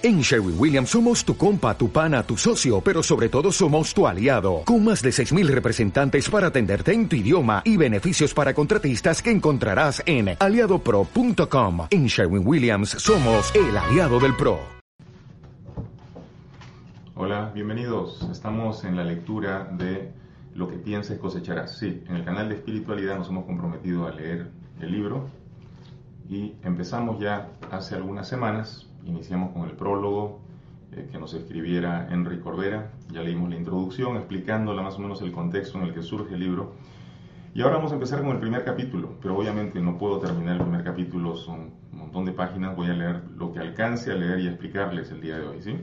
En 0.00 0.20
Sherwin 0.20 0.54
Williams 0.56 0.90
somos 0.90 1.24
tu 1.24 1.36
compa, 1.36 1.76
tu 1.76 1.90
pana, 1.90 2.22
tu 2.22 2.36
socio, 2.36 2.80
pero 2.80 3.02
sobre 3.02 3.28
todo 3.28 3.50
somos 3.50 3.92
tu 3.92 4.06
aliado, 4.06 4.62
con 4.64 4.84
más 4.84 5.02
de 5.02 5.10
6.000 5.10 5.48
representantes 5.48 6.30
para 6.30 6.46
atenderte 6.46 6.92
en 6.92 7.08
tu 7.08 7.16
idioma 7.16 7.62
y 7.64 7.76
beneficios 7.76 8.32
para 8.32 8.54
contratistas 8.54 9.20
que 9.20 9.32
encontrarás 9.32 10.00
en 10.06 10.36
aliadopro.com. 10.38 11.88
En 11.90 12.06
Sherwin 12.06 12.46
Williams 12.46 12.90
somos 12.90 13.52
el 13.56 13.76
aliado 13.76 14.20
del 14.20 14.36
PRO. 14.36 14.60
Hola, 17.16 17.50
bienvenidos. 17.52 18.22
Estamos 18.30 18.84
en 18.84 18.94
la 18.94 19.02
lectura 19.02 19.64
de 19.64 20.12
Lo 20.54 20.68
que 20.68 20.76
pienses 20.76 21.18
cosecharás. 21.18 21.76
Sí, 21.76 22.04
en 22.08 22.14
el 22.14 22.24
canal 22.24 22.48
de 22.48 22.54
espiritualidad 22.54 23.18
nos 23.18 23.30
hemos 23.30 23.46
comprometido 23.46 24.06
a 24.06 24.12
leer 24.12 24.48
el 24.80 24.92
libro 24.92 25.28
y 26.28 26.54
empezamos 26.62 27.18
ya 27.18 27.48
hace 27.72 27.96
algunas 27.96 28.28
semanas 28.28 28.87
iniciamos 29.08 29.52
con 29.52 29.62
el 29.62 29.72
prólogo 29.72 30.40
eh, 30.92 31.08
que 31.10 31.18
nos 31.18 31.34
escribiera 31.34 32.08
Henry 32.10 32.40
Cordera. 32.40 32.92
Ya 33.10 33.22
leímos 33.22 33.50
la 33.50 33.56
introducción 33.56 34.16
explicándola 34.16 34.82
más 34.82 34.96
o 34.96 35.00
menos 35.00 35.22
el 35.22 35.32
contexto 35.32 35.78
en 35.78 35.84
el 35.84 35.94
que 35.94 36.02
surge 36.02 36.34
el 36.34 36.40
libro. 36.40 36.74
Y 37.54 37.62
ahora 37.62 37.76
vamos 37.76 37.90
a 37.92 37.94
empezar 37.94 38.20
con 38.20 38.30
el 38.30 38.38
primer 38.38 38.64
capítulo, 38.64 39.14
pero 39.20 39.36
obviamente 39.36 39.80
no 39.80 39.98
puedo 39.98 40.20
terminar 40.20 40.56
el 40.56 40.62
primer 40.62 40.84
capítulo, 40.84 41.34
son 41.34 41.72
un 41.92 41.98
montón 41.98 42.24
de 42.26 42.32
páginas, 42.32 42.76
voy 42.76 42.88
a 42.88 42.92
leer 42.92 43.22
lo 43.36 43.52
que 43.52 43.58
alcance 43.58 44.12
a 44.12 44.14
leer 44.14 44.40
y 44.40 44.48
explicarles 44.48 45.10
el 45.10 45.22
día 45.22 45.38
de 45.38 45.46
hoy, 45.46 45.62
¿sí? 45.62 45.76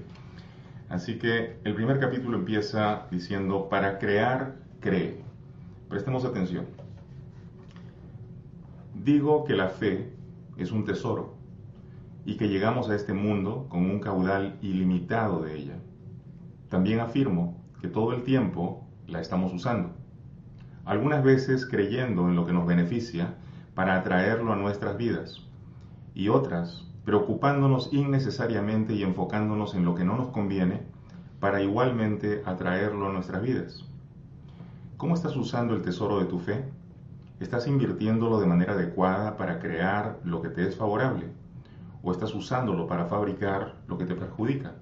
Así 0.87 1.17
que 1.17 1.57
el 1.63 1.73
primer 1.73 1.99
capítulo 1.99 2.37
empieza 2.37 3.07
diciendo, 3.09 3.67
para 3.67 3.97
crear, 3.97 4.55
cree. 4.79 5.23
Prestemos 5.89 6.23
atención. 6.23 6.65
Digo 8.93 9.43
que 9.43 9.55
la 9.55 9.67
fe 9.67 10.13
es 10.57 10.71
un 10.71 10.85
tesoro 10.85 11.34
y 12.25 12.37
que 12.37 12.49
llegamos 12.49 12.89
a 12.89 12.95
este 12.95 13.13
mundo 13.13 13.67
con 13.69 13.81
un 13.89 13.99
caudal 13.99 14.57
ilimitado 14.61 15.41
de 15.43 15.57
ella. 15.57 15.75
También 16.69 16.99
afirmo 16.99 17.63
que 17.81 17.87
todo 17.87 18.13
el 18.13 18.23
tiempo 18.23 18.87
la 19.07 19.21
estamos 19.21 19.53
usando, 19.53 19.91
algunas 20.85 21.23
veces 21.23 21.65
creyendo 21.65 22.29
en 22.29 22.35
lo 22.35 22.45
que 22.45 22.53
nos 22.53 22.67
beneficia 22.67 23.35
para 23.73 23.95
atraerlo 23.95 24.53
a 24.53 24.55
nuestras 24.55 24.97
vidas 24.97 25.41
y 26.13 26.29
otras 26.29 26.85
preocupándonos 27.05 27.89
innecesariamente 27.91 28.93
y 28.93 29.03
enfocándonos 29.03 29.75
en 29.75 29.85
lo 29.85 29.95
que 29.95 30.03
no 30.03 30.15
nos 30.15 30.29
conviene 30.29 30.81
para 31.39 31.61
igualmente 31.61 32.41
atraerlo 32.45 33.07
a 33.09 33.13
nuestras 33.13 33.41
vidas. 33.41 33.85
¿Cómo 34.97 35.13
estás 35.13 35.35
usando 35.35 35.75
el 35.75 35.81
tesoro 35.81 36.19
de 36.19 36.25
tu 36.25 36.39
fe? 36.39 36.65
¿Estás 37.39 37.67
invirtiéndolo 37.67 38.39
de 38.39 38.47
manera 38.47 38.73
adecuada 38.73 39.37
para 39.37 39.59
crear 39.59 40.19
lo 40.23 40.41
que 40.41 40.49
te 40.49 40.67
es 40.67 40.75
favorable? 40.75 41.25
O 42.05 42.11
estás 42.11 42.35
usándolo 42.35 42.85
para 42.85 43.05
fabricar 43.05 43.77
lo 43.87 43.97
que 43.97 44.05
te 44.05 44.13
perjudica. 44.13 44.75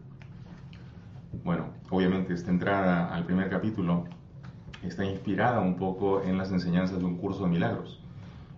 Bueno, 1.44 1.68
obviamente 1.90 2.34
esta 2.34 2.52
entrada 2.52 3.16
al 3.16 3.26
primer 3.26 3.50
capítulo 3.50 4.04
está 4.84 5.06
inspirada 5.06 5.62
un 5.62 5.78
poco 5.78 6.22
en 6.22 6.38
las 6.38 6.52
enseñanzas 6.52 7.00
de 7.00 7.06
un 7.06 7.16
curso 7.16 7.46
de 7.46 7.50
milagros. 7.50 8.04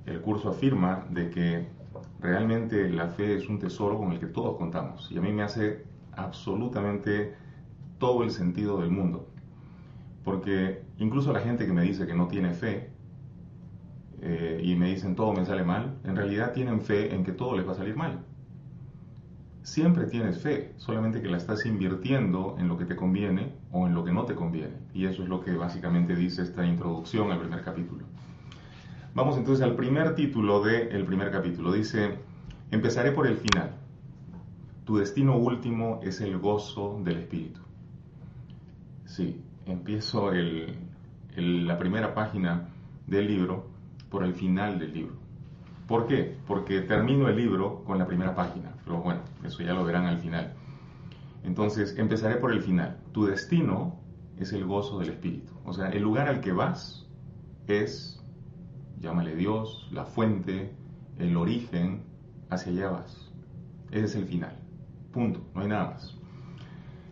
El 0.07 0.19
curso 0.19 0.49
afirma 0.49 1.05
de 1.11 1.29
que 1.29 1.67
realmente 2.19 2.89
la 2.89 3.07
fe 3.07 3.35
es 3.35 3.47
un 3.47 3.59
tesoro 3.59 3.99
con 3.99 4.11
el 4.11 4.19
que 4.19 4.25
todos 4.25 4.57
contamos 4.57 5.11
y 5.11 5.17
a 5.19 5.21
mí 5.21 5.31
me 5.31 5.43
hace 5.43 5.85
absolutamente 6.13 7.35
todo 7.99 8.23
el 8.23 8.31
sentido 8.31 8.81
del 8.81 8.89
mundo. 8.89 9.29
Porque 10.23 10.81
incluso 10.97 11.31
la 11.31 11.41
gente 11.41 11.67
que 11.67 11.73
me 11.73 11.83
dice 11.83 12.07
que 12.07 12.15
no 12.15 12.27
tiene 12.27 12.51
fe 12.55 12.89
eh, 14.21 14.59
y 14.63 14.75
me 14.75 14.89
dicen 14.89 15.15
todo 15.15 15.33
me 15.33 15.45
sale 15.45 15.63
mal, 15.63 15.99
en 16.03 16.15
realidad 16.15 16.51
tienen 16.51 16.81
fe 16.81 17.13
en 17.13 17.23
que 17.23 17.31
todo 17.31 17.55
les 17.55 17.67
va 17.67 17.73
a 17.73 17.75
salir 17.75 17.95
mal 17.95 18.25
siempre 19.65 20.05
tienes 20.05 20.39
fe, 20.41 20.73
solamente 20.77 21.23
que 21.23 21.27
la 21.27 21.37
estás 21.37 21.65
invirtiendo 21.65 22.55
en 22.59 22.67
lo 22.67 22.77
que 22.77 22.85
te 22.85 22.95
conviene 22.95 23.51
o 23.71 23.87
en 23.87 23.95
lo 23.95 24.05
que 24.05 24.13
no 24.13 24.25
te 24.25 24.35
conviene. 24.35 24.75
Y 24.93 25.05
eso 25.05 25.23
es 25.23 25.27
lo 25.27 25.43
que 25.43 25.53
básicamente 25.53 26.15
dice 26.15 26.43
esta 26.43 26.63
introducción 26.65 27.31
al 27.31 27.39
primer 27.39 27.63
capítulo. 27.63 28.05
Vamos 29.15 29.37
entonces 29.37 29.65
al 29.65 29.75
primer 29.75 30.13
título 30.13 30.61
del 30.61 31.03
primer 31.05 31.31
capítulo. 31.31 31.71
Dice, 31.71 32.19
empezaré 32.69 33.11
por 33.11 33.25
el 33.25 33.37
final. 33.37 33.71
Tu 34.85 34.97
destino 34.97 35.35
último 35.35 35.99
es 36.03 36.21
el 36.21 36.37
gozo 36.37 37.01
del 37.03 37.17
Espíritu. 37.17 37.59
Sí, 39.05 39.41
empiezo 39.65 40.31
la 40.31 41.79
primera 41.79 42.13
página 42.13 42.69
del 43.07 43.25
libro 43.25 43.65
por 44.11 44.23
el 44.23 44.35
final 44.35 44.77
del 44.77 44.93
libro. 44.93 45.24
¿Por 45.87 46.07
qué? 46.07 46.35
Porque 46.47 46.81
termino 46.81 47.27
el 47.27 47.35
libro 47.35 47.83
con 47.83 47.99
la 47.99 48.07
primera 48.07 48.33
página, 48.33 48.73
pero 48.83 49.01
bueno, 49.01 49.21
eso 49.43 49.61
ya 49.61 49.73
lo 49.73 49.85
verán 49.85 50.05
al 50.05 50.17
final. 50.17 50.53
Entonces, 51.43 51.95
empezaré 51.97 52.37
por 52.37 52.51
el 52.51 52.61
final. 52.61 52.97
Tu 53.11 53.25
destino 53.25 53.99
es 54.39 54.51
el 54.51 54.65
gozo 54.65 54.97
del 54.97 55.09
Espíritu. 55.09 55.53
O 55.63 55.73
sea, 55.73 55.89
el 55.89 56.01
lugar 56.01 56.27
al 56.27 56.41
que 56.41 56.53
vas 56.53 57.07
es, 57.67 58.19
llámale 58.97 59.35
Dios, 59.35 59.87
la 59.91 60.05
fuente, 60.05 60.75
el 61.19 61.37
origen, 61.37 62.03
hacia 62.49 62.71
allá 62.71 62.89
vas. 62.89 63.31
Ese 63.91 64.05
es 64.05 64.15
el 64.15 64.25
final. 64.25 64.57
Punto, 65.13 65.41
no 65.53 65.61
hay 65.61 65.67
nada 65.67 65.91
más. 65.91 66.17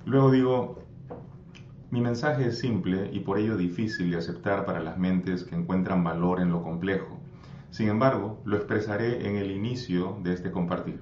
Luego 0.05 0.31
digo, 0.31 0.79
mi 1.91 2.01
mensaje 2.01 2.47
es 2.47 2.57
simple 2.57 3.11
y 3.13 3.19
por 3.19 3.37
ello 3.37 3.55
difícil 3.55 4.09
de 4.09 4.17
aceptar 4.17 4.65
para 4.65 4.79
las 4.79 4.97
mentes 4.97 5.43
que 5.43 5.55
encuentran 5.55 6.03
valor 6.03 6.41
en 6.41 6.49
lo 6.49 6.63
complejo 6.63 7.22
sin 7.73 7.89
embargo, 7.89 8.39
lo 8.45 8.55
expresaré 8.55 9.27
en 9.27 9.35
el 9.35 9.49
inicio 9.49 10.19
de 10.21 10.33
este 10.33 10.51
compartir. 10.51 11.01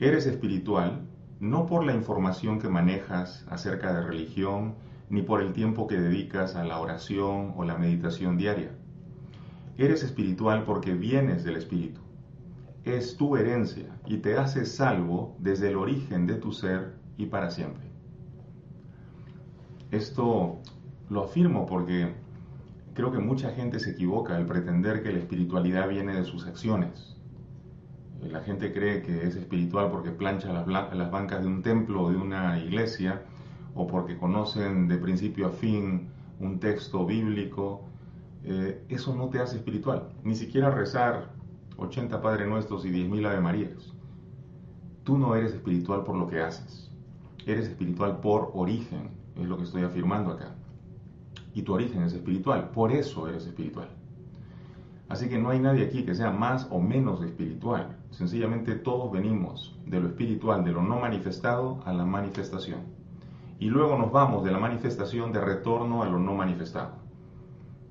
Eres 0.00 0.24
espiritual 0.24 1.02
no 1.40 1.66
por 1.66 1.84
la 1.84 1.92
información 1.92 2.58
que 2.58 2.70
manejas 2.70 3.44
acerca 3.50 3.92
de 3.92 4.00
religión, 4.00 4.76
ni 5.10 5.20
por 5.20 5.42
el 5.42 5.52
tiempo 5.52 5.86
que 5.86 6.00
dedicas 6.00 6.56
a 6.56 6.64
la 6.64 6.78
oración 6.78 7.52
o 7.54 7.64
la 7.64 7.76
meditación 7.76 8.38
diaria. 8.38 8.70
Eres 9.76 10.02
espiritual 10.02 10.64
porque 10.64 10.94
vienes 10.94 11.44
del 11.44 11.56
Espíritu. 11.56 12.00
Es 12.84 13.18
tu 13.18 13.36
herencia 13.36 13.94
y 14.06 14.16
te 14.16 14.38
hace 14.38 14.64
salvo 14.64 15.36
desde 15.38 15.68
el 15.68 15.76
origen 15.76 16.26
de 16.26 16.36
tu 16.36 16.52
ser 16.52 16.94
y 17.18 17.26
para 17.26 17.50
siempre. 17.50 17.90
Esto 19.90 20.62
lo 21.10 21.24
afirmo 21.24 21.66
porque 21.66 22.21
creo 22.94 23.10
que 23.10 23.18
mucha 23.18 23.50
gente 23.50 23.80
se 23.80 23.90
equivoca 23.90 24.36
al 24.36 24.46
pretender 24.46 25.02
que 25.02 25.12
la 25.12 25.18
espiritualidad 25.18 25.88
viene 25.88 26.14
de 26.14 26.24
sus 26.24 26.46
acciones. 26.46 27.16
Eh, 28.22 28.28
la 28.30 28.40
gente 28.40 28.72
cree 28.72 29.02
que 29.02 29.26
es 29.26 29.36
espiritual 29.36 29.90
porque 29.90 30.10
plancha 30.10 30.52
las, 30.52 31.10
bancas 31.10 31.42
de 31.42 31.46
un 31.46 31.62
templo 31.62 32.02
o 32.02 32.10
de 32.10 32.16
una 32.16 32.58
iglesia 32.58 33.22
o 33.74 33.86
porque 33.86 34.18
conocen 34.18 34.88
de 34.88 34.98
principio 34.98 35.46
a 35.46 35.50
fin 35.50 36.08
un 36.38 36.58
texto 36.60 37.06
bíblico. 37.06 37.84
Eh, 38.44 38.84
eso 38.88 39.14
no 39.14 39.28
te 39.28 39.40
hace 39.40 39.56
espiritual. 39.56 40.10
Ni 40.24 40.34
siquiera 40.34 40.70
rezar 40.70 41.30
80 41.78 42.20
Padre 42.20 42.46
Nuestros 42.46 42.84
y 42.84 42.90
10.000 42.90 43.26
Ave 43.26 43.40
Marías. 43.40 43.92
Tú 45.04 45.16
no 45.16 45.34
eres 45.34 45.54
espiritual 45.54 46.04
por 46.04 46.16
lo 46.16 46.28
que 46.28 46.40
haces. 46.40 46.90
Eres 47.46 47.68
espiritual 47.68 48.20
por 48.20 48.50
origen, 48.54 49.10
es 49.36 49.46
lo 49.46 49.56
que 49.56 49.64
estoy 49.64 49.82
afirmando 49.82 50.32
acá 50.32 50.54
y 51.54 51.62
tu 51.62 51.74
origen 51.74 52.02
es 52.02 52.12
espiritual, 52.12 52.70
por 52.70 52.92
eso 52.92 53.28
eres 53.28 53.46
espiritual. 53.46 53.88
Así 55.08 55.28
que 55.28 55.38
no 55.38 55.50
hay 55.50 55.60
nadie 55.60 55.84
aquí 55.84 56.04
que 56.04 56.14
sea 56.14 56.30
más 56.30 56.66
o 56.70 56.80
menos 56.80 57.22
espiritual, 57.22 57.98
sencillamente 58.10 58.74
todos 58.74 59.12
venimos 59.12 59.76
de 59.86 60.00
lo 60.00 60.08
espiritual, 60.08 60.64
de 60.64 60.72
lo 60.72 60.82
no 60.82 60.98
manifestado 60.98 61.80
a 61.84 61.92
la 61.92 62.04
manifestación. 62.04 62.80
Y 63.58 63.66
luego 63.66 63.98
nos 63.98 64.10
vamos 64.10 64.42
de 64.44 64.50
la 64.50 64.58
manifestación 64.58 65.32
de 65.32 65.40
retorno 65.40 66.02
a 66.02 66.08
lo 66.08 66.18
no 66.18 66.34
manifestado. 66.34 66.92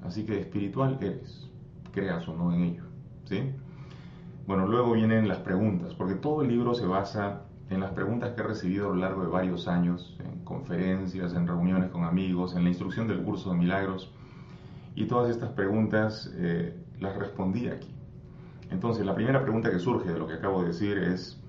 Así 0.03 0.25
que 0.25 0.39
espiritual 0.39 0.97
eres, 0.99 1.49
creas 1.91 2.27
o 2.27 2.35
no 2.35 2.51
en 2.53 2.63
ello. 2.63 2.83
¿sí? 3.25 3.51
Bueno, 4.47 4.67
luego 4.67 4.93
vienen 4.93 5.27
las 5.27 5.37
preguntas, 5.39 5.93
porque 5.93 6.15
todo 6.15 6.41
el 6.41 6.49
libro 6.49 6.73
se 6.73 6.85
basa 6.85 7.43
en 7.71 7.79
las 7.79 7.91
preguntas 7.91 8.33
que 8.33 8.41
he 8.41 8.43
recibido 8.43 8.87
a 8.87 8.89
lo 8.89 8.95
largo 8.97 9.21
de 9.21 9.29
varios 9.29 9.67
años, 9.69 10.17
en 10.19 10.43
conferencias, 10.43 11.33
en 11.33 11.47
reuniones 11.47 11.89
con 11.89 12.03
amigos, 12.03 12.53
en 12.53 12.63
la 12.63 12.69
instrucción 12.69 13.07
del 13.07 13.23
curso 13.23 13.51
de 13.51 13.57
milagros, 13.57 14.13
y 14.93 15.05
todas 15.05 15.29
estas 15.29 15.51
preguntas 15.51 16.29
eh, 16.35 16.77
las 16.99 17.15
respondí 17.15 17.69
aquí. 17.69 17.95
Entonces, 18.71 19.05
la 19.05 19.15
primera 19.15 19.41
pregunta 19.41 19.71
que 19.71 19.79
surge 19.79 20.11
de 20.11 20.19
lo 20.19 20.27
que 20.27 20.33
acabo 20.33 20.61
de 20.61 20.67
decir 20.67 20.97
es, 20.97 21.41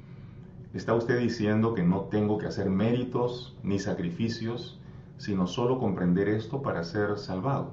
¿está 0.72 0.94
usted 0.94 1.18
diciendo 1.18 1.74
que 1.74 1.82
no 1.82 2.02
tengo 2.02 2.38
que 2.38 2.46
hacer 2.46 2.70
méritos 2.70 3.58
ni 3.64 3.80
sacrificios, 3.80 4.80
sino 5.16 5.48
solo 5.48 5.80
comprender 5.80 6.28
esto 6.28 6.62
para 6.62 6.84
ser 6.84 7.18
salvado? 7.18 7.72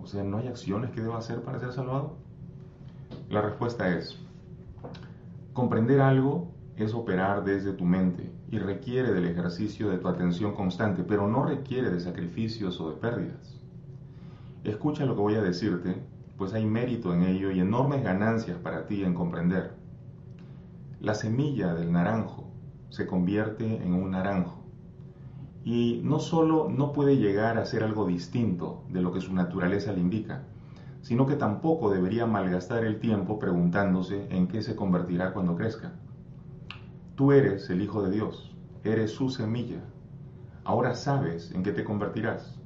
O 0.00 0.06
sea, 0.06 0.24
¿no 0.24 0.38
hay 0.38 0.48
acciones 0.48 0.92
que 0.92 1.02
deba 1.02 1.18
hacer 1.18 1.42
para 1.42 1.60
ser 1.60 1.74
salvado? 1.74 2.16
La 3.28 3.42
respuesta 3.42 3.94
es, 3.94 4.18
comprender 5.52 6.00
algo 6.00 6.48
es 6.84 6.94
operar 6.94 7.44
desde 7.44 7.72
tu 7.72 7.84
mente 7.84 8.30
y 8.50 8.58
requiere 8.58 9.12
del 9.12 9.26
ejercicio 9.26 9.90
de 9.90 9.98
tu 9.98 10.08
atención 10.08 10.54
constante, 10.54 11.02
pero 11.02 11.28
no 11.28 11.44
requiere 11.44 11.90
de 11.90 12.00
sacrificios 12.00 12.80
o 12.80 12.90
de 12.90 12.96
pérdidas. 12.96 13.58
Escucha 14.64 15.06
lo 15.06 15.14
que 15.14 15.20
voy 15.20 15.34
a 15.34 15.42
decirte, 15.42 16.02
pues 16.36 16.54
hay 16.54 16.64
mérito 16.64 17.12
en 17.14 17.22
ello 17.22 17.50
y 17.50 17.60
enormes 17.60 18.02
ganancias 18.02 18.58
para 18.58 18.86
ti 18.86 19.04
en 19.04 19.14
comprender. 19.14 19.72
La 21.00 21.14
semilla 21.14 21.74
del 21.74 21.92
naranjo 21.92 22.50
se 22.90 23.06
convierte 23.06 23.82
en 23.82 23.94
un 23.94 24.10
naranjo. 24.10 24.60
Y 25.64 26.00
no 26.04 26.18
solo 26.18 26.68
no 26.70 26.92
puede 26.92 27.16
llegar 27.16 27.58
a 27.58 27.66
ser 27.66 27.84
algo 27.84 28.06
distinto 28.06 28.84
de 28.90 29.00
lo 29.00 29.12
que 29.12 29.20
su 29.20 29.32
naturaleza 29.34 29.92
le 29.92 30.00
indica, 30.00 30.42
sino 31.02 31.26
que 31.26 31.36
tampoco 31.36 31.90
debería 31.90 32.26
malgastar 32.26 32.84
el 32.84 32.98
tiempo 32.98 33.38
preguntándose 33.38 34.26
en 34.30 34.48
qué 34.48 34.62
se 34.62 34.76
convertirá 34.76 35.32
cuando 35.32 35.56
crezca. 35.56 35.92
Tú 37.20 37.32
eres 37.32 37.68
el 37.68 37.82
Hijo 37.82 38.02
de 38.02 38.12
Dios, 38.12 38.50
eres 38.82 39.10
su 39.10 39.28
semilla. 39.28 39.84
Ahora 40.64 40.94
sabes 40.94 41.52
en 41.52 41.62
qué 41.62 41.70
te 41.70 41.84
convertirás. 41.84 42.58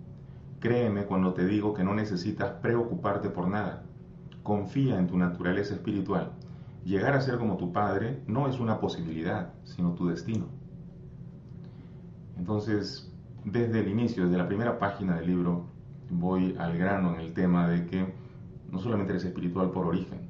Créeme 0.60 1.06
cuando 1.06 1.34
te 1.34 1.44
digo 1.44 1.74
que 1.74 1.82
no 1.82 1.92
necesitas 1.92 2.52
preocuparte 2.62 3.30
por 3.30 3.48
nada. 3.48 3.82
Confía 4.44 4.96
en 4.96 5.08
tu 5.08 5.18
naturaleza 5.18 5.74
espiritual. 5.74 6.30
Llegar 6.84 7.16
a 7.16 7.20
ser 7.20 7.38
como 7.38 7.56
tu 7.56 7.72
Padre 7.72 8.22
no 8.28 8.46
es 8.46 8.60
una 8.60 8.78
posibilidad, 8.78 9.52
sino 9.64 9.94
tu 9.94 10.06
destino. 10.06 10.46
Entonces, 12.38 13.12
desde 13.44 13.80
el 13.80 13.88
inicio, 13.88 14.26
desde 14.26 14.38
la 14.38 14.46
primera 14.46 14.78
página 14.78 15.16
del 15.16 15.26
libro, 15.26 15.64
voy 16.10 16.54
al 16.60 16.78
grano 16.78 17.12
en 17.12 17.22
el 17.22 17.34
tema 17.34 17.68
de 17.68 17.86
que 17.86 18.14
no 18.70 18.78
solamente 18.78 19.14
eres 19.14 19.24
espiritual 19.24 19.72
por 19.72 19.86
origen, 19.86 20.28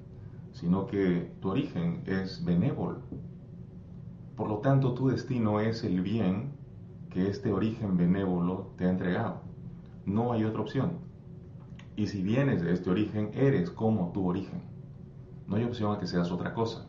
sino 0.53 0.87
que 0.87 1.31
tu 1.43 1.51
origen 1.51 2.03
es 2.07 2.43
benévolo. 2.43 3.03
Por 4.37 4.49
lo 4.49 4.59
tanto, 4.59 4.95
tu 4.95 5.09
destino 5.09 5.61
es 5.61 5.85
el 5.85 6.01
bien 6.01 6.53
que 7.11 7.29
este 7.29 7.53
origen 7.53 7.97
benévolo 7.97 8.73
te 8.77 8.87
ha 8.87 8.91
entregado. 8.91 9.43
No 10.05 10.33
hay 10.33 10.45
otra 10.45 10.63
opción. 10.63 10.99
Y 11.97 12.09
si 12.09 12.23
vienes 12.23 12.63
de 12.63 12.73
este 12.73 12.91
origen, 12.91 13.31
eres 13.35 13.71
como 13.71 14.11
tu 14.13 14.27
origen. 14.27 14.63
No 15.47 15.57
hay 15.57 15.65
opción 15.65 15.95
a 15.95 16.01
que 16.01 16.07
seas 16.07 16.33
otra 16.33 16.53
cosa. 16.53 16.87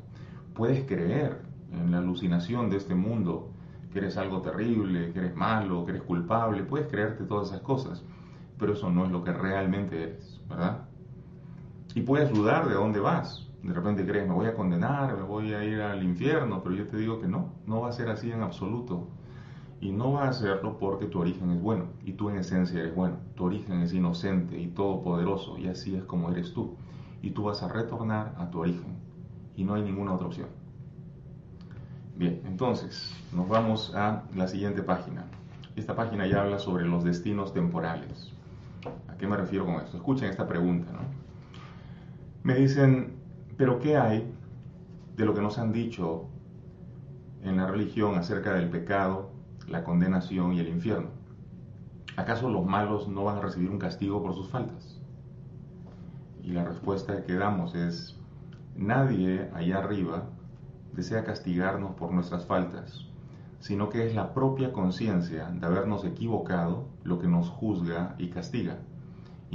Puedes 0.56 0.86
creer 0.86 1.44
en 1.72 1.92
la 1.92 2.00
alucinación 2.00 2.70
de 2.70 2.78
este 2.78 2.96
mundo, 2.96 3.52
que 3.92 4.00
eres 4.00 4.18
algo 4.18 4.42
terrible, 4.42 5.12
que 5.12 5.20
eres 5.20 5.36
malo, 5.36 5.86
que 5.86 5.92
eres 5.92 6.04
culpable, 6.04 6.64
puedes 6.64 6.88
creerte 6.88 7.26
todas 7.26 7.50
esas 7.50 7.62
cosas, 7.62 8.04
pero 8.58 8.74
eso 8.74 8.90
no 8.90 9.06
es 9.06 9.12
lo 9.12 9.24
que 9.24 9.32
realmente 9.32 10.04
eres, 10.04 10.42
¿verdad? 10.50 10.88
Y 11.94 12.02
puedes 12.02 12.34
dudar 12.34 12.68
de 12.68 12.74
dónde 12.74 13.00
vas. 13.00 13.45
De 13.66 13.74
repente 13.74 14.06
crees, 14.06 14.28
me 14.28 14.34
voy 14.36 14.46
a 14.46 14.54
condenar, 14.54 15.18
me 15.18 15.24
voy 15.24 15.52
a 15.56 15.64
ir 15.64 15.82
al 15.82 16.04
infierno, 16.04 16.62
pero 16.62 16.76
yo 16.76 16.88
te 16.88 16.98
digo 16.98 17.20
que 17.20 17.28
no, 17.28 17.50
no 17.66 17.82
va 17.82 17.90
a 17.90 17.94
ser 17.94 18.10
así 18.10 18.32
en 18.32 18.44
absoluto. 18.44 19.08
Y 19.82 19.92
no 19.92 20.14
va 20.14 20.26
a 20.26 20.30
hacerlo 20.30 20.78
porque 20.78 21.08
tu 21.08 21.20
origen 21.20 21.50
es 21.50 21.60
bueno 21.60 21.86
y 22.04 22.14
tú 22.14 22.30
en 22.30 22.38
esencia 22.38 22.80
eres 22.80 22.94
bueno. 22.94 23.18
Tu 23.36 23.44
origen 23.44 23.82
es 23.82 23.92
inocente 23.92 24.60
y 24.60 24.68
todopoderoso 24.68 25.58
y 25.58 25.68
así 25.68 25.96
es 25.96 26.04
como 26.04 26.30
eres 26.30 26.54
tú. 26.54 26.76
Y 27.24 27.32
tú 27.32 27.46
vas 27.46 27.64
a 27.64 27.68
retornar 27.68 28.36
a 28.38 28.52
tu 28.52 28.60
origen 28.60 29.00
y 29.56 29.64
no 29.64 29.74
hay 29.74 29.82
ninguna 29.82 30.14
otra 30.14 30.28
opción. 30.28 30.48
Bien, 32.16 32.44
entonces 32.46 33.12
nos 33.34 33.50
vamos 33.50 33.96
a 33.96 34.26
la 34.36 34.48
siguiente 34.48 34.84
página. 34.84 35.26
Esta 35.76 35.96
página 35.96 36.28
ya 36.28 36.44
habla 36.44 36.60
sobre 36.60 36.86
los 36.86 37.04
destinos 37.04 37.52
temporales. 37.52 38.32
¿A 39.08 39.18
qué 39.18 39.26
me 39.26 39.38
refiero 39.38 39.66
con 39.66 39.76
esto? 39.76 39.98
Escuchen 39.98 40.30
esta 40.30 40.48
pregunta, 40.48 40.92
¿no? 40.92 41.00
Me 42.44 42.54
dicen, 42.54 43.15
pero 43.58 43.80
¿qué 43.80 43.98
hay 43.98 44.34
de 45.16 45.26
lo 45.26 45.34
que 45.34 45.42
nos 45.42 45.58
han 45.58 45.72
dicho 45.72 46.26
en 47.44 47.58
la 47.58 47.68
religión 47.68 48.16
acerca 48.18 48.54
del 48.54 48.70
pecado, 48.70 49.32
la 49.68 49.84
condenación 49.84 50.54
y 50.54 50.60
el 50.60 50.68
infierno? 50.68 51.10
¿Acaso 52.18 52.50
los 52.50 52.66
malos 52.66 53.08
no 53.08 53.24
van 53.24 53.38
a 53.38 53.42
recibir 53.42 53.70
un 53.70 53.80
castigo 53.80 54.22
por 54.22 54.34
sus 54.36 54.50
faltas? 54.50 55.00
Y 56.44 56.52
la 56.52 56.66
respuesta 56.66 57.24
que 57.24 57.36
damos 57.36 57.76
es, 57.76 58.20
nadie 58.76 59.50
allá 59.54 59.78
arriba 59.78 60.26
desea 60.94 61.24
castigarnos 61.24 61.96
por 61.96 62.12
nuestras 62.12 62.46
faltas, 62.46 63.06
sino 63.60 63.90
que 63.90 64.06
es 64.06 64.16
la 64.16 64.34
propia 64.34 64.74
conciencia 64.74 65.50
de 65.50 65.66
habernos 65.66 66.04
equivocado 66.04 66.88
lo 67.04 67.20
que 67.20 67.28
nos 67.28 67.50
juzga 67.50 68.16
y 68.18 68.30
castiga 68.30 68.78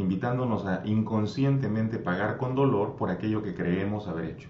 invitándonos 0.00 0.66
a 0.66 0.82
inconscientemente 0.84 1.98
pagar 1.98 2.38
con 2.38 2.54
dolor 2.54 2.96
por 2.96 3.10
aquello 3.10 3.42
que 3.42 3.54
creemos 3.54 4.08
haber 4.08 4.24
hecho. 4.26 4.48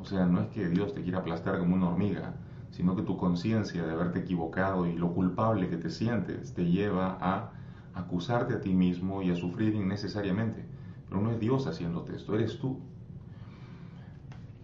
O 0.00 0.04
sea, 0.04 0.26
no 0.26 0.42
es 0.42 0.48
que 0.48 0.68
Dios 0.68 0.94
te 0.94 1.02
quiera 1.02 1.18
aplastar 1.18 1.58
como 1.58 1.74
una 1.74 1.88
hormiga, 1.88 2.34
sino 2.70 2.94
que 2.94 3.02
tu 3.02 3.16
conciencia 3.16 3.84
de 3.84 3.92
haberte 3.92 4.18
equivocado 4.20 4.86
y 4.86 4.94
lo 4.94 5.14
culpable 5.14 5.68
que 5.68 5.76
te 5.76 5.90
sientes 5.90 6.54
te 6.54 6.66
lleva 6.66 7.16
a 7.20 7.52
acusarte 7.94 8.54
a 8.54 8.60
ti 8.60 8.74
mismo 8.74 9.22
y 9.22 9.30
a 9.30 9.36
sufrir 9.36 9.74
innecesariamente. 9.74 10.64
Pero 11.08 11.20
no 11.20 11.30
es 11.30 11.40
Dios 11.40 11.66
haciéndote 11.66 12.16
esto, 12.16 12.34
eres 12.34 12.58
tú. 12.58 12.80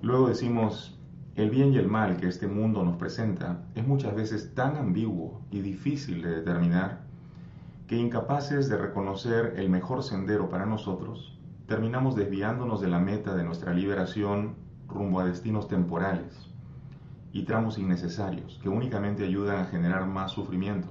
Luego 0.02 0.28
decimos, 0.28 0.98
el 1.36 1.50
bien 1.50 1.72
y 1.72 1.78
el 1.78 1.88
mal 1.88 2.16
que 2.16 2.26
este 2.26 2.48
mundo 2.48 2.84
nos 2.84 2.96
presenta 2.96 3.64
es 3.74 3.86
muchas 3.86 4.14
veces 4.14 4.54
tan 4.54 4.76
ambiguo 4.76 5.40
y 5.50 5.60
difícil 5.60 6.22
de 6.22 6.30
determinar 6.30 7.09
que 7.90 7.96
incapaces 7.96 8.68
de 8.68 8.76
reconocer 8.76 9.54
el 9.56 9.68
mejor 9.68 10.04
sendero 10.04 10.48
para 10.48 10.64
nosotros, 10.64 11.36
terminamos 11.66 12.14
desviándonos 12.14 12.80
de 12.80 12.86
la 12.86 13.00
meta 13.00 13.34
de 13.34 13.42
nuestra 13.42 13.74
liberación 13.74 14.54
rumbo 14.86 15.18
a 15.18 15.24
destinos 15.24 15.66
temporales 15.66 16.48
y 17.32 17.42
tramos 17.42 17.78
innecesarios 17.78 18.60
que 18.62 18.68
únicamente 18.68 19.24
ayudan 19.24 19.56
a 19.56 19.64
generar 19.64 20.06
más 20.06 20.30
sufrimiento. 20.30 20.86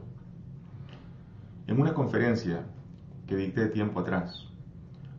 En 1.68 1.80
una 1.80 1.94
conferencia 1.94 2.66
que 3.28 3.38
dicté 3.38 3.68
tiempo 3.68 4.02
atrás, 4.02 4.50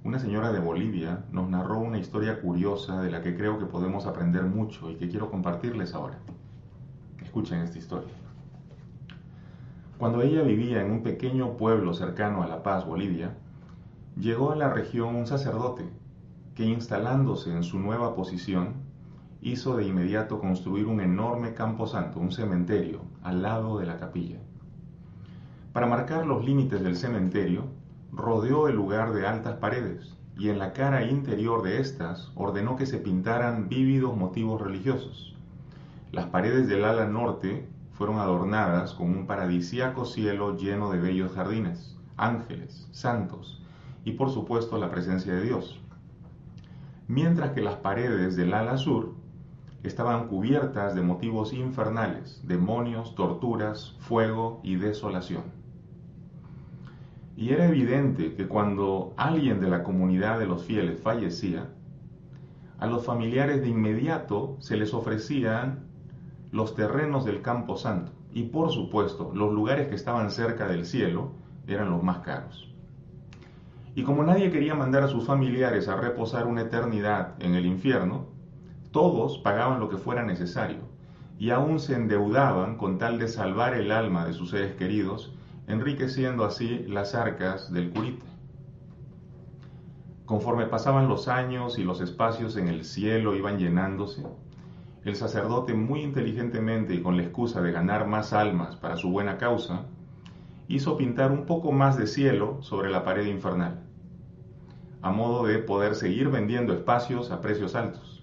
una 0.05 0.19
señora 0.19 0.53
de 0.53 0.61
Bolivia 0.61 1.25
nos 1.33 1.49
narró 1.49 1.79
una 1.79 1.97
historia 1.97 2.43
curiosa 2.43 3.01
de 3.01 3.11
la 3.11 3.23
que 3.23 3.35
creo 3.35 3.59
que 3.59 3.65
podemos 3.65 4.05
aprender 4.05 4.43
mucho 4.43 4.91
y 4.91 4.97
que 4.97 5.09
quiero 5.09 5.31
compartirles 5.31 5.95
ahora. 5.95 6.19
Escuchen 7.23 7.61
esta 7.61 7.79
historia. 7.79 8.20
Cuando 10.01 10.23
ella 10.23 10.41
vivía 10.41 10.81
en 10.81 10.91
un 10.91 11.03
pequeño 11.03 11.59
pueblo 11.59 11.93
cercano 11.93 12.43
a 12.43 12.47
La 12.47 12.63
Paz, 12.63 12.87
Bolivia, 12.87 13.37
llegó 14.17 14.51
a 14.51 14.57
la 14.57 14.73
región 14.73 15.15
un 15.15 15.27
sacerdote 15.27 15.91
que 16.55 16.65
instalándose 16.65 17.53
en 17.53 17.63
su 17.63 17.79
nueva 17.79 18.15
posición, 18.15 18.77
hizo 19.43 19.77
de 19.77 19.85
inmediato 19.85 20.41
construir 20.41 20.87
un 20.87 21.03
enorme 21.03 21.53
camposanto, 21.53 22.19
un 22.19 22.33
cementerio, 22.33 23.03
al 23.23 23.43
lado 23.43 23.79
de 23.79 23.85
la 23.85 23.99
capilla. 23.99 24.39
Para 25.75 25.87
marcar 25.87 26.25
los 26.25 26.47
límites 26.47 26.83
del 26.83 26.97
cementerio, 26.97 27.65
rodeó 28.11 28.69
el 28.69 28.77
lugar 28.77 29.13
de 29.13 29.27
altas 29.27 29.57
paredes 29.57 30.17
y 30.39 30.49
en 30.49 30.59
la 30.59 30.73
cara 30.73 31.05
interior 31.05 31.63
de 31.63 31.79
estas 31.79 32.33
ordenó 32.37 32.75
que 32.75 32.87
se 32.87 32.97
pintaran 32.97 33.69
vívidos 33.69 34.17
motivos 34.17 34.63
religiosos. 34.63 35.37
Las 36.11 36.25
paredes 36.29 36.69
del 36.69 36.87
ala 36.87 37.05
norte 37.05 37.69
fueron 38.01 38.19
adornadas 38.19 38.95
con 38.95 39.11
un 39.11 39.27
paradisíaco 39.27 40.07
cielo 40.07 40.57
lleno 40.57 40.91
de 40.91 40.99
bellos 40.99 41.33
jardines, 41.33 41.99
ángeles, 42.17 42.89
santos 42.93 43.63
y 44.07 44.13
por 44.13 44.31
supuesto 44.31 44.79
la 44.79 44.91
presencia 44.91 45.35
de 45.35 45.43
Dios. 45.43 45.79
Mientras 47.09 47.51
que 47.51 47.61
las 47.61 47.77
paredes 47.77 48.37
del 48.37 48.55
ala 48.55 48.79
sur 48.79 49.13
estaban 49.83 50.29
cubiertas 50.29 50.95
de 50.95 51.03
motivos 51.03 51.53
infernales, 51.53 52.41
demonios, 52.43 53.15
torturas, 53.15 53.95
fuego 53.99 54.63
y 54.63 54.77
desolación. 54.77 55.43
Y 57.37 57.51
era 57.51 57.67
evidente 57.67 58.33
que 58.35 58.49
cuando 58.49 59.13
alguien 59.19 59.61
de 59.61 59.69
la 59.69 59.83
comunidad 59.83 60.39
de 60.39 60.47
los 60.47 60.65
fieles 60.65 61.03
fallecía, 61.03 61.69
a 62.79 62.87
los 62.87 63.05
familiares 63.05 63.61
de 63.61 63.69
inmediato 63.69 64.57
se 64.59 64.79
les 64.79 64.95
ofrecían 64.95 65.90
los 66.53 66.75
terrenos 66.75 67.25
del 67.25 67.43
Campo 67.43 67.77
Santo 67.77 68.13
y 68.33 68.45
por 68.45 68.71
supuesto 68.71 69.33
los 69.35 69.53
lugares 69.53 69.89
que 69.89 69.95
estaban 69.95 70.31
cerca 70.31 70.67
del 70.67 70.85
cielo 70.85 71.33
eran 71.67 71.91
los 71.91 72.03
más 72.03 72.19
caros. 72.19 72.69
Y 73.95 74.03
como 74.03 74.23
nadie 74.23 74.51
quería 74.51 74.75
mandar 74.75 75.03
a 75.03 75.09
sus 75.09 75.27
familiares 75.27 75.89
a 75.89 75.97
reposar 75.97 76.47
una 76.47 76.63
eternidad 76.63 77.35
en 77.41 77.55
el 77.55 77.67
infierno, 77.67 78.27
todos 78.93 79.39
pagaban 79.39 79.81
lo 79.81 79.89
que 79.89 79.97
fuera 79.97 80.23
necesario 80.23 80.79
y 81.39 81.51
aún 81.51 81.81
se 81.81 81.95
endeudaban 81.95 82.77
con 82.77 82.99
tal 82.99 83.19
de 83.19 83.29
salvar 83.29 83.75
el 83.75 83.93
alma 83.93 84.27
de 84.27 84.33
sus 84.33 84.51
seres 84.51 84.75
queridos, 84.75 85.33
enriqueciendo 85.67 86.45
así 86.45 86.85
las 86.87 87.15
arcas 87.15 87.73
del 87.73 87.91
curita. 87.91 88.27
Conforme 90.27 90.67
pasaban 90.67 91.09
los 91.09 91.29
años 91.29 91.79
y 91.79 91.83
los 91.83 92.01
espacios 92.01 92.57
en 92.57 92.69
el 92.69 92.85
cielo 92.85 93.35
iban 93.35 93.59
llenándose, 93.59 94.23
el 95.05 95.17
sacerdote 95.17 95.73
muy 95.73 96.03
inteligentemente 96.03 96.95
y 96.95 97.03
con 97.03 97.17
la 97.17 97.23
excusa 97.23 97.63
de 97.63 97.73
ganar 97.73 98.07
más 98.07 98.33
almas 98.33 98.77
para 98.77 98.97
su 98.97 99.11
buena 99.11 99.39
causa, 99.39 99.87
hizo 100.69 100.97
pintar 100.97 101.33
un 101.33 101.47
poco 101.47 101.73
más 101.73 101.97
de 101.97 102.07
cielo 102.07 102.59
sobre 102.61 102.91
la 102.91 103.03
pared 103.03 103.27
infernal, 103.27 103.81
a 105.01 105.11
modo 105.11 105.47
de 105.47 105.59
poder 105.59 105.95
seguir 105.95 106.29
vendiendo 106.29 106.75
espacios 106.75 107.31
a 107.31 107.41
precios 107.41 107.75
altos. 107.75 108.23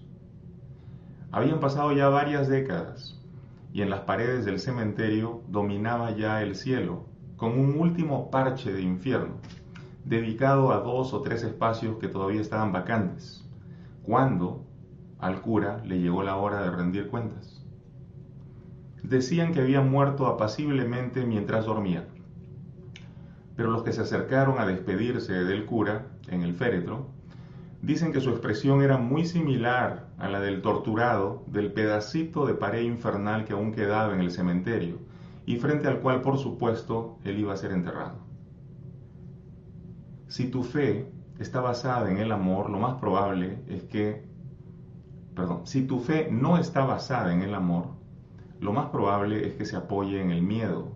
Habían 1.32 1.60
pasado 1.60 1.92
ya 1.92 2.08
varias 2.08 2.48
décadas 2.48 3.20
y 3.72 3.82
en 3.82 3.90
las 3.90 4.00
paredes 4.00 4.44
del 4.44 4.60
cementerio 4.60 5.42
dominaba 5.48 6.12
ya 6.12 6.42
el 6.42 6.54
cielo 6.54 7.04
con 7.36 7.58
un 7.58 7.78
último 7.78 8.30
parche 8.30 8.72
de 8.72 8.82
infierno, 8.82 9.34
dedicado 10.04 10.72
a 10.72 10.78
dos 10.78 11.12
o 11.12 11.22
tres 11.22 11.42
espacios 11.42 11.98
que 11.98 12.08
todavía 12.08 12.40
estaban 12.40 12.72
vacantes, 12.72 13.44
cuando 14.02 14.67
al 15.18 15.40
cura 15.40 15.82
le 15.84 16.00
llegó 16.00 16.22
la 16.22 16.36
hora 16.36 16.62
de 16.62 16.70
rendir 16.70 17.08
cuentas. 17.08 17.64
decían 19.02 19.52
que 19.52 19.60
había 19.60 19.80
muerto 19.80 20.26
apaciblemente 20.26 21.24
mientras 21.24 21.64
dormía. 21.64 22.06
Pero 23.56 23.70
los 23.70 23.82
que 23.82 23.92
se 23.92 24.02
acercaron 24.02 24.58
a 24.58 24.66
despedirse 24.66 25.32
del 25.32 25.64
cura 25.64 26.06
en 26.28 26.42
el 26.42 26.54
féretro 26.54 27.08
dicen 27.80 28.12
que 28.12 28.20
su 28.20 28.30
expresión 28.30 28.82
era 28.82 28.98
muy 28.98 29.24
similar 29.24 30.08
a 30.18 30.28
la 30.28 30.40
del 30.40 30.62
torturado 30.62 31.44
del 31.46 31.72
pedacito 31.72 32.46
de 32.46 32.54
pared 32.54 32.82
infernal 32.82 33.44
que 33.44 33.52
aún 33.52 33.72
quedaba 33.72 34.12
en 34.14 34.20
el 34.20 34.30
cementerio 34.30 34.98
y 35.46 35.56
frente 35.56 35.88
al 35.88 36.00
cual, 36.00 36.20
por 36.20 36.36
supuesto, 36.36 37.18
él 37.24 37.38
iba 37.38 37.54
a 37.54 37.56
ser 37.56 37.72
enterrado. 37.72 38.18
Si 40.26 40.50
tu 40.50 40.62
fe 40.62 41.10
está 41.38 41.62
basada 41.62 42.10
en 42.10 42.18
el 42.18 42.32
amor, 42.32 42.68
lo 42.68 42.78
más 42.78 43.00
probable 43.00 43.62
es 43.66 43.84
que, 43.84 44.27
si 45.64 45.82
tu 45.82 46.00
fe 46.00 46.28
no 46.30 46.58
está 46.58 46.84
basada 46.84 47.32
en 47.32 47.42
el 47.42 47.54
amor, 47.54 47.86
lo 48.60 48.72
más 48.72 48.90
probable 48.90 49.46
es 49.46 49.54
que 49.54 49.64
se 49.64 49.76
apoye 49.76 50.20
en 50.20 50.30
el 50.30 50.42
miedo. 50.42 50.92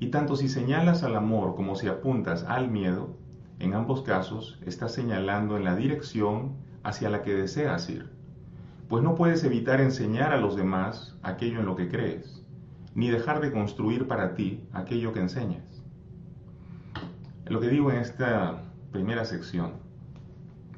Y 0.00 0.08
tanto 0.08 0.36
si 0.36 0.48
señalas 0.48 1.02
al 1.02 1.16
amor 1.16 1.54
como 1.54 1.76
si 1.76 1.88
apuntas 1.88 2.44
al 2.44 2.70
miedo, 2.70 3.16
en 3.58 3.74
ambos 3.74 4.02
casos 4.02 4.58
estás 4.66 4.92
señalando 4.92 5.56
en 5.56 5.64
la 5.64 5.76
dirección 5.76 6.56
hacia 6.82 7.08
la 7.08 7.22
que 7.22 7.32
deseas 7.34 7.88
ir, 7.88 8.10
pues 8.88 9.02
no 9.02 9.14
puedes 9.14 9.44
evitar 9.44 9.80
enseñar 9.80 10.32
a 10.32 10.40
los 10.40 10.56
demás 10.56 11.16
aquello 11.22 11.60
en 11.60 11.66
lo 11.66 11.76
que 11.76 11.88
crees, 11.88 12.44
ni 12.94 13.08
dejar 13.08 13.40
de 13.40 13.52
construir 13.52 14.08
para 14.08 14.34
ti 14.34 14.64
aquello 14.72 15.12
que 15.12 15.20
enseñas. 15.20 15.82
Lo 17.46 17.60
que 17.60 17.68
digo 17.68 17.90
en 17.90 17.98
esta 17.98 18.64
primera 18.90 19.24
sección 19.24 19.81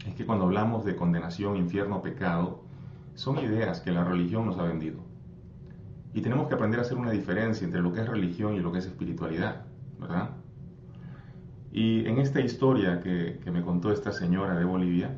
es 0.06 0.14
que 0.14 0.26
cuando 0.26 0.44
hablamos 0.44 0.84
de 0.84 0.96
condenación, 0.96 1.56
infierno, 1.56 2.02
pecado, 2.02 2.62
son 3.14 3.38
ideas 3.38 3.80
que 3.80 3.92
la 3.92 4.04
religión 4.04 4.46
nos 4.46 4.58
ha 4.58 4.64
vendido. 4.64 4.98
Y 6.12 6.20
tenemos 6.20 6.48
que 6.48 6.54
aprender 6.54 6.78
a 6.78 6.82
hacer 6.82 6.96
una 6.96 7.10
diferencia 7.10 7.64
entre 7.64 7.80
lo 7.80 7.92
que 7.92 8.00
es 8.00 8.08
religión 8.08 8.54
y 8.54 8.60
lo 8.60 8.70
que 8.70 8.78
es 8.78 8.86
espiritualidad, 8.86 9.64
¿verdad? 9.98 10.30
Y 11.72 12.06
en 12.06 12.18
esta 12.18 12.40
historia 12.40 13.00
que, 13.00 13.40
me 13.50 13.62
contó 13.62 13.90
esta 13.90 14.12
señora 14.12 14.56
de 14.56 14.64
Bolivia, 14.64 15.10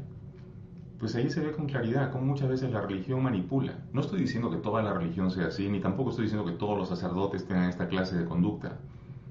pues 0.98 1.14
ahí 1.14 1.28
se 1.28 1.40
ve 1.40 1.52
con 1.52 1.66
claridad 1.66 2.10
cómo 2.10 2.24
muchas 2.24 2.48
veces 2.48 2.70
la 2.70 2.80
religión 2.80 3.22
manipula. 3.22 3.74
No 3.92 4.00
estoy 4.00 4.20
diciendo 4.20 4.50
que 4.50 4.56
toda 4.56 4.82
la 4.82 4.94
religión 4.94 5.30
sea 5.30 5.48
así, 5.48 5.68
ni 5.68 5.80
tampoco 5.80 6.10
estoy 6.10 6.24
diciendo 6.24 6.46
que 6.46 6.56
todos 6.56 6.78
los 6.78 6.88
sacerdotes 6.88 7.46
tengan 7.46 7.68
esta 7.68 7.88
clase 7.88 8.16
de 8.16 8.24
conducta, 8.24 8.78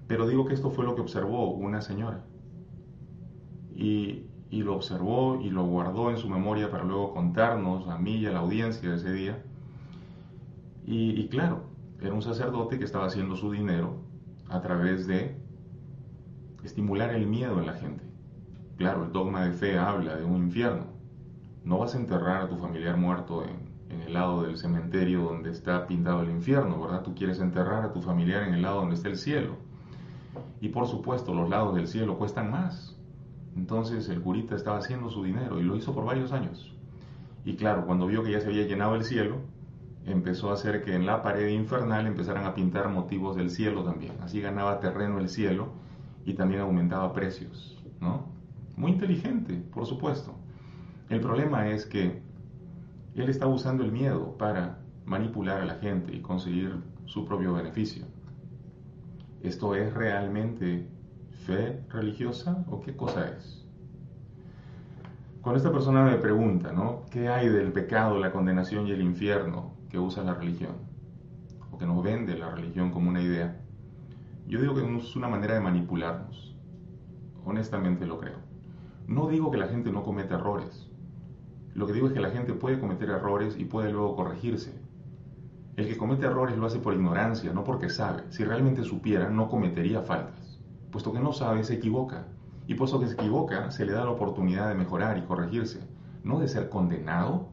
pero 0.08 0.28
digo 0.28 0.46
que 0.46 0.54
esto 0.54 0.70
fue 0.70 0.86
lo 0.86 0.94
que 0.94 1.02
observó 1.02 1.52
una 1.52 1.82
señora. 1.82 2.24
Y, 3.74 4.28
y 4.50 4.64
lo 4.64 4.76
observó 4.76 5.40
y 5.42 5.50
lo 5.50 5.66
guardó 5.66 6.12
en 6.12 6.18
su 6.18 6.30
memoria 6.30 6.70
para 6.70 6.84
luego 6.84 7.14
contarnos 7.14 7.88
a 7.88 7.98
mí 7.98 8.18
y 8.18 8.26
a 8.26 8.32
la 8.32 8.40
audiencia 8.40 8.94
ese 8.94 9.12
día. 9.12 9.44
Y 10.88 11.28
claro, 11.30 11.64
era 12.02 12.14
un 12.14 12.22
sacerdote 12.22 12.78
que 12.78 12.86
estaba 12.86 13.08
haciendo 13.08 13.36
su 13.36 13.52
dinero 13.52 13.98
a 14.50 14.62
través 14.62 15.08
de 15.08 15.36
estimular 16.64 17.12
el 17.12 17.28
miedo 17.28 17.60
en 17.60 17.66
la 17.66 17.74
gente. 17.74 18.04
Claro, 18.78 19.06
el 19.06 19.12
dogma 19.12 19.46
de 19.46 19.54
fe 19.54 19.78
habla 19.78 20.16
de 20.16 20.26
un 20.26 20.44
infierno. 20.44 20.86
No 21.64 21.80
vas 21.80 21.96
a 21.96 21.98
enterrar 21.98 22.42
a 22.42 22.50
tu 22.50 22.58
familiar 22.58 22.98
muerto 22.98 23.44
en, 23.44 23.76
el 24.02 24.14
lado 24.14 24.44
del 24.44 24.58
cementerio 24.58 25.22
donde 25.22 25.52
está 25.52 25.88
pintado 25.88 26.22
el 26.22 26.30
infierno, 26.30 26.80
¿verdad? 26.82 27.02
Tú 27.02 27.16
quieres 27.16 27.40
enterrar 27.40 27.86
a 27.86 27.94
tu 27.94 28.02
familiar 28.02 28.44
en 28.44 28.54
el 28.54 28.62
lado 28.62 28.82
donde 28.82 28.96
está 28.96 29.08
el 29.08 29.18
cielo. 29.18 29.56
Y 30.60 30.70
por 30.70 30.86
supuesto, 30.88 31.34
los 31.34 31.50
lados 31.50 31.76
del 31.76 31.88
cielo 31.88 32.18
cuestan 32.18 32.52
más. 32.52 32.95
Entonces 33.56 34.10
el 34.10 34.22
curita 34.22 34.56
estaba 34.56 34.78
haciendo 34.78 35.10
su 35.10 35.24
dinero 35.24 35.60
y 35.60 35.64
lo 35.64 35.76
hizo 35.76 35.94
por 35.94 36.06
varios 36.06 36.32
años. 36.32 36.74
Y 37.46 37.56
claro, 37.56 37.86
cuando 37.86 38.08
vio 38.08 38.24
que 38.24 38.32
ya 38.32 38.42
se 38.42 38.48
había 38.48 38.66
llenado 38.66 38.96
el 38.96 39.04
cielo, 39.04 39.38
empezó 40.06 40.50
a 40.50 40.54
hacer 40.54 40.84
que 40.84 40.96
en 40.96 41.06
la 41.06 41.22
pared 41.22 41.48
infernal 41.50 42.06
empezaran 42.06 42.46
a 42.46 42.54
pintar 42.54 42.90
motivos 42.90 43.36
del 43.36 43.50
cielo 43.50 43.84
también. 43.84 44.14
Así 44.22 44.42
ganaba 44.42 44.80
terreno 44.80 45.20
el 45.20 45.30
cielo 45.30 45.70
y 46.26 46.34
también 46.34 46.62
aumentaba 46.62 47.14
precios, 47.14 47.82
¿no? 48.02 48.28
Muy 48.76 48.92
inteligente, 48.92 49.64
por 49.74 49.86
supuesto. 49.86 50.34
El 51.10 51.22
problema 51.22 51.70
es 51.70 51.86
que 51.86 52.22
él 53.16 53.30
está 53.30 53.48
usando 53.48 53.84
el 53.84 53.92
miedo 53.92 54.38
para 54.38 54.80
manipular 55.06 55.62
a 55.62 55.66
la 55.66 55.76
gente 55.76 56.14
y 56.14 56.20
conseguir 56.20 56.76
su 57.06 57.26
propio 57.26 57.54
beneficio. 57.54 58.06
¿Esto 59.42 59.76
es 59.76 59.94
realmente 59.94 60.88
fe 61.36 61.84
religiosa 61.90 62.66
o 62.70 62.82
qué 62.82 62.96
cosa 62.96 63.28
es? 63.30 63.66
Cuando 65.42 65.58
esta 65.58 65.72
persona 65.72 66.04
me 66.04 66.18
pregunta, 66.18 66.72
¿no? 66.72 67.04
¿Qué 67.12 67.30
hay 67.30 67.50
del 67.50 67.72
pecado, 67.72 68.18
la 68.18 68.32
condenación 68.32 68.88
y 68.88 68.92
el 68.92 69.02
infierno 69.02 69.76
que 69.90 70.00
usa 70.00 70.24
la 70.24 70.34
religión? 70.34 70.78
O 71.72 71.78
que 71.78 71.86
nos 71.86 72.04
vende 72.04 72.36
la 72.36 72.50
religión 72.50 72.90
como 72.90 73.10
una 73.10 73.22
idea. 73.22 73.62
Yo 74.48 74.60
digo 74.60 74.74
que 74.74 74.82
es 74.82 75.16
una 75.16 75.28
manera 75.28 75.54
de 75.54 75.60
manipularnos. 75.60 76.56
Honestamente 77.46 78.08
lo 78.08 78.20
creo. 78.20 78.40
No 79.08 79.28
digo 79.28 79.52
que 79.52 79.58
la 79.58 79.68
gente 79.68 79.92
no 79.92 80.04
cometa 80.04 80.34
errores. 80.34 80.90
Lo 81.76 81.86
que 81.86 81.94
digo 81.94 82.08
es 82.08 82.14
que 82.14 82.22
la 82.22 82.32
gente 82.32 82.54
puede 82.54 82.80
cometer 82.80 83.10
errores 83.10 83.56
y 83.60 83.66
puede 83.66 83.92
luego 83.92 84.16
corregirse. 84.16 84.74
El 85.76 85.88
que 85.88 85.98
comete 85.98 86.26
errores 86.26 86.58
lo 86.58 86.66
hace 86.66 86.80
por 86.80 86.94
ignorancia, 86.94 87.54
no 87.54 87.64
porque 87.64 87.90
sabe. 87.90 88.24
Si 88.30 88.44
realmente 88.44 88.84
supiera, 88.84 89.30
no 89.30 89.48
cometería 89.50 90.02
faltas. 90.02 90.35
Puesto 90.96 91.12
que 91.12 91.20
no 91.20 91.34
sabe, 91.34 91.62
se 91.66 91.74
equivoca. 91.74 92.24
Y 92.68 92.76
puesto 92.76 93.02
que 93.02 93.08
se 93.08 93.16
equivoca, 93.16 93.70
se 93.70 93.86
le 93.86 93.92
da 93.92 94.06
la 94.06 94.12
oportunidad 94.12 94.70
de 94.70 94.76
mejorar 94.76 95.18
y 95.18 95.24
corregirse, 95.24 95.82
no 96.24 96.40
de 96.40 96.48
ser 96.48 96.70
condenado 96.70 97.50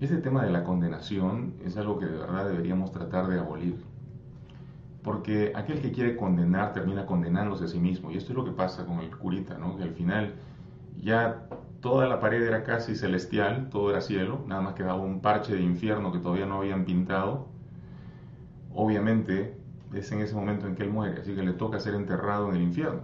este 0.00 0.16
tema 0.16 0.42
de 0.42 0.50
la 0.50 0.64
condenación 0.64 1.52
es 1.62 1.76
algo 1.76 1.98
que 1.98 2.06
de 2.06 2.16
verdad 2.16 2.48
deberíamos 2.48 2.90
tratar 2.90 3.28
de 3.28 3.38
abolir. 3.38 3.84
Porque 5.02 5.52
aquel 5.54 5.82
que 5.82 5.92
quiere 5.92 6.16
condenar 6.16 6.72
termina 6.72 7.04
condenándose 7.04 7.64
a 7.64 7.68
sí 7.68 7.78
mismo. 7.78 8.10
Y 8.10 8.16
esto 8.16 8.32
es 8.32 8.36
lo 8.38 8.46
que 8.46 8.52
pasa 8.52 8.86
con 8.86 9.00
el 9.00 9.14
curita, 9.14 9.58
¿no? 9.58 9.76
Que 9.76 9.82
al 9.82 9.92
final 9.92 10.36
ya 11.02 11.48
toda 11.82 12.08
la 12.08 12.18
pared 12.18 12.42
era 12.42 12.64
casi 12.64 12.96
celestial, 12.96 13.68
todo 13.68 13.90
era 13.90 14.00
cielo, 14.00 14.42
nada 14.46 14.62
más 14.62 14.72
quedaba 14.72 15.02
un 15.02 15.20
parche 15.20 15.52
de 15.52 15.60
infierno 15.60 16.12
que 16.12 16.18
todavía 16.18 16.46
no 16.46 16.56
habían 16.56 16.86
pintado. 16.86 17.48
Obviamente 18.72 19.59
es 19.92 20.10
en 20.12 20.20
ese 20.20 20.34
momento 20.34 20.66
en 20.66 20.74
que 20.74 20.82
él 20.82 20.90
muere, 20.90 21.20
así 21.20 21.34
que 21.34 21.42
le 21.42 21.52
toca 21.52 21.80
ser 21.80 21.94
enterrado 21.94 22.50
en 22.50 22.56
el 22.56 22.62
infierno. 22.62 23.02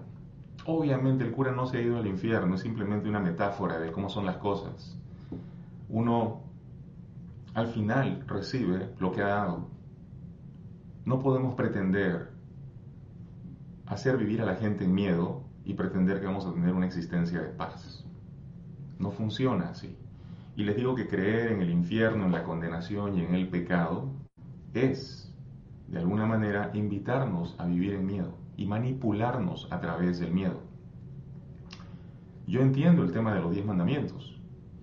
Obviamente 0.64 1.24
el 1.24 1.32
cura 1.32 1.52
no 1.52 1.66
se 1.66 1.78
ha 1.78 1.82
ido 1.82 1.98
al 1.98 2.06
infierno, 2.06 2.54
es 2.54 2.60
simplemente 2.60 3.08
una 3.08 3.20
metáfora 3.20 3.78
de 3.78 3.92
cómo 3.92 4.08
son 4.08 4.26
las 4.26 4.36
cosas. 4.36 4.98
Uno 5.88 6.42
al 7.54 7.68
final 7.68 8.24
recibe 8.26 8.90
lo 8.98 9.12
que 9.12 9.22
ha 9.22 9.28
dado. 9.28 9.68
No 11.04 11.20
podemos 11.20 11.54
pretender 11.54 12.30
hacer 13.86 14.16
vivir 14.16 14.42
a 14.42 14.44
la 14.44 14.56
gente 14.56 14.84
en 14.84 14.94
miedo 14.94 15.44
y 15.64 15.74
pretender 15.74 16.20
que 16.20 16.26
vamos 16.26 16.46
a 16.46 16.52
tener 16.52 16.74
una 16.74 16.86
existencia 16.86 17.40
de 17.40 17.48
paz. 17.48 18.04
No 18.98 19.10
funciona 19.10 19.70
así. 19.70 19.96
Y 20.56 20.64
les 20.64 20.76
digo 20.76 20.94
que 20.94 21.06
creer 21.06 21.52
en 21.52 21.60
el 21.60 21.70
infierno, 21.70 22.24
en 22.24 22.32
la 22.32 22.44
condenación 22.44 23.16
y 23.16 23.24
en 23.24 23.34
el 23.34 23.48
pecado 23.48 24.10
es, 24.74 25.25
de 25.88 25.98
alguna 25.98 26.26
manera, 26.26 26.70
invitarnos 26.74 27.54
a 27.58 27.66
vivir 27.66 27.94
en 27.94 28.06
miedo 28.06 28.34
y 28.56 28.66
manipularnos 28.66 29.68
a 29.70 29.80
través 29.80 30.18
del 30.18 30.32
miedo. 30.32 30.60
Yo 32.46 32.60
entiendo 32.60 33.02
el 33.02 33.12
tema 33.12 33.34
de 33.34 33.40
los 33.40 33.52
diez 33.52 33.64
mandamientos. 33.64 34.40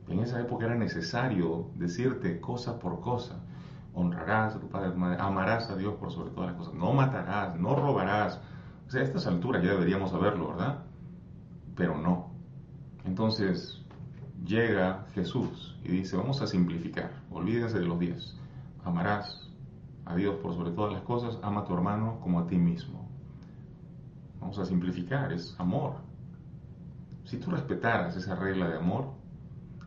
En 0.07 0.19
esa 0.19 0.39
época 0.39 0.65
era 0.65 0.75
necesario 0.75 1.69
decirte 1.75 2.39
cosa 2.39 2.79
por 2.79 2.99
cosa. 3.01 3.39
Honrarás 3.93 4.55
a 4.55 4.59
tu 4.59 4.67
padre, 4.69 4.93
amarás 5.19 5.69
a 5.69 5.75
Dios 5.75 5.95
por 5.95 6.11
sobre 6.11 6.31
todas 6.31 6.51
las 6.51 6.57
cosas, 6.57 6.73
no 6.73 6.93
matarás, 6.93 7.57
no 7.59 7.75
robarás. 7.75 8.41
O 8.87 8.91
sea, 8.91 9.01
a 9.01 9.03
estas 9.03 9.27
alturas 9.27 9.63
ya 9.63 9.71
deberíamos 9.71 10.11
saberlo, 10.11 10.49
¿verdad? 10.49 10.79
Pero 11.75 11.97
no. 11.97 12.31
Entonces 13.05 13.81
llega 14.45 15.05
Jesús 15.13 15.77
y 15.83 15.89
dice, 15.89 16.17
vamos 16.17 16.41
a 16.41 16.47
simplificar, 16.47 17.11
olvídense 17.31 17.79
de 17.79 17.85
los 17.85 17.99
diez. 17.99 18.35
Amarás 18.83 19.42
a 20.05 20.15
Dios 20.15 20.35
por 20.35 20.53
sobre 20.53 20.71
todas 20.71 20.93
las 20.93 21.01
cosas, 21.03 21.39
ama 21.41 21.61
a 21.61 21.65
tu 21.65 21.73
hermano 21.73 22.19
como 22.21 22.39
a 22.39 22.47
ti 22.47 22.57
mismo. 22.57 23.07
Vamos 24.39 24.59
a 24.59 24.65
simplificar, 24.65 25.31
es 25.31 25.55
amor. 25.59 25.95
Si 27.23 27.37
tú 27.37 27.51
respetaras 27.51 28.15
esa 28.17 28.35
regla 28.35 28.67
de 28.67 28.77
amor, 28.77 29.07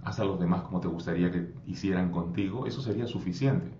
haz 0.02 0.20
a 0.20 0.24
los 0.24 0.40
demás 0.40 0.62
como 0.62 0.80
te 0.80 0.88
gustaría 0.88 1.30
que 1.30 1.52
hicieran 1.66 2.10
contigo, 2.10 2.66
eso 2.66 2.80
sería 2.80 3.06
suficiente. 3.06 3.70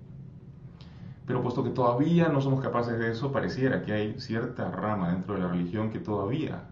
Pero 1.26 1.43
puesto 1.43 1.64
que 1.64 1.71
todavía 1.71 2.28
no 2.28 2.40
somos 2.40 2.61
capaces 2.61 2.99
de 2.99 3.11
eso, 3.11 3.33
pareciera 3.33 3.83
que 3.83 3.93
hay 3.93 4.21
cierta 4.21 4.71
rama 4.71 5.11
dentro 5.12 5.35
de 5.35 5.40
la 5.40 5.49
religión 5.49 5.90
que 5.90 5.99
todavía 5.99 6.69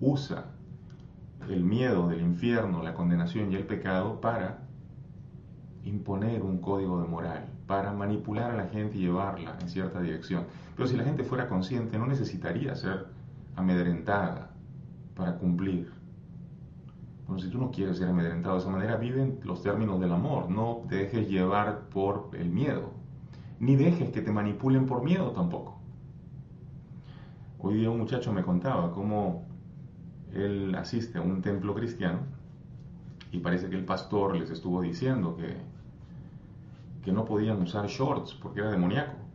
usa 0.00 0.44
el 1.48 1.64
miedo 1.64 2.08
del 2.08 2.20
infierno, 2.20 2.82
la 2.82 2.94
condenación 2.94 3.50
y 3.50 3.56
el 3.56 3.66
pecado 3.66 4.20
para 4.20 4.68
imponer 5.84 6.42
un 6.42 6.58
código 6.58 7.00
de 7.00 7.08
moral, 7.08 7.48
para 7.68 7.92
manipular 7.92 8.50
a 8.50 8.56
la 8.56 8.66
gente 8.66 8.96
y 8.96 9.02
llevarla 9.02 9.56
en 9.60 9.68
cierta 9.68 10.00
dirección. 10.00 10.46
Pero 10.74 10.88
si 10.88 10.96
la 10.96 11.04
gente 11.04 11.22
fuera 11.22 11.48
consciente, 11.48 11.98
no 11.98 12.06
necesitaría 12.06 12.74
ser 12.74 13.06
amedrentada 13.54 14.50
para 15.14 15.36
cumplir 15.36 15.92
Bueno, 17.26 17.42
si 17.42 17.50
tú 17.50 17.58
no 17.58 17.70
quieres 17.70 17.98
ser 17.98 18.08
amedrentado 18.08 18.54
de 18.54 18.62
esa 18.62 18.70
manera, 18.70 18.96
vive 18.96 19.22
en 19.22 19.38
los 19.44 19.62
términos 19.62 20.00
del 20.00 20.12
amor. 20.12 20.48
No 20.48 20.84
te 20.88 20.96
dejes 20.96 21.28
llevar 21.28 21.88
por 21.90 22.30
el 22.32 22.48
miedo. 22.48 22.90
Ni 23.60 23.76
dejes 23.76 24.10
que 24.10 24.22
te 24.22 24.32
manipulen 24.32 24.86
por 24.86 25.04
miedo 25.04 25.32
tampoco. 25.32 25.78
Hoy 27.58 27.74
día 27.74 27.90
un 27.90 27.98
muchacho 27.98 28.32
me 28.32 28.42
contaba 28.42 28.92
cómo 28.92 29.44
él 30.32 30.74
asiste 30.74 31.18
a 31.18 31.20
un 31.20 31.42
templo 31.42 31.74
cristiano 31.74 32.20
y 33.30 33.40
parece 33.40 33.68
que 33.68 33.76
el 33.76 33.84
pastor 33.84 34.36
les 34.36 34.48
estuvo 34.50 34.80
diciendo 34.80 35.36
que, 35.36 35.56
que 37.02 37.12
no 37.12 37.24
podían 37.24 37.62
usar 37.62 37.86
shorts 37.86 38.34
porque 38.34 38.60
era 38.60 38.70
demoníaco 38.70 39.28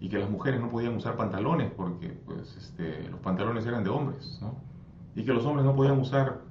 y 0.00 0.08
que 0.08 0.18
las 0.18 0.30
mujeres 0.30 0.60
no 0.60 0.70
podían 0.70 0.94
usar 0.96 1.16
pantalones 1.16 1.70
porque 1.72 2.08
pues, 2.08 2.56
este, 2.56 3.08
los 3.08 3.20
pantalones 3.20 3.66
eran 3.66 3.82
de 3.84 3.90
hombres, 3.90 4.40
y 5.14 5.24
que 5.24 5.32
los 5.32 5.44
hombres 5.46 5.64
no 5.64 5.74
podían 5.74 5.98
usar 5.98 6.42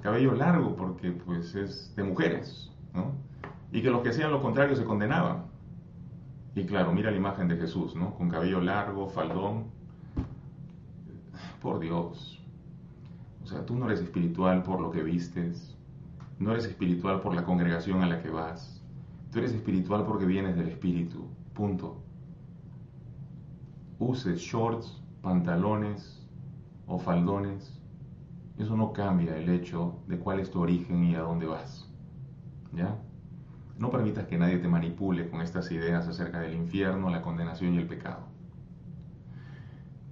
cabello 0.00 0.34
largo 0.34 0.76
porque 0.76 1.10
pues 1.10 1.54
es 1.54 1.94
de 1.96 2.04
mujeres, 2.04 2.70
y 3.72 3.82
que 3.82 3.90
los 3.90 4.02
que 4.02 4.10
hacían 4.10 4.30
lo 4.30 4.40
contrario 4.40 4.76
se 4.76 4.84
condenaban. 4.84 5.46
Y 6.54 6.64
claro, 6.66 6.92
mira 6.92 7.10
la 7.10 7.16
imagen 7.16 7.48
de 7.48 7.56
Jesús, 7.56 7.96
¿no? 7.96 8.14
Con 8.14 8.30
cabello 8.30 8.60
largo, 8.60 9.08
faldón. 9.08 9.64
Por 11.60 11.80
Dios. 11.80 12.40
O 13.42 13.46
sea, 13.46 13.66
tú 13.66 13.74
no 13.74 13.86
eres 13.86 14.00
espiritual 14.00 14.62
por 14.62 14.80
lo 14.80 14.92
que 14.92 15.02
vistes, 15.02 15.76
no 16.38 16.52
eres 16.52 16.66
espiritual 16.66 17.20
por 17.20 17.34
la 17.34 17.44
congregación 17.44 18.02
a 18.02 18.06
la 18.06 18.22
que 18.22 18.30
vas, 18.30 18.83
tú 19.34 19.40
eres 19.40 19.52
espiritual 19.52 20.06
porque 20.06 20.26
vienes 20.26 20.54
del 20.56 20.68
Espíritu, 20.68 21.26
punto. 21.54 22.00
Uses 23.98 24.38
shorts, 24.38 25.02
pantalones 25.22 26.24
o 26.86 27.00
faldones, 27.00 27.80
eso 28.58 28.76
no 28.76 28.92
cambia 28.92 29.36
el 29.36 29.48
hecho 29.48 29.98
de 30.06 30.20
cuál 30.20 30.38
es 30.38 30.52
tu 30.52 30.60
origen 30.60 31.02
y 31.02 31.16
a 31.16 31.22
dónde 31.22 31.46
vas. 31.46 31.92
¿Ya? 32.72 32.96
No 33.76 33.90
permitas 33.90 34.28
que 34.28 34.38
nadie 34.38 34.58
te 34.58 34.68
manipule 34.68 35.28
con 35.28 35.40
estas 35.40 35.68
ideas 35.72 36.06
acerca 36.06 36.38
del 36.38 36.54
infierno, 36.54 37.10
la 37.10 37.22
condenación 37.22 37.74
y 37.74 37.78
el 37.78 37.88
pecado. 37.88 38.28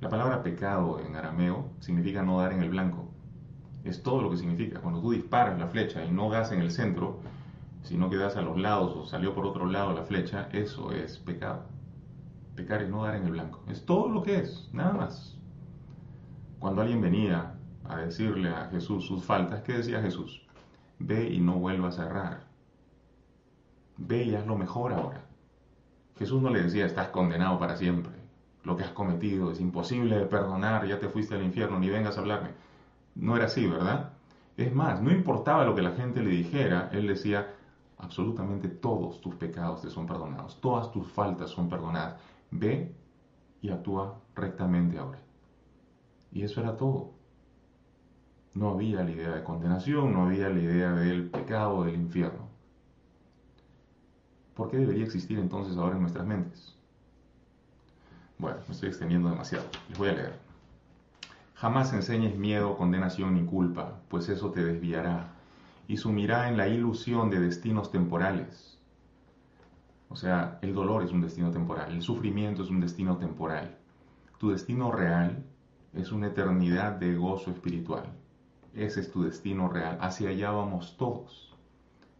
La 0.00 0.08
palabra 0.08 0.42
pecado 0.42 0.98
en 0.98 1.14
arameo 1.14 1.70
significa 1.78 2.24
no 2.24 2.40
dar 2.40 2.52
en 2.52 2.60
el 2.60 2.70
blanco. 2.70 3.08
Es 3.84 4.02
todo 4.02 4.20
lo 4.20 4.30
que 4.30 4.36
significa. 4.36 4.80
Cuando 4.80 5.00
tú 5.00 5.12
disparas 5.12 5.56
la 5.60 5.68
flecha 5.68 6.04
y 6.04 6.10
no 6.10 6.28
das 6.28 6.50
en 6.50 6.60
el 6.60 6.72
centro, 6.72 7.20
sino 7.82 8.08
que 8.10 8.16
das 8.16 8.36
a 8.36 8.42
los 8.42 8.58
lados 8.58 8.94
o 8.96 9.06
salió 9.06 9.34
por 9.34 9.46
otro 9.46 9.66
lado 9.66 9.92
la 9.92 10.04
flecha, 10.04 10.48
eso 10.52 10.92
es 10.92 11.18
pecado. 11.18 11.64
Pecar 12.54 12.82
es 12.82 12.90
no 12.90 13.04
dar 13.04 13.14
en 13.16 13.24
el 13.24 13.32
blanco. 13.32 13.62
Es 13.68 13.84
todo 13.84 14.08
lo 14.08 14.22
que 14.22 14.38
es, 14.38 14.68
nada 14.72 14.92
más. 14.92 15.38
Cuando 16.58 16.82
alguien 16.82 17.00
venía 17.00 17.54
a 17.84 17.96
decirle 17.96 18.50
a 18.50 18.68
Jesús 18.70 19.06
sus 19.06 19.24
faltas, 19.24 19.62
¿qué 19.62 19.74
decía 19.74 20.00
Jesús? 20.00 20.46
Ve 20.98 21.28
y 21.30 21.40
no 21.40 21.54
vuelvas 21.58 21.98
a 21.98 22.06
errar 22.06 22.52
ve 23.96 24.24
y 24.24 24.34
haz 24.34 24.46
lo 24.46 24.56
mejor 24.56 24.92
ahora. 24.92 25.24
Jesús 26.18 26.42
no 26.42 26.50
le 26.50 26.62
decía, 26.62 26.86
estás 26.86 27.08
condenado 27.08 27.58
para 27.58 27.76
siempre, 27.76 28.12
lo 28.64 28.76
que 28.76 28.84
has 28.84 28.90
cometido 28.90 29.50
es 29.50 29.60
imposible 29.60 30.18
de 30.18 30.26
perdonar, 30.26 30.86
ya 30.86 30.98
te 30.98 31.08
fuiste 31.08 31.34
al 31.34 31.42
infierno, 31.42 31.78
ni 31.78 31.88
vengas 31.88 32.16
a 32.16 32.20
hablarme. 32.20 32.50
No 33.14 33.36
era 33.36 33.46
así, 33.46 33.66
¿verdad? 33.66 34.12
Es 34.56 34.72
más, 34.74 35.00
no 35.00 35.10
importaba 35.10 35.64
lo 35.64 35.74
que 35.74 35.82
la 35.82 35.92
gente 35.92 36.22
le 36.22 36.30
dijera, 36.30 36.90
él 36.92 37.06
decía, 37.06 37.54
absolutamente 38.02 38.68
todos 38.68 39.20
tus 39.20 39.34
pecados 39.36 39.80
te 39.80 39.88
son 39.88 40.06
perdonados, 40.06 40.60
todas 40.60 40.90
tus 40.92 41.06
faltas 41.06 41.50
son 41.50 41.68
perdonadas. 41.68 42.20
Ve 42.50 42.94
y 43.62 43.70
actúa 43.70 44.20
rectamente 44.34 44.98
ahora. 44.98 45.20
Y 46.32 46.42
eso 46.42 46.60
era 46.60 46.76
todo. 46.76 47.12
No 48.54 48.70
había 48.70 49.02
la 49.02 49.10
idea 49.10 49.30
de 49.30 49.44
condenación, 49.44 50.12
no 50.12 50.26
había 50.26 50.48
la 50.50 50.60
idea 50.60 50.92
del 50.92 51.30
pecado, 51.30 51.84
del 51.84 51.94
infierno. 51.94 52.48
¿Por 54.54 54.70
qué 54.70 54.76
debería 54.76 55.04
existir 55.04 55.38
entonces 55.38 55.76
ahora 55.78 55.94
en 55.94 56.02
nuestras 56.02 56.26
mentes? 56.26 56.76
Bueno, 58.36 58.58
me 58.66 58.74
estoy 58.74 58.90
extendiendo 58.90 59.30
demasiado. 59.30 59.64
Les 59.88 59.96
voy 59.96 60.08
a 60.08 60.12
leer. 60.12 60.38
Jamás 61.54 61.92
enseñes 61.92 62.36
miedo, 62.36 62.76
condenación 62.76 63.34
ni 63.34 63.44
culpa, 63.46 64.00
pues 64.08 64.28
eso 64.28 64.50
te 64.50 64.64
desviará 64.64 65.31
y 65.92 65.98
sumirá 65.98 66.48
en 66.48 66.56
la 66.56 66.68
ilusión 66.68 67.28
de 67.28 67.38
destinos 67.38 67.90
temporales. 67.90 68.78
O 70.08 70.16
sea, 70.16 70.58
el 70.62 70.72
dolor 70.72 71.02
es 71.02 71.12
un 71.12 71.20
destino 71.20 71.50
temporal, 71.50 71.92
el 71.92 72.00
sufrimiento 72.00 72.62
es 72.62 72.70
un 72.70 72.80
destino 72.80 73.18
temporal. 73.18 73.76
Tu 74.38 74.52
destino 74.52 74.90
real 74.90 75.44
es 75.92 76.10
una 76.10 76.28
eternidad 76.28 76.92
de 76.92 77.14
gozo 77.14 77.50
espiritual. 77.50 78.04
Ese 78.72 79.00
es 79.00 79.12
tu 79.12 79.22
destino 79.22 79.68
real. 79.68 79.98
Hacia 80.00 80.30
allá 80.30 80.50
vamos 80.50 80.96
todos. 80.96 81.54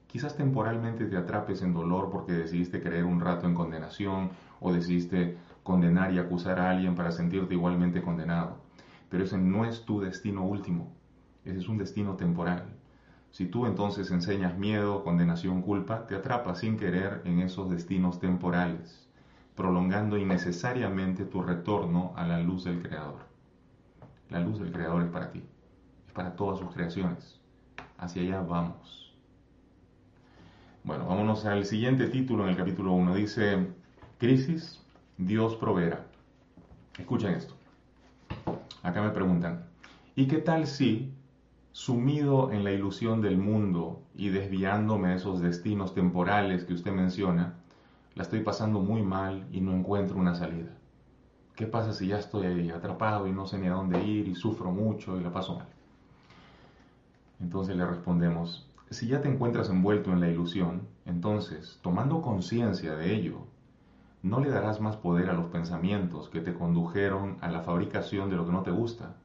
Quizás 0.07 0.37
temporalmente 0.37 1.07
te 1.07 1.17
atrapes 1.17 1.63
en 1.63 1.73
dolor 1.73 2.11
porque 2.11 2.33
decidiste 2.33 2.83
creer 2.83 3.07
un 3.07 3.21
rato 3.21 3.47
en 3.47 3.55
condenación 3.55 4.33
o 4.61 4.71
decidiste 4.71 5.39
condenar 5.63 6.13
y 6.13 6.19
acusar 6.19 6.61
a 6.61 6.69
alguien 6.69 6.95
para 6.95 7.11
sentirte 7.11 7.55
igualmente 7.55 8.03
condenado. 8.03 8.59
Pero 9.09 9.25
ese 9.25 9.39
no 9.39 9.65
es 9.65 9.87
tu 9.87 10.03
destino 10.03 10.45
último, 10.45 10.93
ese 11.47 11.61
es 11.61 11.69
un 11.69 11.79
destino 11.79 12.17
temporal. 12.17 12.82
Si 13.33 13.47
tú 13.47 13.65
entonces 13.65 14.11
enseñas 14.11 14.59
miedo, 14.59 15.03
condenación, 15.03 15.63
culpa, 15.63 16.07
te 16.07 16.15
atrapas 16.15 16.59
sin 16.59 16.77
querer 16.77 17.23
en 17.25 17.41
esos 17.41 17.71
destinos 17.71 18.21
temporales, 18.21 19.09
prolongando 19.57 20.19
innecesariamente 20.19 21.25
tu 21.25 21.43
retorno 21.43 22.13
a 22.15 22.27
la 22.27 22.41
luz 22.41 22.65
del 22.65 22.83
Creador. 22.83 23.21
La 24.29 24.39
luz 24.39 24.61
del 24.61 24.71
Creador 24.71 25.03
es 25.03 25.09
para 25.09 25.31
ti, 25.31 25.43
es 26.07 26.13
para 26.13 26.37
todas 26.37 26.59
sus 26.59 26.75
creaciones. 26.75 27.41
Hacia 27.97 28.21
allá 28.21 28.43
vamos. 28.43 29.15
Bueno, 30.85 31.07
vámonos 31.07 31.47
al 31.47 31.65
siguiente 31.65 32.09
título 32.09 32.45
en 32.45 32.51
el 32.51 32.57
capítulo 32.57 32.93
1. 32.93 33.15
Dice, 33.15 33.67
crisis, 34.19 34.85
Dios 35.17 35.57
proveerá. 35.57 36.05
Escuchen 36.99 37.33
esto. 37.33 37.55
Acá 38.83 39.01
me 39.01 39.11
preguntan, 39.11 39.65
¿y 40.17 40.27
qué 40.27 40.37
tal 40.37 40.67
si, 40.67 41.15
sumido 41.73 42.53
en 42.53 42.65
la 42.65 42.73
ilusión 42.73 43.23
del 43.23 43.39
mundo 43.39 44.03
y 44.15 44.29
desviándome 44.29 45.09
a 45.09 45.15
esos 45.15 45.41
destinos 45.41 45.95
temporales 45.95 46.65
que 46.65 46.75
usted 46.75 46.93
menciona, 46.93 47.55
la 48.15 48.23
estoy 48.23 48.41
pasando 48.41 48.81
muy 48.81 49.03
mal 49.03 49.47
y 49.51 49.61
no 49.61 49.73
encuentro 49.73 50.19
una 50.19 50.35
salida? 50.35 50.71
¿Qué 51.57 51.67
pasa 51.67 51.93
si 51.93 52.09
ya 52.09 52.19
estoy 52.19 52.47
ahí 52.47 52.71
atrapado 52.71 53.27
y 53.27 53.33
no 53.33 53.47
sé 53.47 53.59
ni 53.59 53.69
a 53.69 53.73
dónde 53.73 54.03
ir 54.05 54.29
y 54.29 54.35
sufro 54.35 54.71
mucho 54.71 55.19
y 55.19 55.23
la 55.23 55.33
paso 55.33 55.57
mal? 55.57 55.69
Entonces 57.41 57.75
le 57.75 57.87
respondemos, 57.87 58.71
si 58.91 59.09
ya 59.09 59.23
te 59.23 59.29
encuentras 59.29 59.71
envuelto 59.71 60.13
en 60.13 60.21
la 60.21 60.29
ilusión, 60.29 60.83
entonces, 61.07 61.79
tomando 61.83 62.21
conciencia 62.21 62.95
de 62.95 63.15
ello, 63.15 63.47
no 64.23 64.41
le 64.41 64.51
darás 64.51 64.81
más 64.81 64.97
poder 64.97 65.31
a 65.31 65.33
los 65.33 65.47
pensamientos 65.47 66.29
que 66.29 66.41
te 66.41 66.55
condujeron 66.55 67.39
a 67.41 67.49
la 67.49 67.63
fabricación 67.63 68.31
de 68.31 68.37
lo 68.37 68.47
que 68.47 68.53
no 68.53 68.63
te 68.63 68.71
gusta, 68.71 69.17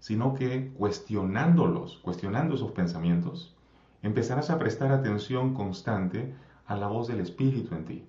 sino 0.00 0.34
que 0.34 0.72
cuestionándolos, 0.74 1.98
cuestionando 1.98 2.54
esos 2.54 2.72
pensamientos, 2.72 3.56
empezarás 4.02 4.50
a 4.50 4.58
prestar 4.58 4.92
atención 4.92 5.54
constante 5.54 6.34
a 6.66 6.76
la 6.76 6.86
voz 6.86 7.08
del 7.08 7.20
Espíritu 7.20 7.74
en 7.74 7.84
ti, 7.84 8.04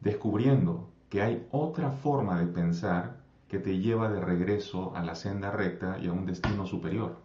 descubriendo 0.00 0.88
que 1.08 1.22
hay 1.22 1.46
otra 1.50 1.90
forma 1.90 2.38
de 2.38 2.46
pensar 2.46 3.18
que 3.48 3.58
te 3.58 3.78
lleva 3.78 4.10
de 4.10 4.20
regreso 4.20 4.96
a 4.96 5.02
la 5.02 5.14
senda 5.14 5.50
recta 5.50 5.98
y 5.98 6.08
a 6.08 6.12
un 6.12 6.26
destino 6.26 6.66
superior. 6.66 7.18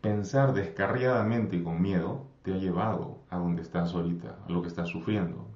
Pensar 0.00 0.52
descarriadamente 0.52 1.56
y 1.56 1.62
con 1.62 1.80
miedo 1.80 2.26
te 2.42 2.52
ha 2.52 2.58
llevado 2.58 3.18
a 3.30 3.38
donde 3.38 3.62
estás 3.62 3.94
ahorita, 3.94 4.36
a 4.46 4.52
lo 4.52 4.62
que 4.62 4.68
estás 4.68 4.88
sufriendo. 4.88 5.51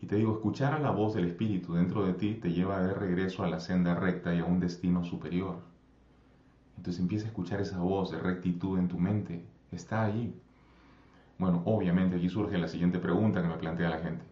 Y 0.00 0.06
te 0.06 0.16
digo, 0.16 0.32
escuchar 0.32 0.74
a 0.74 0.78
la 0.78 0.90
voz 0.90 1.14
del 1.14 1.26
Espíritu 1.26 1.74
dentro 1.74 2.04
de 2.04 2.12
ti 2.12 2.34
te 2.34 2.52
lleva 2.52 2.80
de 2.80 2.92
regreso 2.92 3.42
a 3.44 3.48
la 3.48 3.60
senda 3.60 3.94
recta 3.94 4.34
y 4.34 4.40
a 4.40 4.44
un 4.44 4.60
destino 4.60 5.04
superior. 5.04 5.58
Entonces 6.76 7.00
empieza 7.00 7.26
a 7.26 7.28
escuchar 7.28 7.60
esa 7.60 7.78
voz 7.78 8.10
de 8.10 8.18
rectitud 8.18 8.78
en 8.78 8.88
tu 8.88 8.98
mente. 8.98 9.44
Está 9.72 10.04
allí. 10.04 10.34
Bueno, 11.38 11.62
obviamente 11.64 12.16
aquí 12.16 12.28
surge 12.28 12.58
la 12.58 12.68
siguiente 12.68 12.98
pregunta 12.98 13.42
que 13.42 13.48
me 13.48 13.56
plantea 13.56 13.90
la 13.90 13.98
gente. 13.98 14.24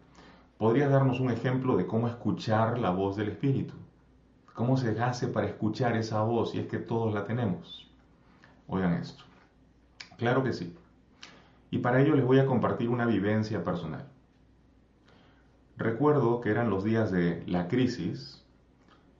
¿Podrías 0.57 0.89
darnos 0.89 1.19
un 1.19 1.31
ejemplo 1.31 1.75
de 1.75 1.85
cómo 1.85 2.07
escuchar 2.07 2.79
la 2.79 2.91
voz 2.91 3.17
del 3.17 3.29
Espíritu? 3.29 3.73
¿Cómo 4.53 4.77
se 4.77 4.97
hace 5.01 5.27
para 5.27 5.47
escuchar 5.47 5.97
esa 5.97 6.21
voz 6.23 6.51
si 6.51 6.59
es 6.59 6.67
que 6.67 6.77
todos 6.77 7.13
la 7.13 7.25
tenemos? 7.25 7.91
Oigan 8.67 8.93
esto. 8.93 9.23
Claro 10.17 10.43
que 10.43 10.53
sí. 10.53 10.73
Y 11.71 11.79
para 11.79 12.01
ello 12.01 12.15
les 12.15 12.25
voy 12.25 12.39
a 12.39 12.45
compartir 12.45 12.89
una 12.89 13.05
vivencia 13.05 13.63
personal. 13.63 14.05
Recuerdo 15.77 16.39
que 16.39 16.51
eran 16.51 16.69
los 16.69 16.85
días 16.85 17.11
de 17.11 17.43
la 17.47 17.67
crisis 17.67 18.41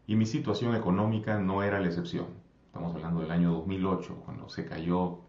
y 0.07 0.15
mi 0.15 0.25
situación 0.25 0.73
económica 0.73 1.37
no 1.37 1.63
era 1.63 1.81
la 1.81 1.87
excepción. 1.87 2.27
Estamos 2.67 2.95
hablando 2.95 3.19
del 3.19 3.31
año 3.31 3.51
2008, 3.51 4.21
cuando 4.23 4.47
se 4.47 4.65
cayó 4.65 5.19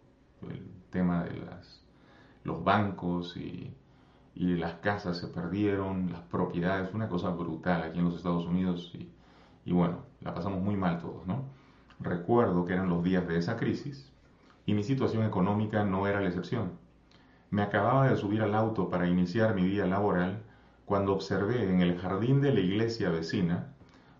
el 0.49 0.65
tema 0.89 1.25
de 1.25 1.37
las, 1.41 1.83
los 2.45 2.63
bancos 2.63 3.35
y, 3.35 3.73
las 4.35 4.75
casas 4.75 5.17
se 5.17 5.27
perdieron, 5.27 6.11
las 6.11 6.21
propiedades, 6.21 6.93
una 6.93 7.09
cosa 7.09 7.31
brutal 7.31 7.81
aquí 7.81 7.99
en 7.99 8.05
los 8.05 8.15
Estados 8.15 8.45
Unidos 8.45 8.91
y, 8.93 9.11
y 9.65 9.73
bueno, 9.73 10.03
la 10.21 10.33
pasamos 10.33 10.61
muy 10.61 10.75
mal 10.77 10.99
todos, 10.99 11.25
¿no? 11.25 11.45
Recuerdo 11.99 12.63
que 12.63 12.73
eran 12.73 12.87
los 12.87 13.03
días 13.03 13.27
de 13.27 13.37
esa 13.37 13.57
crisis 13.57 14.13
y 14.65 14.73
mi 14.73 14.83
situación 14.83 15.25
económica 15.25 15.83
no 15.83 16.07
era 16.07 16.21
la 16.21 16.27
excepción. 16.27 16.73
Me 17.49 17.63
acababa 17.63 18.07
de 18.07 18.15
subir 18.15 18.43
al 18.43 18.53
auto 18.53 18.89
para 18.89 19.07
iniciar 19.07 19.55
mi 19.55 19.65
día 19.65 19.87
laboral 19.87 20.43
cuando 20.87 21.11
observé 21.11 21.69
en 21.69 21.81
el 21.81 21.97
jardín 21.99 22.39
de 22.39 22.53
la 22.53 22.61
iglesia 22.61 23.09
vecina 23.09 23.73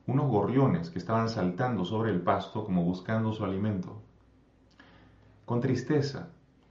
unos 0.05 0.27
gorriones 0.29 0.89
que 0.89 0.99
estaban 0.99 1.29
saltando 1.29 1.85
sobre 1.85 2.11
el 2.11 2.19
pasto 2.19 2.65
como 2.65 2.83
buscando 2.83 3.31
su 3.31 3.45
alimento. 3.45 4.01
Con 5.45 5.61
tristeza 5.61 6.27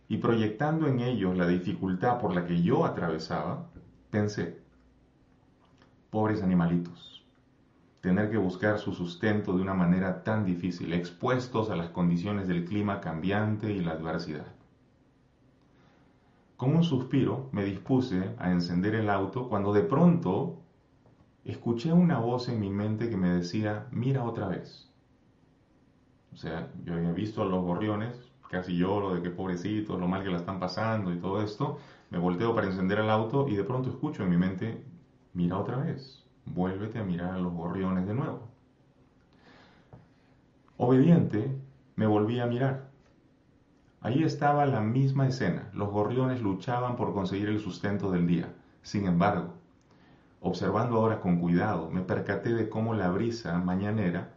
y 0.06 0.18
proyectando 0.18 0.87
en 0.87 1.00
ellos 1.00 1.35
la 1.35 1.48
dificultad 1.48 2.20
por 2.20 2.35
la 2.35 2.44
que 2.44 2.61
yo 2.61 2.85
atravesaba, 2.85 3.70
pensé, 4.11 4.61
pobres 6.11 6.42
animalitos, 6.42 7.24
tener 8.02 8.30
que 8.30 8.37
buscar 8.37 8.78
su 8.78 8.92
sustento 8.92 9.56
de 9.56 9.62
una 9.62 9.72
manera 9.72 10.24
tan 10.24 10.44
difícil, 10.44 10.92
expuestos 10.92 11.70
a 11.70 11.76
las 11.76 11.88
condiciones 11.88 12.46
del 12.48 12.66
clima 12.66 13.00
cambiante 13.00 13.72
y 13.72 13.80
la 13.80 13.92
adversidad. 13.92 14.56
Con 16.57 16.75
un 16.75 16.83
suspiro 16.83 17.51
me 17.53 17.64
dispuse 17.64 18.35
a 18.38 18.51
encender 18.51 18.95
el 18.95 19.11
auto 19.11 19.49
cuando 19.49 19.75
de 19.75 19.83
pronto 19.83 20.57
escuché 21.45 21.92
una 21.92 22.19
voz 22.19 22.49
en 22.49 22.61
mi 22.61 22.71
mente 22.71 23.11
que 23.11 23.16
me 23.16 23.29
decía, 23.31 23.87
mira 23.90 24.25
otra 24.25 24.49
vez. 24.49 24.90
O 26.33 26.37
sea, 26.37 26.73
yo 26.85 26.95
había 26.95 27.12
visto 27.12 27.42
a 27.42 27.45
los 27.45 27.62
gorriones, 27.62 28.33
casi 28.51 28.75
lloro 28.75 29.14
de 29.14 29.23
qué 29.23 29.29
pobrecitos, 29.29 30.01
lo 30.01 30.09
mal 30.09 30.23
que 30.23 30.31
la 30.31 30.38
están 30.38 30.59
pasando 30.59 31.12
y 31.12 31.19
todo 31.19 31.42
esto. 31.42 31.79
Me 32.11 32.19
volteo 32.19 32.55
para 32.55 32.69
encender 32.69 33.01
el 33.01 33.11
auto 33.11 33.47
y 33.49 33.55
de 33.55 33.64
pronto 33.64 33.90
escucho 33.90 34.23
en 34.23 34.31
mi 34.31 34.38
mente, 34.38 34.83
mira 35.35 35.59
otra 35.59 35.77
vez, 35.77 36.25
vuélvete 36.47 36.99
a 36.99 37.05
mirar 37.05 37.35
a 37.35 37.38
los 37.38 37.53
gorriones 37.53 38.07
de 38.07 38.14
nuevo. 38.14 38.49
Obediente, 40.79 41.55
me 41.97 42.07
volví 42.07 42.40
a 42.40 42.47
mirar. 42.47 42.95
Ahí 44.07 44.23
estaba 44.23 44.66
la 44.66 44.81
misma 44.81 45.27
escena. 45.27 45.69
Los 45.73 45.90
gorriones 45.90 46.40
luchaban 46.40 46.95
por 46.95 47.12
conseguir 47.12 47.49
el 47.49 47.59
sustento 47.59 48.12
del 48.12 48.29
día. 48.29 48.55
Sin 48.83 49.05
embargo, 49.05 49.55
Observando 50.40 50.99
ahora 50.99 51.21
con 51.21 51.40
cuidado, 51.40 51.90
me 51.90 52.03
percaté 52.03 52.55
de 52.55 52.69
cómo 52.69 52.95
la 52.95 53.11
brisa 53.11 53.59
mañanera 53.59 54.31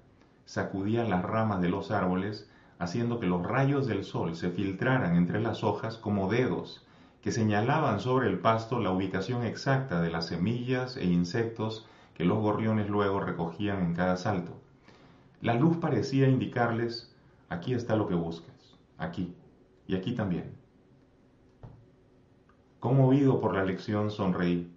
sacudía 0.46 1.04
las 1.04 1.22
ramas 1.22 1.62
de 1.62 1.70
los 1.70 1.92
árboles, 1.92 2.50
haciendo 2.80 3.20
que 3.20 3.28
los 3.28 3.46
rayos 3.46 3.86
del 3.86 4.04
sol 4.04 4.36
se 4.36 4.50
filtraran 4.50 5.16
entre 5.16 5.40
las 5.40 5.64
hojas 5.64 6.00
como 6.00 6.32
dedos 6.32 6.84
que 7.22 7.32
señalaban 7.32 8.00
sobre 8.00 8.28
el 8.28 8.40
pasto 8.40 8.80
la 8.80 8.90
ubicación 8.90 9.44
exacta 9.44 10.02
de 10.02 10.10
las 10.10 10.26
semillas 10.26 10.98
e 10.98 11.06
insectos 11.06 11.86
que 12.16 12.26
los 12.26 12.40
gorriones 12.40 12.90
luego 12.90 13.20
recogían 13.20 13.84
en 13.84 13.94
cada 13.94 14.18
salto. 14.18 14.54
La 15.42 15.54
luz 15.54 15.78
parecía 15.78 16.28
indicarles, 16.28 17.16
aquí 17.50 17.76
está 17.76 17.96
lo 17.96 18.08
que 18.08 18.16
buscas, 18.16 18.80
aquí, 18.98 19.36
y 19.90 19.96
aquí 19.96 20.14
también. 20.14 20.54
Conmovido 22.80 23.42
por 23.42 23.56
la 23.56 23.66
lección, 23.66 24.12
sonreí 24.12 24.72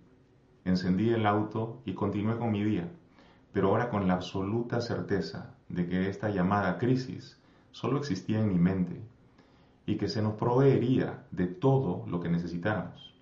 encendí 0.65 1.11
el 1.11 1.27
auto 1.27 1.83
y 1.85 1.93
continué 1.93 2.39
con 2.39 2.51
mi 2.51 2.65
día, 2.65 2.89
pero 3.53 3.69
ahora 3.69 3.91
con 3.91 4.09
la 4.09 4.15
absoluta 4.15 4.81
certeza 4.81 5.55
de 5.69 5.87
que 5.87 6.09
esta 6.09 6.31
llamada 6.31 6.79
crisis 6.79 7.39
solo 7.73 7.99
existía 7.99 8.39
en 8.39 8.49
mi 8.49 8.59
mente 8.59 9.03
y 9.85 9.97
que 9.97 10.09
se 10.09 10.23
nos 10.23 10.35
proveería 10.35 11.27
de 11.31 11.47
todo 11.47 12.07
lo 12.07 12.21
que 12.21 12.31
necesitáramos. 12.31 13.15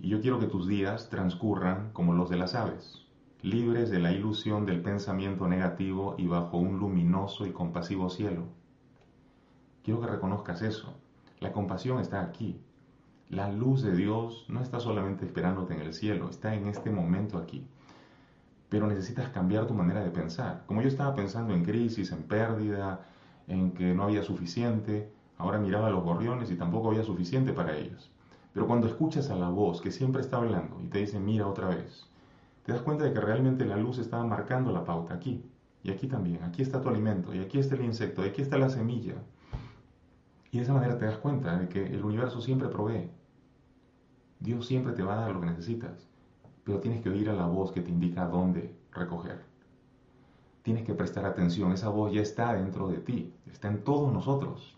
Y 0.00 0.08
yo 0.08 0.20
quiero 0.20 0.40
que 0.40 0.46
tus 0.46 0.66
días 0.66 1.10
transcurran 1.10 1.92
como 1.92 2.12
los 2.12 2.28
de 2.28 2.36
las 2.36 2.56
aves, 2.56 3.06
libres 3.42 3.88
de 3.88 4.00
la 4.00 4.10
ilusión 4.10 4.66
del 4.66 4.82
pensamiento 4.82 5.46
negativo 5.46 6.16
y 6.18 6.26
bajo 6.26 6.56
un 6.56 6.80
luminoso 6.80 7.46
y 7.46 7.52
compasivo 7.52 8.10
cielo. 8.10 8.59
Quiero 9.82 10.00
que 10.00 10.06
reconozcas 10.06 10.62
eso. 10.62 10.94
La 11.40 11.52
compasión 11.52 12.00
está 12.00 12.20
aquí, 12.20 12.60
la 13.30 13.48
luz 13.48 13.82
de 13.82 13.94
Dios 13.94 14.44
no 14.48 14.60
está 14.60 14.80
solamente 14.80 15.24
esperándote 15.24 15.72
en 15.72 15.82
el 15.82 15.94
cielo, 15.94 16.28
está 16.28 16.52
en 16.52 16.66
este 16.66 16.90
momento 16.90 17.38
aquí. 17.38 17.64
Pero 18.68 18.88
necesitas 18.88 19.28
cambiar 19.28 19.68
tu 19.68 19.74
manera 19.74 20.02
de 20.02 20.10
pensar. 20.10 20.64
Como 20.66 20.82
yo 20.82 20.88
estaba 20.88 21.14
pensando 21.14 21.54
en 21.54 21.64
crisis, 21.64 22.10
en 22.10 22.24
pérdida, 22.24 23.06
en 23.46 23.70
que 23.70 23.94
no 23.94 24.02
había 24.02 24.24
suficiente, 24.24 25.12
ahora 25.38 25.58
miraba 25.58 25.86
a 25.86 25.90
los 25.90 26.02
gorriones 26.02 26.50
y 26.50 26.56
tampoco 26.56 26.90
había 26.90 27.04
suficiente 27.04 27.52
para 27.52 27.76
ellos. 27.76 28.10
Pero 28.52 28.66
cuando 28.66 28.88
escuchas 28.88 29.30
a 29.30 29.36
la 29.36 29.48
voz 29.48 29.80
que 29.80 29.92
siempre 29.92 30.22
está 30.22 30.38
hablando 30.38 30.80
y 30.80 30.88
te 30.88 30.98
dice 30.98 31.20
mira 31.20 31.46
otra 31.46 31.68
vez, 31.68 32.08
te 32.64 32.72
das 32.72 32.82
cuenta 32.82 33.04
de 33.04 33.12
que 33.12 33.20
realmente 33.20 33.64
la 33.64 33.76
luz 33.76 33.98
estaba 33.98 34.24
marcando 34.26 34.72
la 34.72 34.84
pauta 34.84 35.14
aquí. 35.14 35.44
Y 35.84 35.92
aquí 35.92 36.08
también, 36.08 36.42
aquí 36.42 36.62
está 36.62 36.80
tu 36.80 36.88
alimento, 36.88 37.32
y 37.32 37.38
aquí 37.38 37.58
está 37.58 37.76
el 37.76 37.84
insecto, 37.84 38.24
y 38.24 38.28
aquí 38.28 38.42
está 38.42 38.58
la 38.58 38.68
semilla. 38.68 39.14
Y 40.50 40.58
de 40.58 40.64
esa 40.64 40.74
manera 40.74 40.98
te 40.98 41.04
das 41.04 41.18
cuenta 41.18 41.56
de 41.56 41.68
que 41.68 41.86
el 41.86 42.04
universo 42.04 42.40
siempre 42.40 42.68
provee. 42.68 43.10
Dios 44.40 44.66
siempre 44.66 44.92
te 44.94 45.02
va 45.02 45.14
a 45.14 45.20
dar 45.20 45.32
lo 45.32 45.40
que 45.40 45.46
necesitas, 45.46 46.08
pero 46.64 46.80
tienes 46.80 47.02
que 47.02 47.10
oír 47.10 47.28
a 47.30 47.34
la 47.34 47.46
voz 47.46 47.72
que 47.72 47.82
te 47.82 47.90
indica 47.90 48.26
dónde 48.26 48.74
recoger. 48.92 49.44
Tienes 50.62 50.84
que 50.84 50.94
prestar 50.94 51.24
atención, 51.24 51.72
esa 51.72 51.88
voz 51.88 52.12
ya 52.12 52.20
está 52.20 52.54
dentro 52.54 52.88
de 52.88 52.98
ti, 52.98 53.32
está 53.50 53.68
en 53.68 53.84
todos 53.84 54.12
nosotros, 54.12 54.76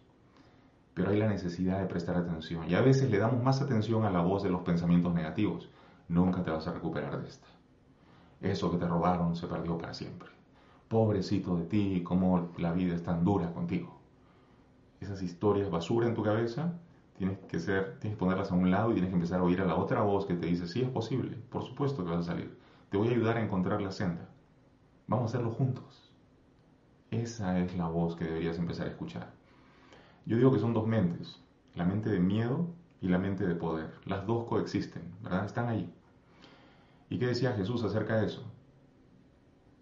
pero 0.94 1.10
hay 1.10 1.18
la 1.18 1.28
necesidad 1.28 1.80
de 1.80 1.86
prestar 1.86 2.16
atención. 2.16 2.68
Y 2.68 2.74
a 2.74 2.82
veces 2.82 3.10
le 3.10 3.18
damos 3.18 3.42
más 3.42 3.62
atención 3.62 4.04
a 4.04 4.10
la 4.10 4.20
voz 4.20 4.42
de 4.42 4.50
los 4.50 4.62
pensamientos 4.62 5.14
negativos. 5.14 5.70
Nunca 6.08 6.42
te 6.42 6.50
vas 6.50 6.66
a 6.66 6.72
recuperar 6.72 7.20
de 7.22 7.28
esta. 7.28 7.46
Eso 8.40 8.70
que 8.70 8.76
te 8.76 8.86
robaron 8.86 9.36
se 9.36 9.46
perdió 9.46 9.78
para 9.78 9.94
siempre. 9.94 10.28
Pobrecito 10.88 11.56
de 11.56 11.64
ti, 11.64 12.02
cómo 12.02 12.50
la 12.58 12.72
vida 12.72 12.94
es 12.94 13.02
tan 13.02 13.24
dura 13.24 13.52
contigo. 13.52 14.01
Esas 15.02 15.20
historias 15.20 15.68
basura 15.68 16.06
en 16.06 16.14
tu 16.14 16.22
cabeza 16.22 16.78
tienes 17.18 17.36
que 17.48 17.58
ser, 17.58 17.98
tienes 17.98 18.16
ponerlas 18.16 18.52
a 18.52 18.54
un 18.54 18.70
lado 18.70 18.90
y 18.90 18.94
tienes 18.94 19.10
que 19.10 19.16
empezar 19.16 19.40
a 19.40 19.42
oír 19.42 19.60
a 19.60 19.64
la 19.64 19.74
otra 19.74 20.02
voz 20.02 20.26
que 20.26 20.34
te 20.34 20.46
dice, 20.46 20.68
sí 20.68 20.80
es 20.80 20.88
posible, 20.88 21.36
por 21.50 21.64
supuesto 21.64 22.04
que 22.04 22.10
vas 22.12 22.20
a 22.20 22.30
salir, 22.30 22.56
te 22.88 22.96
voy 22.96 23.08
a 23.08 23.10
ayudar 23.10 23.36
a 23.36 23.42
encontrar 23.42 23.82
la 23.82 23.90
senda, 23.90 24.28
vamos 25.08 25.24
a 25.24 25.28
hacerlo 25.30 25.50
juntos. 25.50 26.12
Esa 27.10 27.58
es 27.58 27.76
la 27.76 27.88
voz 27.88 28.14
que 28.14 28.26
deberías 28.26 28.58
empezar 28.58 28.86
a 28.86 28.90
escuchar. 28.90 29.32
Yo 30.24 30.36
digo 30.36 30.52
que 30.52 30.60
son 30.60 30.72
dos 30.72 30.86
mentes, 30.86 31.42
la 31.74 31.84
mente 31.84 32.08
de 32.08 32.20
miedo 32.20 32.68
y 33.00 33.08
la 33.08 33.18
mente 33.18 33.44
de 33.44 33.56
poder. 33.56 33.90
Las 34.04 34.24
dos 34.24 34.46
coexisten, 34.46 35.02
¿verdad? 35.20 35.44
Están 35.44 35.68
ahí. 35.68 35.92
¿Y 37.10 37.18
qué 37.18 37.26
decía 37.26 37.54
Jesús 37.54 37.82
acerca 37.82 38.18
de 38.18 38.26
eso? 38.26 38.44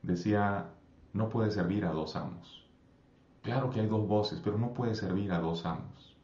Decía, 0.02 0.70
no 1.12 1.28
puede 1.28 1.50
servir 1.50 1.84
a 1.84 1.92
dos 1.92 2.16
amos. 2.16 2.59
Claro 3.50 3.70
que 3.70 3.80
hay 3.80 3.88
dos 3.88 4.06
voces, 4.06 4.40
pero 4.44 4.58
no 4.58 4.72
puede 4.74 4.94
servir 4.94 5.32
a 5.32 5.40
dos 5.40 5.66
amos. 5.66 6.16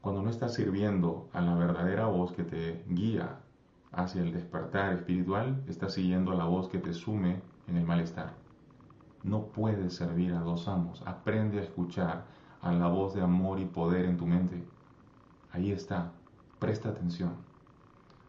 Cuando 0.00 0.22
no 0.22 0.30
estás 0.30 0.54
sirviendo 0.54 1.28
a 1.32 1.40
la 1.40 1.56
verdadera 1.56 2.06
voz 2.06 2.30
que 2.30 2.44
te 2.44 2.84
guía 2.88 3.40
hacia 3.90 4.22
el 4.22 4.32
despertar 4.32 4.92
espiritual, 4.92 5.64
estás 5.66 5.94
siguiendo 5.94 6.30
a 6.30 6.36
la 6.36 6.44
voz 6.44 6.68
que 6.68 6.78
te 6.78 6.94
sume 6.94 7.42
en 7.66 7.76
el 7.76 7.84
malestar. 7.84 8.34
No 9.24 9.46
puedes 9.46 9.96
servir 9.96 10.32
a 10.34 10.42
dos 10.42 10.68
amos. 10.68 11.02
Aprende 11.04 11.58
a 11.58 11.64
escuchar 11.64 12.26
a 12.62 12.70
la 12.70 12.86
voz 12.86 13.12
de 13.14 13.22
amor 13.22 13.58
y 13.58 13.64
poder 13.64 14.04
en 14.04 14.16
tu 14.16 14.26
mente. 14.26 14.64
Ahí 15.50 15.72
está. 15.72 16.12
Presta 16.60 16.90
atención. 16.90 17.34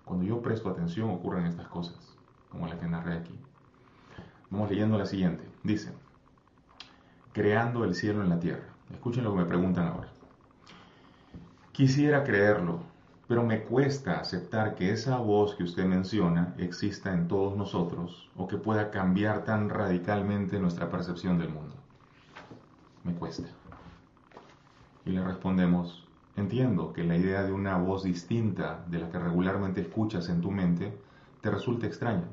Cuando 0.03 0.25
yo 0.25 0.41
presto 0.41 0.71
atención 0.71 1.11
ocurren 1.11 1.45
estas 1.45 1.67
cosas, 1.67 2.17
como 2.49 2.65
la 2.65 2.79
que 2.79 2.87
narré 2.87 3.17
aquí. 3.17 3.39
Vamos 4.49 4.67
leyendo 4.71 4.97
la 4.97 5.05
siguiente. 5.05 5.47
Dice, 5.61 5.93
creando 7.37 7.83
el 7.83 7.93
cielo 7.93 8.23
en 8.23 8.29
la 8.29 8.39
tierra. 8.39 8.63
Escuchen 8.91 9.23
lo 9.23 9.31
que 9.31 9.41
me 9.41 9.45
preguntan 9.45 9.85
ahora. 9.85 10.07
Quisiera 11.71 12.23
creerlo, 12.23 12.79
pero 13.27 13.43
me 13.43 13.61
cuesta 13.61 14.19
aceptar 14.19 14.73
que 14.73 14.91
esa 14.91 15.17
voz 15.17 15.53
que 15.53 15.63
usted 15.63 15.85
menciona 15.85 16.55
exista 16.57 17.13
en 17.13 17.27
todos 17.27 17.55
nosotros 17.55 18.27
o 18.35 18.47
que 18.47 18.57
pueda 18.57 18.89
cambiar 18.89 19.43
tan 19.43 19.69
radicalmente 19.69 20.59
nuestra 20.59 20.89
percepción 20.89 21.37
del 21.37 21.49
mundo. 21.49 21.75
Me 23.03 23.13
cuesta. 23.13 23.47
Y 25.05 25.11
le 25.11 25.23
respondemos, 25.23 26.07
entiendo 26.37 26.91
que 26.91 27.03
la 27.03 27.17
idea 27.17 27.43
de 27.43 27.51
una 27.51 27.77
voz 27.77 28.01
distinta 28.01 28.83
de 28.87 28.97
la 28.97 29.11
que 29.11 29.19
regularmente 29.19 29.81
escuchas 29.81 30.27
en 30.29 30.41
tu 30.41 30.49
mente 30.49 30.97
te 31.41 31.51
resulta 31.51 31.85
extraña. 31.85 32.25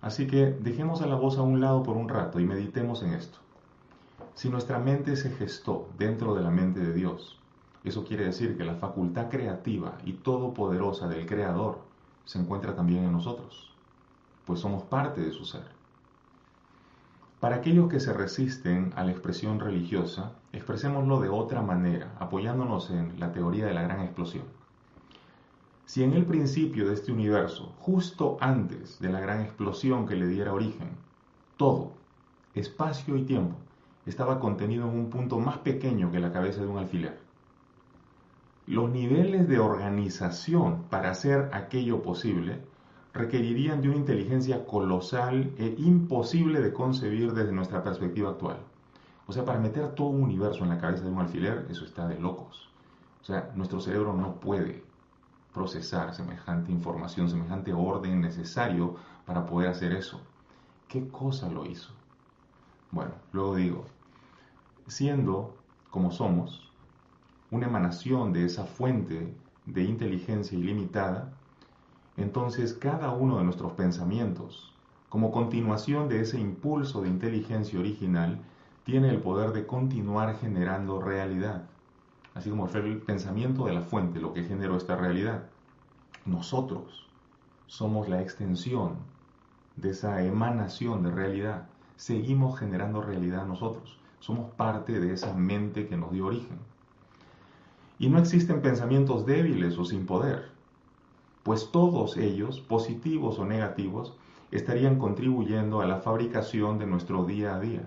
Así 0.00 0.26
que 0.26 0.46
dejemos 0.46 1.02
a 1.02 1.06
la 1.06 1.16
voz 1.16 1.36
a 1.36 1.42
un 1.42 1.60
lado 1.60 1.82
por 1.82 1.98
un 1.98 2.08
rato 2.08 2.40
y 2.40 2.46
meditemos 2.46 3.02
en 3.02 3.12
esto. 3.12 3.41
Si 4.34 4.48
nuestra 4.48 4.78
mente 4.78 5.16
se 5.16 5.30
gestó 5.30 5.88
dentro 5.98 6.34
de 6.34 6.42
la 6.42 6.50
mente 6.50 6.80
de 6.80 6.94
Dios, 6.94 7.38
eso 7.84 8.04
quiere 8.04 8.24
decir 8.24 8.56
que 8.56 8.64
la 8.64 8.76
facultad 8.76 9.28
creativa 9.28 9.98
y 10.04 10.14
todopoderosa 10.14 11.08
del 11.08 11.26
Creador 11.26 11.80
se 12.24 12.38
encuentra 12.38 12.74
también 12.74 13.04
en 13.04 13.12
nosotros, 13.12 13.74
pues 14.46 14.60
somos 14.60 14.84
parte 14.84 15.20
de 15.20 15.32
su 15.32 15.44
ser. 15.44 15.64
Para 17.40 17.56
aquellos 17.56 17.88
que 17.88 17.98
se 17.98 18.12
resisten 18.12 18.92
a 18.94 19.02
la 19.02 19.10
expresión 19.10 19.58
religiosa, 19.58 20.32
expresémoslo 20.52 21.20
de 21.20 21.28
otra 21.28 21.60
manera, 21.60 22.14
apoyándonos 22.20 22.90
en 22.90 23.18
la 23.18 23.32
teoría 23.32 23.66
de 23.66 23.74
la 23.74 23.82
gran 23.82 24.00
explosión. 24.00 24.44
Si 25.84 26.04
en 26.04 26.12
el 26.12 26.24
principio 26.24 26.86
de 26.86 26.94
este 26.94 27.10
universo, 27.10 27.74
justo 27.80 28.38
antes 28.40 29.00
de 29.00 29.10
la 29.10 29.18
gran 29.18 29.40
explosión 29.40 30.06
que 30.06 30.14
le 30.14 30.28
diera 30.28 30.54
origen, 30.54 30.90
todo, 31.56 31.92
espacio 32.54 33.16
y 33.16 33.24
tiempo, 33.24 33.56
estaba 34.06 34.40
contenido 34.40 34.88
en 34.88 34.96
un 34.96 35.10
punto 35.10 35.38
más 35.38 35.58
pequeño 35.58 36.10
que 36.10 36.18
la 36.18 36.32
cabeza 36.32 36.60
de 36.60 36.66
un 36.66 36.78
alfiler. 36.78 37.18
Los 38.66 38.90
niveles 38.90 39.48
de 39.48 39.58
organización 39.58 40.84
para 40.90 41.10
hacer 41.10 41.50
aquello 41.52 42.02
posible 42.02 42.60
requerirían 43.12 43.80
de 43.82 43.88
una 43.88 43.98
inteligencia 43.98 44.64
colosal 44.64 45.52
e 45.58 45.74
imposible 45.78 46.60
de 46.60 46.72
concebir 46.72 47.32
desde 47.32 47.52
nuestra 47.52 47.82
perspectiva 47.82 48.30
actual. 48.30 48.58
O 49.26 49.32
sea, 49.32 49.44
para 49.44 49.60
meter 49.60 49.94
todo 49.94 50.08
un 50.08 50.22
universo 50.22 50.64
en 50.64 50.70
la 50.70 50.78
cabeza 50.78 51.04
de 51.04 51.10
un 51.10 51.18
alfiler, 51.18 51.66
eso 51.70 51.84
está 51.84 52.06
de 52.08 52.18
locos. 52.18 52.68
O 53.20 53.24
sea, 53.24 53.52
nuestro 53.54 53.80
cerebro 53.80 54.14
no 54.14 54.40
puede 54.40 54.82
procesar 55.52 56.14
semejante 56.14 56.72
información, 56.72 57.28
semejante 57.28 57.72
orden 57.72 58.20
necesario 58.20 58.96
para 59.26 59.44
poder 59.46 59.68
hacer 59.68 59.92
eso. 59.92 60.20
¿Qué 60.88 61.08
cosa 61.08 61.48
lo 61.48 61.66
hizo? 61.66 61.92
Bueno, 62.92 63.10
luego 63.32 63.56
digo, 63.56 63.84
siendo 64.86 65.56
como 65.90 66.12
somos, 66.12 66.70
una 67.50 67.66
emanación 67.66 68.32
de 68.32 68.44
esa 68.44 68.64
fuente 68.64 69.34
de 69.66 69.82
inteligencia 69.82 70.56
ilimitada, 70.56 71.32
entonces 72.16 72.72
cada 72.72 73.10
uno 73.10 73.38
de 73.38 73.44
nuestros 73.44 73.72
pensamientos, 73.72 74.72
como 75.08 75.32
continuación 75.32 76.08
de 76.08 76.20
ese 76.20 76.38
impulso 76.38 77.02
de 77.02 77.08
inteligencia 77.08 77.80
original, 77.80 78.40
tiene 78.84 79.10
el 79.10 79.20
poder 79.20 79.52
de 79.52 79.66
continuar 79.66 80.36
generando 80.38 81.00
realidad 81.00 81.64
así 82.34 82.50
como 82.50 82.66
fue 82.66 82.80
el 82.80 82.98
pensamiento 83.02 83.66
de 83.66 83.74
la 83.74 83.82
fuente 83.82 84.20
lo 84.20 84.32
que 84.32 84.44
generó 84.44 84.76
esta 84.76 84.96
realidad. 84.96 85.44
Nosotros 86.24 87.06
somos 87.66 88.08
la 88.08 88.22
extensión 88.22 88.96
de 89.76 89.90
esa 89.90 90.22
emanación 90.22 91.02
de 91.02 91.10
realidad. 91.10 91.68
Seguimos 92.02 92.58
generando 92.58 93.00
realidad 93.00 93.46
nosotros. 93.46 93.96
Somos 94.18 94.50
parte 94.54 94.98
de 94.98 95.12
esa 95.12 95.34
mente 95.34 95.86
que 95.86 95.96
nos 95.96 96.10
dio 96.10 96.26
origen. 96.26 96.58
Y 97.96 98.08
no 98.08 98.18
existen 98.18 98.60
pensamientos 98.60 99.24
débiles 99.24 99.78
o 99.78 99.84
sin 99.84 100.04
poder, 100.04 100.50
pues 101.44 101.70
todos 101.70 102.16
ellos, 102.16 102.58
positivos 102.58 103.38
o 103.38 103.44
negativos, 103.44 104.16
estarían 104.50 104.98
contribuyendo 104.98 105.80
a 105.80 105.86
la 105.86 105.98
fabricación 105.98 106.80
de 106.80 106.86
nuestro 106.86 107.24
día 107.24 107.54
a 107.54 107.60
día. 107.60 107.84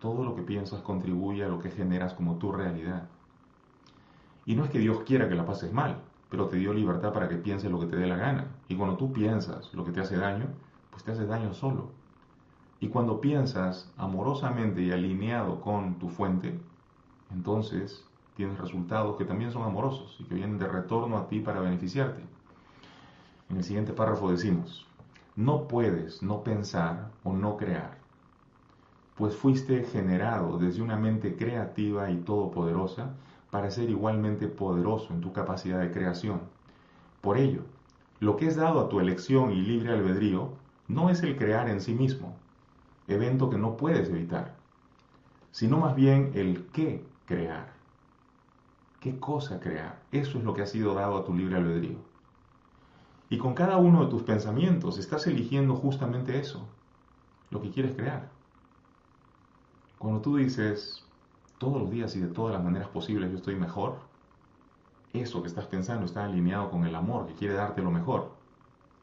Todo 0.00 0.24
lo 0.24 0.34
que 0.34 0.42
piensas 0.42 0.82
contribuye 0.82 1.44
a 1.44 1.48
lo 1.48 1.60
que 1.60 1.70
generas 1.70 2.14
como 2.14 2.34
tu 2.34 2.50
realidad. 2.50 3.06
Y 4.44 4.56
no 4.56 4.64
es 4.64 4.70
que 4.70 4.80
Dios 4.80 5.02
quiera 5.06 5.28
que 5.28 5.36
la 5.36 5.46
pases 5.46 5.72
mal, 5.72 6.02
pero 6.30 6.48
te 6.48 6.56
dio 6.56 6.74
libertad 6.74 7.12
para 7.12 7.28
que 7.28 7.36
pienses 7.36 7.70
lo 7.70 7.78
que 7.78 7.86
te 7.86 7.94
dé 7.94 8.08
la 8.08 8.16
gana. 8.16 8.48
Y 8.66 8.74
cuando 8.74 8.96
tú 8.96 9.12
piensas 9.12 9.72
lo 9.72 9.84
que 9.84 9.92
te 9.92 10.00
hace 10.00 10.16
daño, 10.16 10.46
pues 10.90 11.04
te 11.04 11.12
hace 11.12 11.26
daño 11.26 11.54
solo. 11.54 11.97
Y 12.80 12.88
cuando 12.88 13.20
piensas 13.20 13.92
amorosamente 13.96 14.82
y 14.82 14.92
alineado 14.92 15.60
con 15.60 15.98
tu 15.98 16.08
fuente, 16.08 16.60
entonces 17.32 18.04
tienes 18.36 18.58
resultados 18.58 19.16
que 19.16 19.24
también 19.24 19.50
son 19.50 19.62
amorosos 19.62 20.16
y 20.20 20.24
que 20.24 20.36
vienen 20.36 20.58
de 20.58 20.68
retorno 20.68 21.18
a 21.18 21.26
ti 21.26 21.40
para 21.40 21.60
beneficiarte. 21.60 22.22
En 23.50 23.56
el 23.56 23.64
siguiente 23.64 23.92
párrafo 23.92 24.30
decimos, 24.30 24.86
no 25.34 25.66
puedes 25.66 26.22
no 26.22 26.44
pensar 26.44 27.10
o 27.24 27.32
no 27.32 27.56
crear, 27.56 27.98
pues 29.16 29.34
fuiste 29.34 29.82
generado 29.82 30.58
desde 30.58 30.82
una 30.82 30.96
mente 30.96 31.34
creativa 31.34 32.10
y 32.10 32.18
todopoderosa 32.18 33.14
para 33.50 33.70
ser 33.70 33.90
igualmente 33.90 34.46
poderoso 34.46 35.12
en 35.12 35.20
tu 35.20 35.32
capacidad 35.32 35.80
de 35.80 35.90
creación. 35.90 36.42
Por 37.20 37.38
ello, 37.38 37.62
lo 38.20 38.36
que 38.36 38.46
es 38.46 38.56
dado 38.56 38.80
a 38.80 38.88
tu 38.88 39.00
elección 39.00 39.50
y 39.52 39.62
libre 39.62 39.92
albedrío 39.92 40.52
no 40.86 41.10
es 41.10 41.22
el 41.22 41.36
crear 41.36 41.68
en 41.68 41.80
sí 41.80 41.94
mismo, 41.94 42.36
evento 43.08 43.50
que 43.50 43.58
no 43.58 43.76
puedes 43.76 44.08
evitar, 44.10 44.54
sino 45.50 45.78
más 45.78 45.96
bien 45.96 46.32
el 46.34 46.66
qué 46.72 47.04
crear. 47.26 47.72
¿Qué 49.00 49.18
cosa 49.18 49.60
crear? 49.60 50.02
Eso 50.12 50.38
es 50.38 50.44
lo 50.44 50.54
que 50.54 50.62
ha 50.62 50.66
sido 50.66 50.94
dado 50.94 51.18
a 51.18 51.24
tu 51.24 51.34
libre 51.34 51.56
albedrío. 51.56 51.98
Y 53.30 53.38
con 53.38 53.54
cada 53.54 53.76
uno 53.76 54.04
de 54.04 54.10
tus 54.10 54.22
pensamientos 54.22 54.98
estás 54.98 55.26
eligiendo 55.26 55.74
justamente 55.74 56.38
eso, 56.38 56.66
lo 57.50 57.60
que 57.60 57.70
quieres 57.70 57.94
crear. 57.94 58.28
Cuando 59.98 60.20
tú 60.20 60.36
dices, 60.36 61.04
todos 61.58 61.80
los 61.82 61.90
días 61.90 62.14
y 62.16 62.20
de 62.20 62.28
todas 62.28 62.54
las 62.54 62.64
maneras 62.64 62.88
posibles 62.88 63.30
yo 63.30 63.36
estoy 63.36 63.56
mejor, 63.56 63.98
eso 65.12 65.42
que 65.42 65.48
estás 65.48 65.66
pensando 65.66 66.06
está 66.06 66.24
alineado 66.24 66.70
con 66.70 66.84
el 66.84 66.94
amor 66.94 67.26
que 67.26 67.34
quiere 67.34 67.54
darte 67.54 67.82
lo 67.82 67.90
mejor 67.90 68.32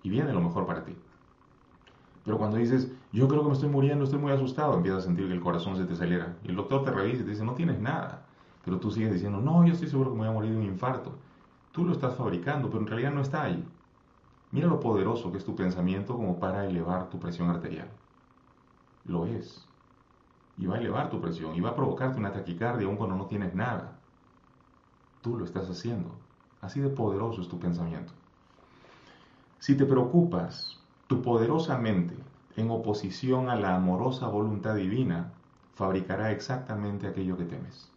y 0.04 0.10
viene 0.10 0.34
lo 0.34 0.42
mejor 0.42 0.66
para 0.66 0.84
ti. 0.86 0.96
Pero 2.24 2.38
cuando 2.38 2.58
dices, 2.58 2.92
yo 3.16 3.30
creo 3.30 3.44
que 3.44 3.48
me 3.48 3.54
estoy 3.54 3.70
muriendo, 3.70 4.04
estoy 4.04 4.20
muy 4.20 4.34
asustado, 4.34 4.74
empiezas 4.74 5.04
a 5.04 5.06
sentir 5.08 5.28
que 5.28 5.34
el 5.34 5.40
corazón 5.40 5.78
se 5.78 5.86
te 5.86 5.94
acelera. 5.94 6.36
El 6.44 6.58
doctor 6.58 6.84
te 6.84 6.92
revisa 6.92 7.22
y 7.22 7.24
te 7.24 7.32
dice, 7.32 7.46
no 7.46 7.54
tienes 7.54 7.80
nada. 7.80 8.26
Pero 8.66 8.78
tú 8.78 8.92
sigues 8.92 9.14
diciendo, 9.14 9.40
no, 9.40 9.66
yo 9.66 9.72
estoy 9.72 9.88
seguro 9.88 10.12
que 10.12 10.18
me 10.18 10.24
voy 10.24 10.30
a 10.30 10.34
morir 10.34 10.52
de 10.52 10.58
un 10.58 10.66
infarto. 10.66 11.14
Tú 11.72 11.86
lo 11.86 11.94
estás 11.94 12.16
fabricando, 12.16 12.70
pero 12.70 12.82
en 12.82 12.88
realidad 12.88 13.14
no 13.14 13.22
está 13.22 13.44
ahí. 13.44 13.66
Mira 14.52 14.68
lo 14.68 14.82
poderoso 14.82 15.32
que 15.32 15.38
es 15.38 15.46
tu 15.46 15.56
pensamiento 15.56 16.16
como 16.16 16.40
para 16.40 16.66
elevar 16.66 17.10
tu 17.10 17.18
presión 17.18 17.50
arterial. 17.50 17.88
Lo 19.06 19.26
es 19.26 19.66
y 20.58 20.66
va 20.66 20.76
a 20.76 20.80
elevar 20.80 21.10
tu 21.10 21.22
presión 21.22 21.56
y 21.56 21.62
va 21.62 21.70
a 21.70 21.76
provocarte 21.76 22.20
una 22.20 22.34
taquicardia 22.34 22.86
aun 22.86 22.98
cuando 22.98 23.16
no 23.16 23.28
tienes 23.28 23.56
nada. 23.56 23.98
Tú 25.22 25.38
lo 25.38 25.46
estás 25.46 25.70
haciendo. 25.70 26.12
Así 26.62 26.82
de 26.82 26.90
poderoso 26.90 27.42
es 27.42 27.48
tu 27.48 27.60
pensamiento. 27.60 28.12
Si 29.60 29.76
te 29.78 29.86
preocupas, 29.86 30.80
tu 31.08 31.22
poderosa 31.22 31.78
mente, 31.78 32.16
en 32.56 32.72
oposición 32.72 33.50
a 33.50 33.56
la 33.56 33.76
amorosa 33.76 34.28
voluntad 34.28 34.76
divina, 34.76 35.34
fabricará 35.76 36.32
exactamente 36.32 37.08
aquello 37.08 37.38
que 37.38 37.46
temes. 37.46 37.90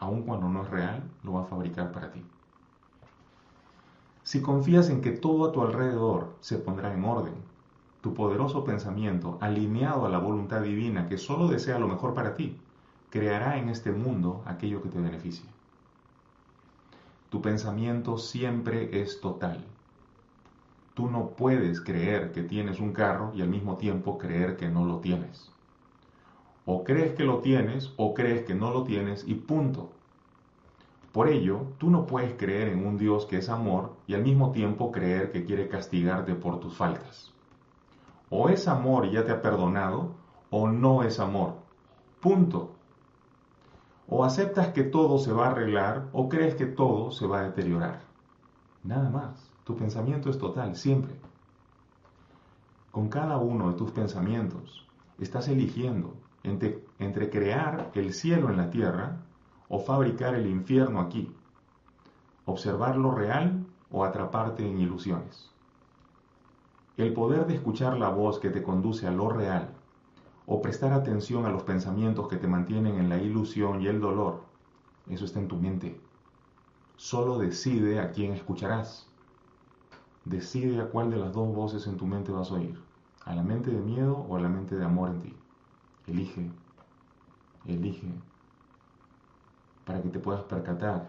Aun 0.00 0.22
cuando 0.22 0.48
no 0.48 0.62
es 0.62 0.70
real, 0.70 1.02
lo 1.24 1.34
va 1.34 1.42
a 1.42 1.46
fabricar 1.46 1.90
para 1.92 2.12
ti. 2.12 2.24
Si 4.22 4.42
confías 4.42 4.90
en 4.90 5.00
que 5.00 5.10
todo 5.10 5.48
a 5.48 5.52
tu 5.52 5.62
alrededor 5.62 6.34
se 6.40 6.58
pondrá 6.58 6.92
en 6.92 7.04
orden, 7.04 7.34
tu 8.00 8.14
poderoso 8.14 8.62
pensamiento, 8.62 9.38
alineado 9.40 10.06
a 10.06 10.08
la 10.08 10.18
voluntad 10.18 10.62
divina 10.62 11.08
que 11.08 11.18
solo 11.18 11.48
desea 11.48 11.78
lo 11.78 11.88
mejor 11.88 12.14
para 12.14 12.34
ti, 12.34 12.56
creará 13.10 13.58
en 13.58 13.68
este 13.68 13.90
mundo 13.90 14.42
aquello 14.44 14.82
que 14.82 14.88
te 14.88 15.00
beneficie. 15.00 15.48
Tu 17.30 17.42
pensamiento 17.42 18.18
siempre 18.18 19.02
es 19.02 19.20
total. 19.20 19.64
Tú 20.98 21.08
no 21.08 21.36
puedes 21.36 21.80
creer 21.80 22.32
que 22.32 22.42
tienes 22.42 22.80
un 22.80 22.92
carro 22.92 23.30
y 23.32 23.40
al 23.40 23.48
mismo 23.48 23.76
tiempo 23.76 24.18
creer 24.18 24.56
que 24.56 24.68
no 24.68 24.84
lo 24.84 24.98
tienes. 24.98 25.48
O 26.66 26.82
crees 26.82 27.14
que 27.14 27.22
lo 27.22 27.38
tienes 27.38 27.94
o 27.96 28.14
crees 28.14 28.44
que 28.44 28.56
no 28.56 28.72
lo 28.72 28.82
tienes 28.82 29.22
y 29.24 29.34
punto. 29.36 29.92
Por 31.12 31.28
ello, 31.28 31.66
tú 31.78 31.88
no 31.88 32.04
puedes 32.04 32.34
creer 32.34 32.70
en 32.70 32.84
un 32.84 32.98
Dios 32.98 33.26
que 33.26 33.36
es 33.36 33.48
amor 33.48 33.92
y 34.08 34.14
al 34.14 34.24
mismo 34.24 34.50
tiempo 34.50 34.90
creer 34.90 35.30
que 35.30 35.44
quiere 35.44 35.68
castigarte 35.68 36.34
por 36.34 36.58
tus 36.58 36.76
faltas. 36.76 37.32
O 38.28 38.48
es 38.48 38.66
amor 38.66 39.06
y 39.06 39.12
ya 39.12 39.24
te 39.24 39.30
ha 39.30 39.40
perdonado, 39.40 40.16
o 40.50 40.66
no 40.66 41.04
es 41.04 41.20
amor. 41.20 41.58
Punto. 42.18 42.72
O 44.08 44.24
aceptas 44.24 44.72
que 44.72 44.82
todo 44.82 45.18
se 45.18 45.32
va 45.32 45.46
a 45.46 45.50
arreglar, 45.52 46.08
o 46.12 46.28
crees 46.28 46.56
que 46.56 46.66
todo 46.66 47.12
se 47.12 47.24
va 47.24 47.38
a 47.38 47.44
deteriorar. 47.44 48.00
Nada 48.82 49.08
más. 49.10 49.47
Tu 49.68 49.76
pensamiento 49.76 50.30
es 50.30 50.38
total, 50.38 50.76
siempre. 50.76 51.14
Con 52.90 53.10
cada 53.10 53.36
uno 53.36 53.68
de 53.68 53.76
tus 53.76 53.90
pensamientos 53.90 54.88
estás 55.18 55.46
eligiendo 55.48 56.14
entre, 56.42 57.28
crear 57.28 57.90
el 57.92 58.14
cielo 58.14 58.48
en 58.48 58.56
la 58.56 58.70
tierra 58.70 59.20
o 59.68 59.78
fabricar 59.78 60.34
el 60.36 60.46
infierno 60.46 61.02
aquí. 61.02 61.30
Observar 62.46 62.96
lo 62.96 63.10
real 63.10 63.66
o 63.90 64.06
atraparte 64.06 64.66
en 64.66 64.78
ilusiones. 64.78 65.50
El 66.96 67.12
poder 67.12 67.46
de 67.46 67.56
escuchar 67.56 67.98
la 67.98 68.08
voz 68.08 68.38
que 68.38 68.48
te 68.48 68.62
conduce 68.62 69.06
a 69.06 69.10
lo 69.10 69.28
real 69.28 69.68
o 70.46 70.62
prestar 70.62 70.94
atención 70.94 71.44
a 71.44 71.50
los 71.50 71.64
pensamientos 71.64 72.26
que 72.26 72.38
te 72.38 72.48
mantienen 72.48 72.94
en 72.94 73.10
la 73.10 73.18
ilusión 73.18 73.82
y 73.82 73.86
el 73.86 74.00
dolor, 74.00 74.44
eso 75.10 75.26
está 75.26 75.40
en 75.40 75.48
tu 75.48 75.56
mente. 75.56 76.00
Solo 76.96 77.36
decide 77.36 78.00
a 78.00 78.12
quién 78.12 78.32
escucharás. 78.32 79.07
Decide 80.28 80.78
a 80.82 80.90
cuál 80.90 81.10
de 81.10 81.16
las 81.16 81.32
dos 81.32 81.54
voces 81.54 81.86
en 81.86 81.96
tu 81.96 82.06
mente 82.06 82.32
vas 82.32 82.50
a 82.50 82.56
oír, 82.56 82.78
a 83.24 83.34
la 83.34 83.42
mente 83.42 83.70
de 83.70 83.80
miedo 83.80 84.14
o 84.28 84.36
a 84.36 84.40
la 84.40 84.50
mente 84.50 84.76
de 84.76 84.84
amor 84.84 85.08
en 85.08 85.20
ti. 85.20 85.34
Elige, 86.06 86.50
elige, 87.66 88.12
para 89.86 90.02
que 90.02 90.10
te 90.10 90.18
puedas 90.18 90.42
percatar 90.42 91.08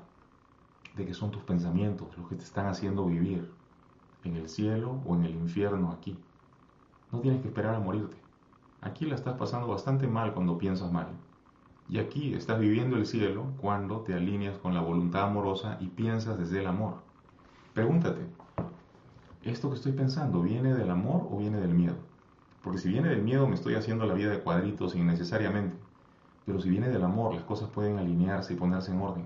de 0.96 1.06
que 1.06 1.14
son 1.14 1.32
tus 1.32 1.44
pensamientos 1.44 2.08
los 2.18 2.30
que 2.30 2.36
te 2.36 2.46
están 2.46 2.68
haciendo 2.68 3.06
vivir 3.08 3.52
en 4.24 4.38
el 4.38 4.48
cielo 4.48 5.02
o 5.06 5.16
en 5.16 5.26
el 5.26 5.36
infierno 5.36 5.92
aquí. 5.92 6.18
No 7.12 7.20
tienes 7.20 7.42
que 7.42 7.50
esperar 7.50 7.76
a 7.76 7.80
morirte. 7.80 8.16
Aquí 8.80 9.06
la 9.06 9.16
estás 9.16 9.36
pasando 9.36 9.68
bastante 9.68 10.08
mal 10.08 10.34
cuando 10.34 10.58
piensas 10.58 10.94
mal. 10.94 11.10
Y 11.90 12.00
aquí 12.00 12.34
estás 12.36 12.58
viviendo 12.58 12.96
el 12.96 13.06
cielo 13.06 13.48
cuando 13.60 14.00
te 14.00 14.14
alineas 14.14 14.58
con 14.60 14.74
la 14.74 14.82
voluntad 14.82 15.24
amorosa 15.24 15.78
y 15.82 15.88
piensas 15.88 16.38
desde 16.38 16.62
el 16.62 16.68
amor. 16.68 17.02
Pregúntate, 17.74 18.26
¿esto 19.44 19.70
que 19.70 19.76
estoy 19.76 19.94
pensando 19.94 20.42
viene 20.42 20.74
del 20.74 20.90
amor 20.90 21.28
o 21.32 21.38
viene 21.38 21.60
del 21.60 21.74
miedo? 21.74 21.96
Porque 22.64 22.80
si 22.80 22.90
viene 22.90 23.10
del 23.10 23.22
miedo 23.22 23.48
me 23.48 23.56
estoy 23.56 23.76
haciendo 23.76 24.06
la 24.06 24.14
vida 24.14 24.32
de 24.32 24.42
cuadritos 24.42 24.96
innecesariamente. 24.96 25.76
Pero 26.46 26.60
si 26.60 26.70
viene 26.70 26.90
del 26.90 27.04
amor, 27.04 27.34
las 27.34 27.44
cosas 27.44 27.70
pueden 27.70 27.98
alinearse 27.98 28.54
y 28.54 28.58
ponerse 28.58 28.92
en 28.92 29.02
orden. 29.02 29.26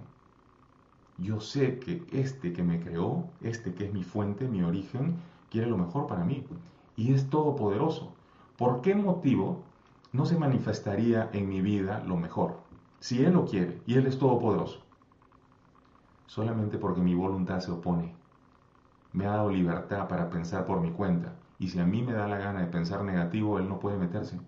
Yo 1.18 1.40
sé 1.40 1.80
que 1.80 2.04
este 2.12 2.54
que 2.54 2.64
me 2.64 2.80
creó, 2.80 3.30
este 3.42 3.74
que 3.74 3.86
es 3.86 3.94
mi 3.94 4.04
fuente, 4.04 4.48
mi 4.48 4.64
origen, 4.64 5.16
quiere 5.50 5.68
lo 5.68 5.78
mejor 5.78 6.08
para 6.08 6.24
mí. 6.24 6.46
Y 6.96 7.14
es 7.14 7.30
todopoderoso. 7.30 8.12
¿Por 8.58 8.82
qué 8.82 8.96
motivo 8.96 9.64
no 10.12 10.26
se 10.26 10.38
manifestaría 10.38 11.30
en 11.34 11.50
mi 11.50 11.62
vida 11.62 12.04
lo 12.06 12.18
mejor? 12.18 12.58
Si 13.00 13.24
Él 13.24 13.34
lo 13.34 13.46
quiere 13.46 13.82
y 13.86 13.96
Él 13.96 14.06
es 14.06 14.18
todopoderoso. 14.18 14.82
Solamente 16.28 16.78
porque 16.78 17.02
mi 17.02 17.16
voluntad 17.16 17.60
se 17.60 17.72
opone. 17.72 18.16
Me 19.14 19.26
ha 19.26 19.32
dado 19.32 19.50
libertad 19.50 20.08
para 20.08 20.30
pensar 20.30 20.66
por 20.66 20.82
mi 20.82 20.92
cuenta. 20.92 21.34
Y 21.60 21.70
si 21.70 21.80
a 21.80 21.86
mí 21.86 22.02
me 22.02 22.14
da 22.14 22.28
la 22.28 22.38
gana 22.38 22.62
de 22.62 22.68
pensar 22.68 23.04
negativo, 23.04 23.60
Él 23.60 23.70
no 23.70 23.80
puede 23.80 23.98
meterse. 23.98 24.40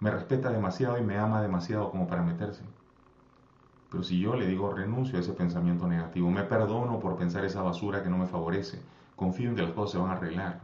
Me 0.00 0.10
respeta 0.10 0.50
demasiado 0.50 0.98
y 0.98 1.02
me 1.02 1.18
ama 1.18 1.42
demasiado 1.42 1.90
como 1.90 2.06
para 2.06 2.22
meterse. 2.22 2.62
Pero 3.90 4.02
si 4.04 4.20
yo 4.20 4.36
le 4.36 4.46
digo 4.46 4.72
renuncio 4.72 5.18
a 5.18 5.20
ese 5.20 5.32
pensamiento 5.32 5.88
negativo, 5.88 6.30
me 6.30 6.44
perdono 6.44 7.00
por 7.00 7.16
pensar 7.16 7.44
esa 7.44 7.62
basura 7.62 8.02
que 8.02 8.10
no 8.10 8.18
me 8.18 8.26
favorece, 8.26 8.80
confío 9.16 9.50
en 9.50 9.56
que 9.56 9.62
las 9.62 9.72
cosas 9.72 9.92
se 9.92 9.98
van 9.98 10.10
a 10.10 10.14
arreglar, 10.14 10.60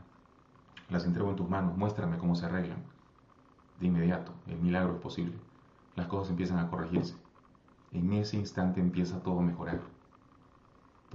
las 0.90 1.06
entrego 1.06 1.30
en 1.30 1.36
tus 1.36 1.48
manos, 1.48 1.76
muéstrame 1.76 2.18
cómo 2.18 2.34
se 2.34 2.46
arreglan. 2.46 2.82
De 3.80 3.86
inmediato, 3.86 4.32
el 4.46 4.58
milagro 4.60 4.94
es 4.94 5.00
posible. 5.00 5.34
Las 5.96 6.06
cosas 6.06 6.30
empiezan 6.30 6.58
a 6.58 6.68
corregirse. 6.68 7.16
En 7.92 8.12
ese 8.12 8.36
instante 8.36 8.80
empieza 8.80 9.22
todo 9.22 9.40
a 9.40 9.42
mejorar. 9.42 9.80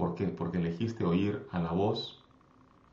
¿Por 0.00 0.14
qué? 0.14 0.28
Porque 0.28 0.56
elegiste 0.56 1.04
oír 1.04 1.46
a 1.52 1.58
la 1.58 1.72
voz 1.72 2.18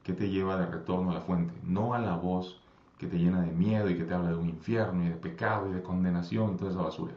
que 0.04 0.12
te 0.12 0.30
lleva 0.30 0.58
de 0.58 0.66
retorno 0.66 1.12
a 1.12 1.14
la 1.14 1.22
fuente, 1.22 1.54
no 1.64 1.94
a 1.94 2.00
la 2.00 2.18
voz 2.18 2.60
que 2.98 3.08
te 3.08 3.18
llena 3.18 3.40
de 3.40 3.50
miedo 3.50 3.90
y 3.90 3.98
que 3.98 4.04
te 4.04 4.14
habla 4.14 4.32
de 4.32 4.36
un 4.36 4.50
infierno 4.50 5.06
y 5.06 5.08
de 5.08 5.16
pecado 5.16 5.70
y 5.70 5.74
de 5.74 5.82
condenación 5.82 6.54
y 6.54 6.58
toda 6.58 6.72
esa 6.72 6.82
basura. 6.82 7.14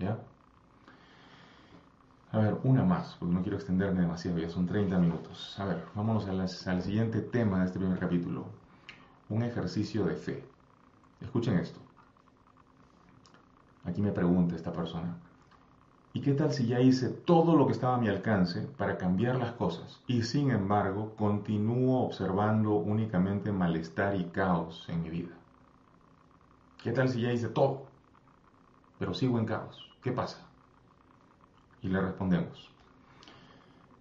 ¿Ya? 0.00 0.18
A 2.32 2.38
ver, 2.38 2.58
una 2.64 2.82
más, 2.82 3.14
porque 3.20 3.32
no 3.32 3.42
quiero 3.42 3.58
extenderme 3.58 4.00
demasiado, 4.00 4.38
ya 4.38 4.50
son 4.50 4.66
30 4.66 4.98
minutos. 4.98 5.54
A 5.60 5.66
ver, 5.66 5.84
vámonos 5.94 6.26
al 6.26 6.82
siguiente 6.82 7.20
tema 7.20 7.60
de 7.60 7.66
este 7.66 7.78
primer 7.78 8.00
capítulo. 8.00 8.46
Un 9.28 9.44
ejercicio 9.44 10.04
de 10.04 10.16
fe. 10.16 10.44
Escuchen 11.20 11.56
esto. 11.58 11.78
Aquí 13.84 14.02
me 14.02 14.10
pregunta 14.10 14.56
esta 14.56 14.72
persona. 14.72 15.16
¿Y 16.12 16.22
qué 16.22 16.32
tal 16.32 16.52
si 16.52 16.66
ya 16.66 16.80
hice 16.80 17.08
todo 17.08 17.56
lo 17.56 17.66
que 17.66 17.72
estaba 17.72 17.94
a 17.94 18.00
mi 18.00 18.08
alcance 18.08 18.62
para 18.76 18.98
cambiar 18.98 19.36
las 19.36 19.52
cosas 19.52 20.02
y 20.08 20.24
sin 20.24 20.50
embargo 20.50 21.14
continúo 21.14 22.04
observando 22.04 22.74
únicamente 22.74 23.52
malestar 23.52 24.16
y 24.16 24.24
caos 24.24 24.86
en 24.88 25.02
mi 25.02 25.10
vida? 25.10 25.36
¿Qué 26.82 26.90
tal 26.90 27.08
si 27.08 27.20
ya 27.20 27.32
hice 27.32 27.48
todo, 27.48 27.86
pero 28.98 29.14
sigo 29.14 29.38
en 29.38 29.46
caos? 29.46 29.88
¿Qué 30.02 30.10
pasa? 30.10 30.44
Y 31.80 31.88
le 31.88 32.00
respondemos, 32.00 32.70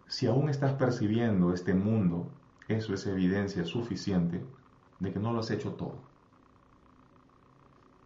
si 0.08 0.26
aún 0.26 0.50
estás 0.50 0.74
percibiendo 0.74 1.54
este 1.54 1.76
mundo, 1.76 2.28
eso 2.68 2.96
es 2.96 3.06
evidencia 3.06 3.66
suficiente 3.66 4.44
de 5.00 5.14
que 5.14 5.20
no 5.20 5.32
lo 5.32 5.42
has 5.42 5.52
hecho 5.52 5.74
todo. 5.74 6.09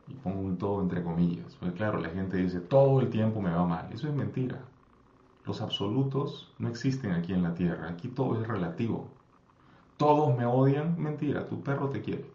Y 0.07 0.13
pongo 0.15 0.41
un 0.41 0.57
todo 0.57 0.81
entre 0.81 1.03
comillas. 1.03 1.55
Porque 1.55 1.75
claro, 1.75 1.99
la 1.99 2.09
gente 2.09 2.37
dice, 2.37 2.59
todo 2.59 2.99
el 2.99 3.09
tiempo 3.09 3.41
me 3.41 3.51
va 3.51 3.65
mal. 3.65 3.89
Eso 3.91 4.07
es 4.07 4.13
mentira. 4.13 4.59
Los 5.45 5.61
absolutos 5.61 6.53
no 6.59 6.69
existen 6.69 7.11
aquí 7.11 7.33
en 7.33 7.43
la 7.43 7.53
tierra. 7.53 7.89
Aquí 7.89 8.07
todo 8.07 8.41
es 8.41 8.47
relativo. 8.47 9.07
Todos 9.97 10.37
me 10.37 10.45
odian. 10.45 10.99
Mentira, 10.99 11.47
tu 11.47 11.61
perro 11.61 11.89
te 11.89 12.01
quiere. 12.01 12.25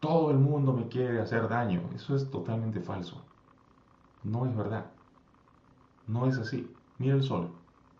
Todo 0.00 0.30
el 0.30 0.38
mundo 0.38 0.72
me 0.72 0.88
quiere 0.88 1.20
hacer 1.20 1.48
daño. 1.48 1.82
Eso 1.94 2.14
es 2.14 2.30
totalmente 2.30 2.80
falso. 2.80 3.20
No 4.22 4.46
es 4.46 4.56
verdad. 4.56 4.86
No 6.06 6.26
es 6.26 6.38
así. 6.38 6.72
Mira 6.98 7.14
el 7.14 7.22
sol. 7.22 7.50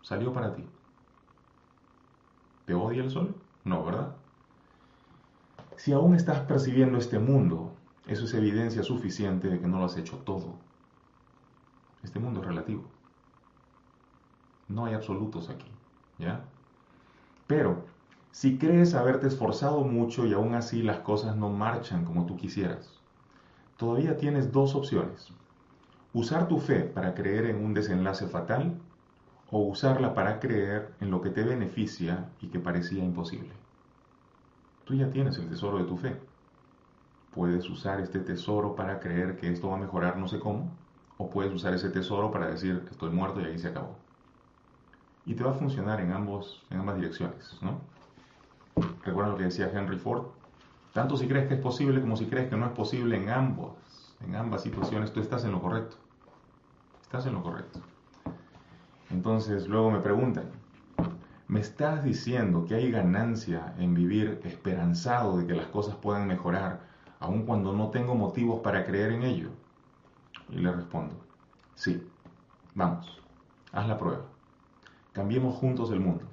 Salió 0.03 0.33
para 0.33 0.55
ti. 0.55 0.65
¿Te 2.67 2.75
odia 2.75 3.03
el 3.03 3.11
sol? 3.11 3.35
No, 3.65 3.85
¿verdad? 3.85 4.15
Si 5.77 5.93
aún 5.93 6.15
estás 6.15 6.41
percibiendo 6.41 6.99
este 6.99 7.19
mundo, 7.19 7.73
eso 8.09 8.25
es 8.25 8.35
evidencia 8.35 8.83
suficiente 8.83 9.49
de 9.49 9.61
que 9.61 9.69
no 9.69 9.79
lo 9.79 9.85
has 9.85 9.97
hecho 9.97 10.17
todo. 10.19 10.55
Este 12.03 12.19
mundo 12.19 12.41
es 12.41 12.47
relativo. 12.47 12.85
No 14.67 14.87
hay 14.87 14.95
absolutos 14.95 15.51
aquí, 15.51 15.71
¿ya? 16.19 16.45
Pero, 17.47 17.85
si 18.31 18.59
crees 18.59 18.95
haberte 18.95 19.27
esforzado 19.27 19.83
mucho 19.83 20.27
y 20.27 20.33
aún 20.33 20.55
así 20.55 20.83
las 20.83 21.01
cosas 21.01 21.37
no 21.37 21.51
marchan 21.51 22.05
como 22.05 22.27
tú 22.27 22.37
quisieras, 22.37 22.99
todavía 23.77 24.17
tienes 24.17 24.53
dos 24.53 24.75
opciones. 24.75 25.29
Usar 26.15 26.49
tu 26.49 26.59
fe 26.59 26.81
para 26.81 27.15
creer 27.15 27.47
en 27.47 27.65
un 27.65 27.75
desenlace 27.75 28.27
fatal 28.27 28.79
o 29.51 29.61
usarla 29.61 30.15
para 30.15 30.41
creer 30.41 30.95
en 31.01 31.11
lo 31.11 31.21
que 31.21 31.31
te 31.31 31.43
beneficia 31.43 32.31
y 32.41 32.49
que 32.49 32.61
parecía 32.61 33.05
imposible. 33.05 33.51
Tú 34.85 34.95
ya 34.95 35.11
tienes 35.11 35.39
el 35.39 35.49
tesoro 35.49 35.79
de 35.79 35.85
tu 35.85 35.97
fe. 35.97 36.28
Puedes 37.39 37.71
usar 37.71 38.01
este 38.01 38.19
tesoro 38.19 38.75
para 38.75 38.99
creer 38.99 39.37
que 39.37 39.49
esto 39.49 39.69
va 39.69 39.77
a 39.77 39.79
mejorar 39.79 40.17
no 40.17 40.27
sé 40.27 40.41
cómo, 40.41 40.77
o 41.19 41.31
puedes 41.31 41.55
usar 41.55 41.73
ese 41.73 41.89
tesoro 41.89 42.33
para 42.33 42.49
decir 42.49 42.85
estoy 42.91 43.11
muerto 43.11 43.41
y 43.41 43.45
ahí 43.45 43.57
se 43.61 43.69
acabó. 43.69 43.97
Y 45.25 45.35
te 45.35 45.45
va 45.45 45.53
a 45.53 45.55
funcionar 45.55 46.01
en, 46.01 46.11
ambos, 46.11 46.67
en 46.69 46.81
ambas 46.81 46.97
direcciones, 46.97 47.57
¿no? 47.63 47.81
Recuerda 49.05 49.31
lo 49.31 49.37
que 49.37 49.45
decía 49.45 49.71
Henry 49.73 49.99
Ford, 49.99 50.25
tanto 50.93 51.17
si 51.17 51.29
crees 51.29 51.47
que 51.47 51.55
es 51.55 51.61
posible 51.61 52.01
como 52.01 52.17
si 52.17 52.27
crees 52.27 52.51
que 52.51 52.57
no 52.57 52.67
es 52.67 52.73
posible 52.73 53.17
en 53.17 53.29
ambos, 53.29 54.17
en 54.27 54.35
ambas 54.35 54.65
situaciones, 54.65 55.13
tú 55.13 55.21
estás 55.21 55.45
en 55.45 55.53
lo 55.53 55.63
correcto. 55.63 55.97
Estás 57.03 57.25
en 57.27 57.35
lo 57.35 57.45
correcto. 57.45 57.79
Entonces 59.11 59.69
luego 59.69 59.93
me 59.93 60.01
preguntan, 60.01 60.51
¿Me 61.47 61.61
estás 61.61 62.05
diciendo 62.05 62.67
que 62.67 62.75
hay 62.75 62.91
ganancia 62.91 63.73
en 63.79 63.95
vivir 63.95 64.39
esperanzado 64.45 65.39
de 65.39 65.47
que 65.47 65.55
las 65.55 65.69
cosas 65.69 65.95
puedan 65.95 66.27
mejorar, 66.27 66.88
aun 67.21 67.43
cuando 67.43 67.73
no 67.73 67.91
tengo 67.91 68.15
motivos 68.15 68.61
para 68.61 68.85
creer 68.85 69.13
en 69.13 69.23
ello? 69.23 69.51
Y 70.51 70.57
le 70.57 70.73
respondo, 70.73 71.15
sí, 71.75 72.07
vamos, 72.75 73.21
haz 73.73 73.87
la 73.89 73.99
prueba. 73.99 74.23
Cambiemos 75.13 75.57
juntos 75.57 75.91
el 75.91 76.01
mundo. 76.01 76.25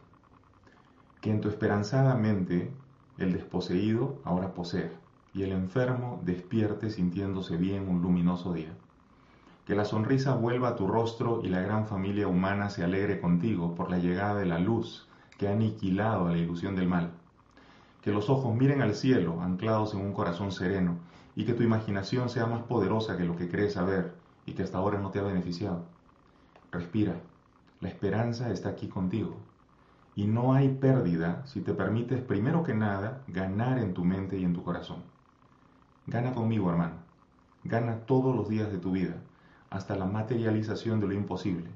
Que 1.22 1.32
en 1.32 1.42
tu 1.42 1.50
esperanzada 1.50 2.16
mente 2.16 2.72
el 3.18 3.34
desposeído 3.34 4.20
ahora 4.24 4.54
posea 4.54 4.92
y 5.34 5.44
el 5.44 5.52
enfermo 5.52 6.22
despierte 6.24 6.90
sintiéndose 6.90 7.58
bien 7.58 7.90
un 7.90 8.02
luminoso 8.02 8.54
día. 8.54 8.74
Que 9.66 9.76
la 9.76 9.86
sonrisa 9.86 10.36
vuelva 10.36 10.70
a 10.70 10.76
tu 10.76 10.88
rostro 10.88 11.42
y 11.44 11.50
la 11.50 11.62
gran 11.62 11.88
familia 11.88 12.28
humana 12.28 12.70
se 12.70 12.84
alegre 12.84 13.20
contigo 13.20 13.76
por 13.76 13.90
la 13.90 13.98
llegada 13.98 14.36
de 14.36 14.46
la 14.46 14.60
luz 14.60 15.08
que 15.38 15.48
ha 15.48 15.52
aniquilado 15.52 16.28
a 16.28 16.32
la 16.32 16.38
ilusión 16.38 16.76
del 16.76 16.88
mal. 16.88 17.12
Que 18.06 18.12
los 18.12 18.30
ojos 18.30 18.54
miren 18.56 18.84
al 18.84 18.94
cielo, 18.94 19.42
anclados 19.42 19.96
en 19.96 20.02
un 20.02 20.14
corazón 20.14 20.52
sereno, 20.52 21.00
y 21.36 21.44
que 21.44 21.56
tu 21.56 21.64
imaginación 21.64 22.30
sea 22.30 22.46
más 22.46 22.62
poderosa 22.62 23.18
que 23.18 23.26
lo 23.26 23.36
que 23.36 23.50
crees 23.50 23.74
saber 23.74 24.14
y 24.46 24.54
que 24.54 24.62
hasta 24.62 24.78
ahora 24.78 25.00
no 25.00 25.10
te 25.10 25.18
ha 25.18 25.24
beneficiado. 25.24 25.86
Respira, 26.72 27.16
la 27.82 27.90
esperanza 27.90 28.52
está 28.52 28.70
aquí 28.70 28.90
contigo. 28.90 29.36
Y 30.16 30.28
no 30.28 30.54
hay 30.54 30.70
pérdida 30.70 31.42
si 31.48 31.62
te 31.62 31.74
permites 31.74 32.22
primero 32.22 32.62
que 32.62 32.76
nada 32.76 33.24
ganar 33.28 33.80
en 33.80 33.96
tu 33.96 34.06
mente 34.06 34.38
y 34.38 34.46
en 34.46 34.54
tu 34.54 34.64
corazón. 34.64 35.02
Gana 36.06 36.32
conmigo, 36.32 36.70
hermano. 36.70 36.98
Gana 37.64 38.02
todos 38.06 38.36
los 38.36 38.48
días 38.48 38.72
de 38.72 38.78
tu 38.78 38.92
vida 38.92 39.16
hasta 39.72 39.96
la 39.96 40.06
materialización 40.06 41.00
de 41.00 41.08
lo 41.08 41.14
imposible. 41.14 41.72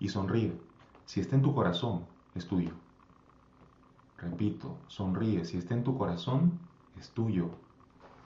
Y 0.00 0.08
sonríe. 0.08 0.58
Si 1.04 1.20
está 1.20 1.36
en 1.36 1.42
tu 1.42 1.54
corazón, 1.54 2.06
es 2.34 2.46
tuyo. 2.46 2.70
Repito, 4.18 4.76
sonríe. 4.88 5.44
Si 5.44 5.58
está 5.58 5.74
en 5.74 5.84
tu 5.84 5.96
corazón, 5.96 6.58
es 6.98 7.10
tuyo. 7.10 7.50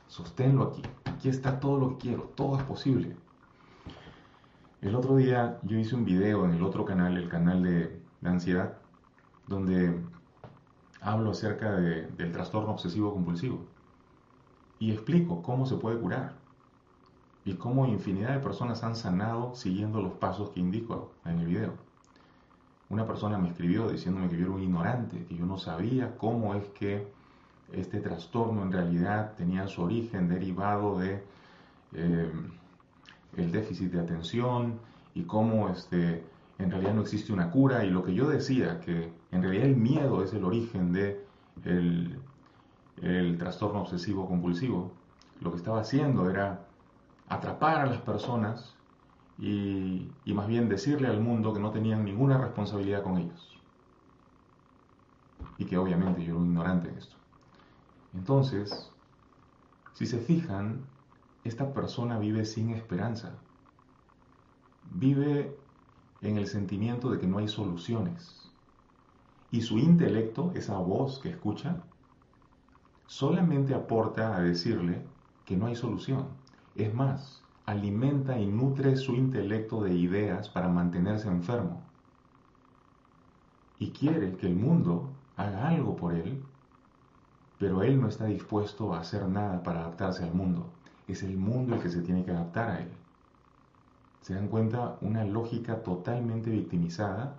Sosténlo 0.06 0.64
aquí. 0.64 0.82
Aquí 1.04 1.28
está 1.28 1.60
todo 1.60 1.78
lo 1.78 1.88
que 1.90 2.08
quiero. 2.08 2.22
Todo 2.34 2.56
es 2.56 2.62
posible. 2.64 3.16
El 4.80 4.94
otro 4.94 5.16
día 5.16 5.58
yo 5.62 5.78
hice 5.78 5.94
un 5.94 6.04
video 6.04 6.44
en 6.44 6.52
el 6.52 6.62
otro 6.62 6.84
canal, 6.84 7.16
el 7.16 7.28
canal 7.28 7.62
de, 7.62 8.00
la 8.20 8.30
ansiedad, 8.30 8.78
donde 9.46 10.00
hablo 11.00 11.30
acerca 11.30 11.72
del 11.72 12.32
trastorno 12.32 12.72
obsesivo 12.72 13.12
compulsivo. 13.12 13.64
Y 14.78 14.92
explico 14.92 15.42
cómo 15.42 15.66
se 15.66 15.76
puede 15.76 15.98
curar 15.98 16.34
y 17.44 17.54
cómo 17.54 17.86
infinidad 17.86 18.34
de 18.34 18.40
personas 18.40 18.82
han 18.84 18.96
sanado 18.96 19.54
siguiendo 19.54 20.00
los 20.00 20.12
pasos 20.14 20.50
que 20.50 20.60
indico 20.60 21.12
en 21.24 21.40
el 21.40 21.46
video. 21.46 21.89
Una 22.90 23.06
persona 23.06 23.38
me 23.38 23.48
escribió 23.48 23.88
diciéndome 23.88 24.28
que 24.28 24.36
yo 24.36 24.46
era 24.46 24.54
un 24.54 24.62
ignorante, 24.62 25.24
que 25.24 25.36
yo 25.36 25.46
no 25.46 25.56
sabía 25.56 26.16
cómo 26.18 26.54
es 26.54 26.64
que 26.70 27.06
este 27.72 28.00
trastorno 28.00 28.62
en 28.62 28.72
realidad 28.72 29.34
tenía 29.36 29.68
su 29.68 29.82
origen 29.82 30.28
derivado 30.28 30.98
de 30.98 31.22
eh, 31.94 32.32
el 33.36 33.52
déficit 33.52 33.92
de 33.92 34.00
atención 34.00 34.80
y 35.14 35.22
cómo 35.22 35.68
este, 35.68 36.24
en 36.58 36.70
realidad 36.70 36.94
no 36.94 37.02
existe 37.02 37.32
una 37.32 37.50
cura. 37.50 37.84
Y 37.84 37.90
lo 37.90 38.04
que 38.04 38.12
yo 38.12 38.28
decía 38.28 38.80
que 38.80 39.12
en 39.30 39.42
realidad 39.42 39.66
el 39.66 39.76
miedo 39.76 40.22
es 40.22 40.32
el 40.34 40.44
origen 40.44 40.92
de 40.92 41.24
el, 41.64 42.18
trastorno 43.38 43.80
obsesivo 43.80 44.26
compulsivo, 44.26 44.92
lo 45.40 45.50
que 45.50 45.56
estaba 45.56 45.80
haciendo 45.80 46.28
era 46.28 46.66
atrapar 47.28 47.80
a 47.80 47.86
las 47.86 48.00
personas 48.02 48.74
y, 49.40 50.34
más 50.34 50.46
bien 50.46 50.68
decirle 50.68 51.08
al 51.08 51.20
mundo 51.20 51.54
que 51.54 51.60
no 51.60 51.70
tenían 51.70 52.04
ninguna 52.04 52.36
responsabilidad 52.36 53.02
con 53.02 53.16
ellos. 53.16 53.58
Y 55.56 55.64
que 55.64 55.78
obviamente 55.78 56.22
yo 56.22 56.32
era 56.32 56.40
un 56.40 56.48
ignorante 56.48 56.90
en 56.90 56.98
esto. 56.98 57.16
Entonces, 58.14 58.90
si 59.94 60.06
se 60.06 60.18
fijan, 60.18 60.84
esta 61.44 61.72
persona 61.72 62.18
vive 62.18 62.44
sin 62.44 62.70
esperanza. 62.70 63.32
Vive 64.92 65.56
en 66.20 66.36
el 66.36 66.46
sentimiento 66.46 67.10
de 67.10 67.18
que 67.18 67.26
no 67.26 67.38
hay 67.38 67.48
soluciones. 67.48 68.50
Y 69.50 69.62
su 69.62 69.78
intelecto, 69.78 70.52
esa 70.54 70.76
voz 70.78 71.18
que 71.18 71.30
escucha, 71.30 71.82
solamente 73.06 73.74
aporta 73.74 74.36
a 74.36 74.42
decirle 74.42 75.02
que 75.46 75.56
no 75.56 75.66
hay 75.66 75.76
solución. 75.76 76.28
Es 76.74 76.92
más, 76.94 77.42
alimenta 77.70 78.36
y 78.36 78.46
nutre 78.46 78.96
su 78.96 79.14
intelecto 79.14 79.82
de 79.82 79.94
ideas 79.94 80.48
para 80.48 80.68
mantenerse 80.68 81.28
enfermo. 81.28 81.80
Y 83.78 83.90
quiere 83.90 84.36
que 84.36 84.48
el 84.48 84.56
mundo 84.56 85.08
haga 85.36 85.68
algo 85.68 85.94
por 85.94 86.14
él, 86.14 86.42
pero 87.58 87.82
él 87.82 88.00
no 88.00 88.08
está 88.08 88.24
dispuesto 88.24 88.92
a 88.92 89.00
hacer 89.00 89.28
nada 89.28 89.62
para 89.62 89.80
adaptarse 89.80 90.24
al 90.24 90.34
mundo. 90.34 90.66
Es 91.06 91.22
el 91.22 91.36
mundo 91.36 91.76
el 91.76 91.80
que 91.80 91.90
se 91.90 92.02
tiene 92.02 92.24
que 92.24 92.32
adaptar 92.32 92.70
a 92.70 92.80
él. 92.80 92.90
¿Se 94.22 94.34
dan 94.34 94.48
cuenta? 94.48 94.98
Una 95.00 95.24
lógica 95.24 95.82
totalmente 95.82 96.50
victimizada, 96.50 97.36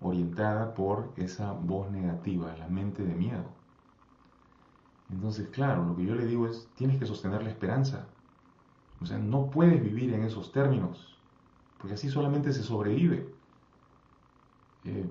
orientada 0.00 0.74
por 0.74 1.12
esa 1.16 1.52
voz 1.52 1.90
negativa, 1.90 2.56
la 2.56 2.68
mente 2.68 3.04
de 3.04 3.14
miedo. 3.14 3.44
Entonces, 5.10 5.48
claro, 5.48 5.84
lo 5.84 5.94
que 5.94 6.06
yo 6.06 6.14
le 6.14 6.26
digo 6.26 6.46
es, 6.46 6.68
tienes 6.74 6.98
que 6.98 7.06
sostener 7.06 7.42
la 7.42 7.50
esperanza. 7.50 8.06
O 9.00 9.06
sea, 9.06 9.18
no 9.18 9.50
puedes 9.50 9.82
vivir 9.82 10.12
en 10.12 10.24
esos 10.24 10.52
términos, 10.52 11.16
porque 11.78 11.94
así 11.94 12.08
solamente 12.08 12.52
se 12.52 12.62
sobrevive. 12.62 13.28
Eh, 14.84 15.08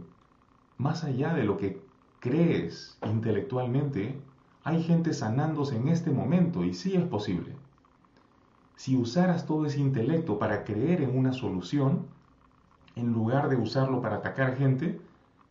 más 0.78 1.04
allá 1.04 1.34
de 1.34 1.44
lo 1.44 1.58
que 1.58 1.82
crees 2.20 2.98
intelectualmente, 3.06 4.20
hay 4.64 4.84
gente 4.84 5.14
sanándose 5.14 5.78
en 5.78 5.88
este 5.88 6.12
momento 6.12 6.64
y 6.64 6.74
sí 6.74 6.96
es 6.96 7.04
posible. 7.04 7.56
Si 8.76 8.98
usaras 8.98 9.46
todo 9.46 9.66
ese 9.66 9.80
intelecto 9.80 10.38
para 10.38 10.64
creer 10.64 11.02
en 11.02 11.18
una 11.18 11.34
solución, 11.34 12.06
en 12.96 13.14
lugar 13.14 13.50
de 13.50 13.56
usarlo 13.56 14.02
para 14.02 14.18
atacar 14.18 14.58
gente, 14.58 15.00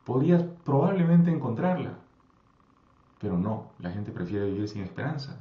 podrías 0.04 0.44
probablemente 0.64 1.30
encontrarla. 1.30 1.98
Pero 3.20 3.38
no, 3.38 3.70
la 3.78 3.90
gente 3.90 4.12
prefiere 4.12 4.46
vivir 4.46 4.68
sin 4.68 4.82
esperanza. 4.82 5.40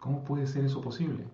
¿Cómo 0.00 0.24
puede 0.24 0.46
ser 0.46 0.64
eso 0.64 0.80
posible? 0.80 1.26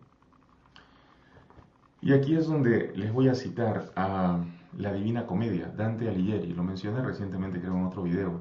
Y 2.05 2.13
aquí 2.13 2.35
es 2.35 2.49
donde 2.49 2.93
les 2.97 3.13
voy 3.13 3.29
a 3.29 3.35
citar 3.37 3.93
a 3.95 4.41
la 4.77 4.93
Divina 4.93 5.25
Comedia, 5.25 5.69
Dante 5.69 6.09
Alighieri, 6.09 6.53
lo 6.53 6.65
mencioné 6.65 7.01
recientemente 7.01 7.61
creo 7.61 7.77
en 7.77 7.85
otro 7.85 8.03
video. 8.03 8.41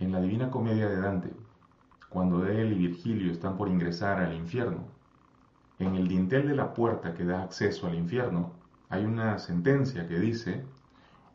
En 0.00 0.10
la 0.10 0.20
Divina 0.20 0.50
Comedia 0.50 0.88
de 0.88 1.00
Dante, 1.00 1.32
cuando 2.08 2.44
él 2.48 2.72
y 2.72 2.88
Virgilio 2.88 3.30
están 3.30 3.56
por 3.56 3.68
ingresar 3.68 4.18
al 4.18 4.34
infierno, 4.34 4.80
en 5.78 5.94
el 5.94 6.08
dintel 6.08 6.48
de 6.48 6.56
la 6.56 6.74
puerta 6.74 7.14
que 7.14 7.24
da 7.24 7.44
acceso 7.44 7.86
al 7.86 7.94
infierno, 7.94 8.50
hay 8.88 9.04
una 9.04 9.38
sentencia 9.38 10.08
que 10.08 10.18
dice, 10.18 10.64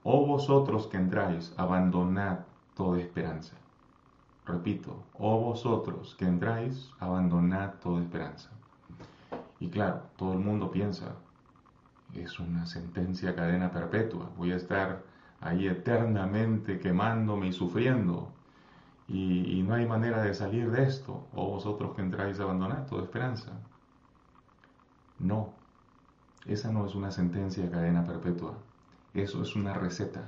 oh 0.03 0.25
vosotros 0.25 0.87
que 0.87 0.97
entráis, 0.97 1.53
abandonad 1.55 2.39
toda 2.75 2.99
esperanza. 2.99 3.55
Repito, 4.45 5.01
oh 5.17 5.39
vosotros 5.39 6.15
que 6.19 6.25
entráis, 6.25 6.91
abandonad 6.99 7.75
toda 7.75 8.01
esperanza. 8.01 8.49
Y 9.63 9.69
claro, 9.69 10.01
todo 10.17 10.33
el 10.33 10.39
mundo 10.39 10.69
piensa, 10.71 11.15
es 12.13 12.37
una 12.37 12.65
sentencia 12.65 13.33
cadena 13.33 13.71
perpetua, 13.71 14.29
voy 14.35 14.51
a 14.51 14.57
estar 14.57 15.03
ahí 15.39 15.67
eternamente 15.69 16.79
quemándome 16.79 17.47
y 17.47 17.53
sufriendo 17.53 18.29
y, 19.07 19.63
no 19.65 19.75
hay 19.75 19.85
manera 19.85 20.21
de 20.21 20.33
salir 20.33 20.69
de 20.69 20.83
esto, 20.83 21.29
o 21.33 21.51
vosotros 21.51 21.95
que 21.95 22.01
entráis 22.01 22.41
a 22.41 22.43
abandonar 22.43 22.87
toda 22.87 23.03
esperanza. 23.03 23.53
No, 25.17 25.53
esa 26.45 26.69
no 26.69 26.85
es 26.85 26.93
una 26.93 27.11
sentencia 27.11 27.63
de 27.63 27.71
cadena 27.71 28.03
perpetua, 28.03 28.57
eso 29.13 29.41
es 29.41 29.55
una 29.55 29.73
receta, 29.73 30.27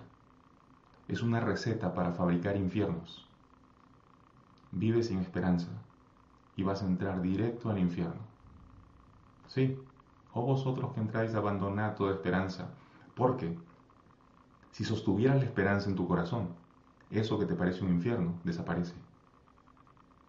es 1.10 1.22
una 1.22 1.42
receta 1.42 1.94
para 1.94 2.14
fabricar 2.14 2.56
infiernos. 2.56 3.28
Vive 4.72 5.04
sin 5.04 5.20
esperanza 5.20 5.72
y 6.56 6.64
vas 6.64 6.82
a 6.84 6.88
entrar 6.88 7.22
directo 7.22 7.70
al 7.70 7.80
infierno. 7.80 8.25
Sí, 9.56 9.80
o 10.34 10.42
vosotros 10.42 10.92
que 10.94 11.00
entráis 11.00 11.34
a 11.34 11.38
abandonar 11.38 11.96
toda 11.96 12.12
esperanza, 12.12 12.68
porque 13.16 13.58
si 14.72 14.84
sostuvieras 14.84 15.38
la 15.38 15.46
esperanza 15.46 15.90
en 15.90 15.96
tu 15.96 16.06
corazón, 16.10 16.50
eso 17.10 17.40
que 17.40 17.46
te 17.46 17.56
parece 17.56 17.86
un 17.86 17.92
infierno 17.92 18.34
desaparece. 18.44 18.94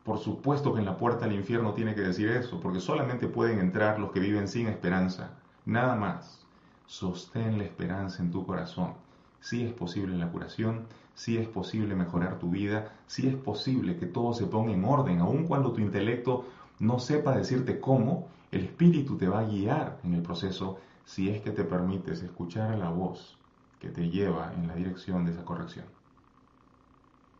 Por 0.04 0.18
supuesto 0.18 0.72
que 0.72 0.78
en 0.78 0.84
la 0.84 0.96
puerta 0.96 1.26
del 1.26 1.34
infierno 1.34 1.72
tiene 1.72 1.96
que 1.96 2.02
decir 2.02 2.28
eso, 2.28 2.60
porque 2.60 2.78
solamente 2.78 3.26
pueden 3.26 3.58
entrar 3.58 3.98
los 3.98 4.12
que 4.12 4.20
viven 4.20 4.46
sin 4.46 4.68
esperanza. 4.68 5.32
Nada 5.64 5.96
más. 5.96 6.46
Sostén 6.86 7.58
la 7.58 7.64
esperanza 7.64 8.22
en 8.22 8.30
tu 8.30 8.46
corazón. 8.46 8.94
Si 9.40 9.64
es 9.64 9.72
posible 9.72 10.16
la 10.16 10.30
curación, 10.30 10.86
si 11.14 11.36
es 11.36 11.48
posible 11.48 11.96
mejorar 11.96 12.38
tu 12.38 12.48
vida, 12.50 12.92
si 13.08 13.26
es 13.26 13.34
posible 13.34 13.96
que 13.96 14.06
todo 14.06 14.34
se 14.34 14.46
ponga 14.46 14.72
en 14.72 14.84
orden, 14.84 15.18
aun 15.18 15.48
cuando 15.48 15.72
tu 15.72 15.80
intelecto 15.80 16.44
no 16.78 17.00
sepa 17.00 17.36
decirte 17.36 17.80
cómo, 17.80 18.28
el 18.50 18.64
Espíritu 18.64 19.16
te 19.16 19.28
va 19.28 19.40
a 19.40 19.44
guiar 19.44 19.98
en 20.04 20.14
el 20.14 20.22
proceso 20.22 20.78
si 21.04 21.30
es 21.30 21.42
que 21.42 21.50
te 21.50 21.64
permites 21.64 22.22
escuchar 22.22 22.72
a 22.72 22.76
la 22.76 22.90
voz 22.90 23.38
que 23.80 23.88
te 23.88 24.08
lleva 24.08 24.52
en 24.54 24.66
la 24.66 24.74
dirección 24.74 25.24
de 25.24 25.32
esa 25.32 25.44
corrección. 25.44 25.86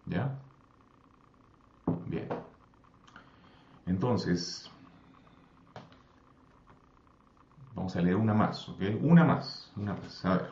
¿Ya? 0.07 0.39
Bien. 2.07 2.29
Entonces, 3.87 4.71
vamos 7.75 7.95
a 7.97 8.01
leer 8.01 8.17
una 8.17 8.35
más, 8.35 8.69
¿ok? 8.69 8.83
Una 9.01 9.25
más, 9.25 9.73
una 9.77 9.95
más. 9.95 10.25
A 10.25 10.37
ver. 10.37 10.51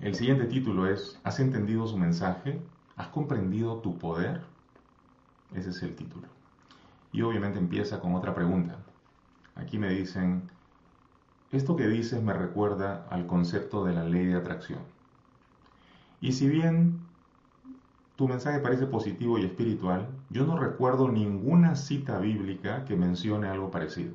El 0.00 0.14
siguiente 0.14 0.46
título 0.46 0.86
es, 0.86 1.18
¿has 1.24 1.40
entendido 1.40 1.86
su 1.86 1.96
mensaje? 1.98 2.60
¿Has 2.96 3.08
comprendido 3.08 3.78
tu 3.80 3.98
poder? 3.98 4.42
Ese 5.54 5.70
es 5.70 5.82
el 5.82 5.94
título. 5.94 6.28
Y 7.12 7.22
obviamente 7.22 7.58
empieza 7.58 8.00
con 8.00 8.14
otra 8.14 8.34
pregunta. 8.34 8.78
Aquí 9.58 9.76
me 9.76 9.90
dicen, 9.90 10.48
esto 11.50 11.76
que 11.76 11.88
dices 11.88 12.22
me 12.22 12.32
recuerda 12.32 13.06
al 13.10 13.26
concepto 13.26 13.84
de 13.84 13.92
la 13.92 14.04
ley 14.04 14.26
de 14.26 14.36
atracción. 14.36 14.80
Y 16.20 16.32
si 16.32 16.48
bien 16.48 17.00
tu 18.16 18.28
mensaje 18.28 18.60
parece 18.60 18.86
positivo 18.86 19.38
y 19.38 19.44
espiritual, 19.44 20.08
yo 20.30 20.46
no 20.46 20.58
recuerdo 20.58 21.08
ninguna 21.08 21.76
cita 21.76 22.18
bíblica 22.18 22.84
que 22.84 22.96
mencione 22.96 23.48
algo 23.48 23.70
parecido. 23.70 24.12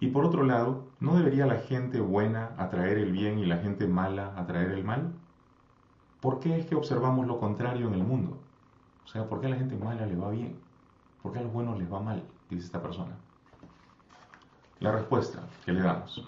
Y 0.00 0.08
por 0.08 0.24
otro 0.24 0.44
lado, 0.44 0.84
¿no 0.98 1.16
debería 1.16 1.46
la 1.46 1.58
gente 1.58 2.00
buena 2.00 2.50
atraer 2.56 2.98
el 2.98 3.12
bien 3.12 3.38
y 3.38 3.46
la 3.46 3.58
gente 3.58 3.86
mala 3.86 4.32
atraer 4.36 4.70
el 4.70 4.84
mal? 4.84 5.12
¿Por 6.20 6.40
qué 6.40 6.58
es 6.58 6.66
que 6.66 6.74
observamos 6.74 7.26
lo 7.26 7.38
contrario 7.38 7.86
en 7.88 7.94
el 7.94 8.04
mundo? 8.04 8.38
O 9.04 9.08
sea, 9.08 9.28
¿por 9.28 9.40
qué 9.40 9.46
a 9.46 9.50
la 9.50 9.56
gente 9.56 9.76
mala 9.76 10.06
le 10.06 10.16
va 10.16 10.30
bien? 10.30 10.56
¿Por 11.22 11.32
qué 11.32 11.40
a 11.40 11.42
los 11.42 11.52
buenos 11.52 11.78
les 11.78 11.92
va 11.92 12.00
mal? 12.00 12.22
Dice 12.48 12.66
esta 12.66 12.80
persona. 12.80 13.16
La 14.80 14.92
respuesta 14.92 15.40
que 15.66 15.72
le 15.72 15.82
damos. 15.82 16.26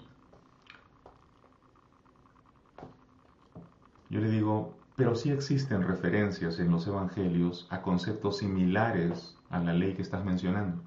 Yo 4.11 4.19
le 4.19 4.29
digo, 4.29 4.75
pero 4.95 5.15
sí 5.15 5.31
existen 5.31 5.81
referencias 5.81 6.59
en 6.59 6.69
los 6.69 6.85
evangelios 6.85 7.65
a 7.71 7.81
conceptos 7.81 8.37
similares 8.37 9.35
a 9.49 9.57
la 9.57 9.73
ley 9.73 9.95
que 9.95 10.03
estás 10.03 10.23
mencionando, 10.23 10.83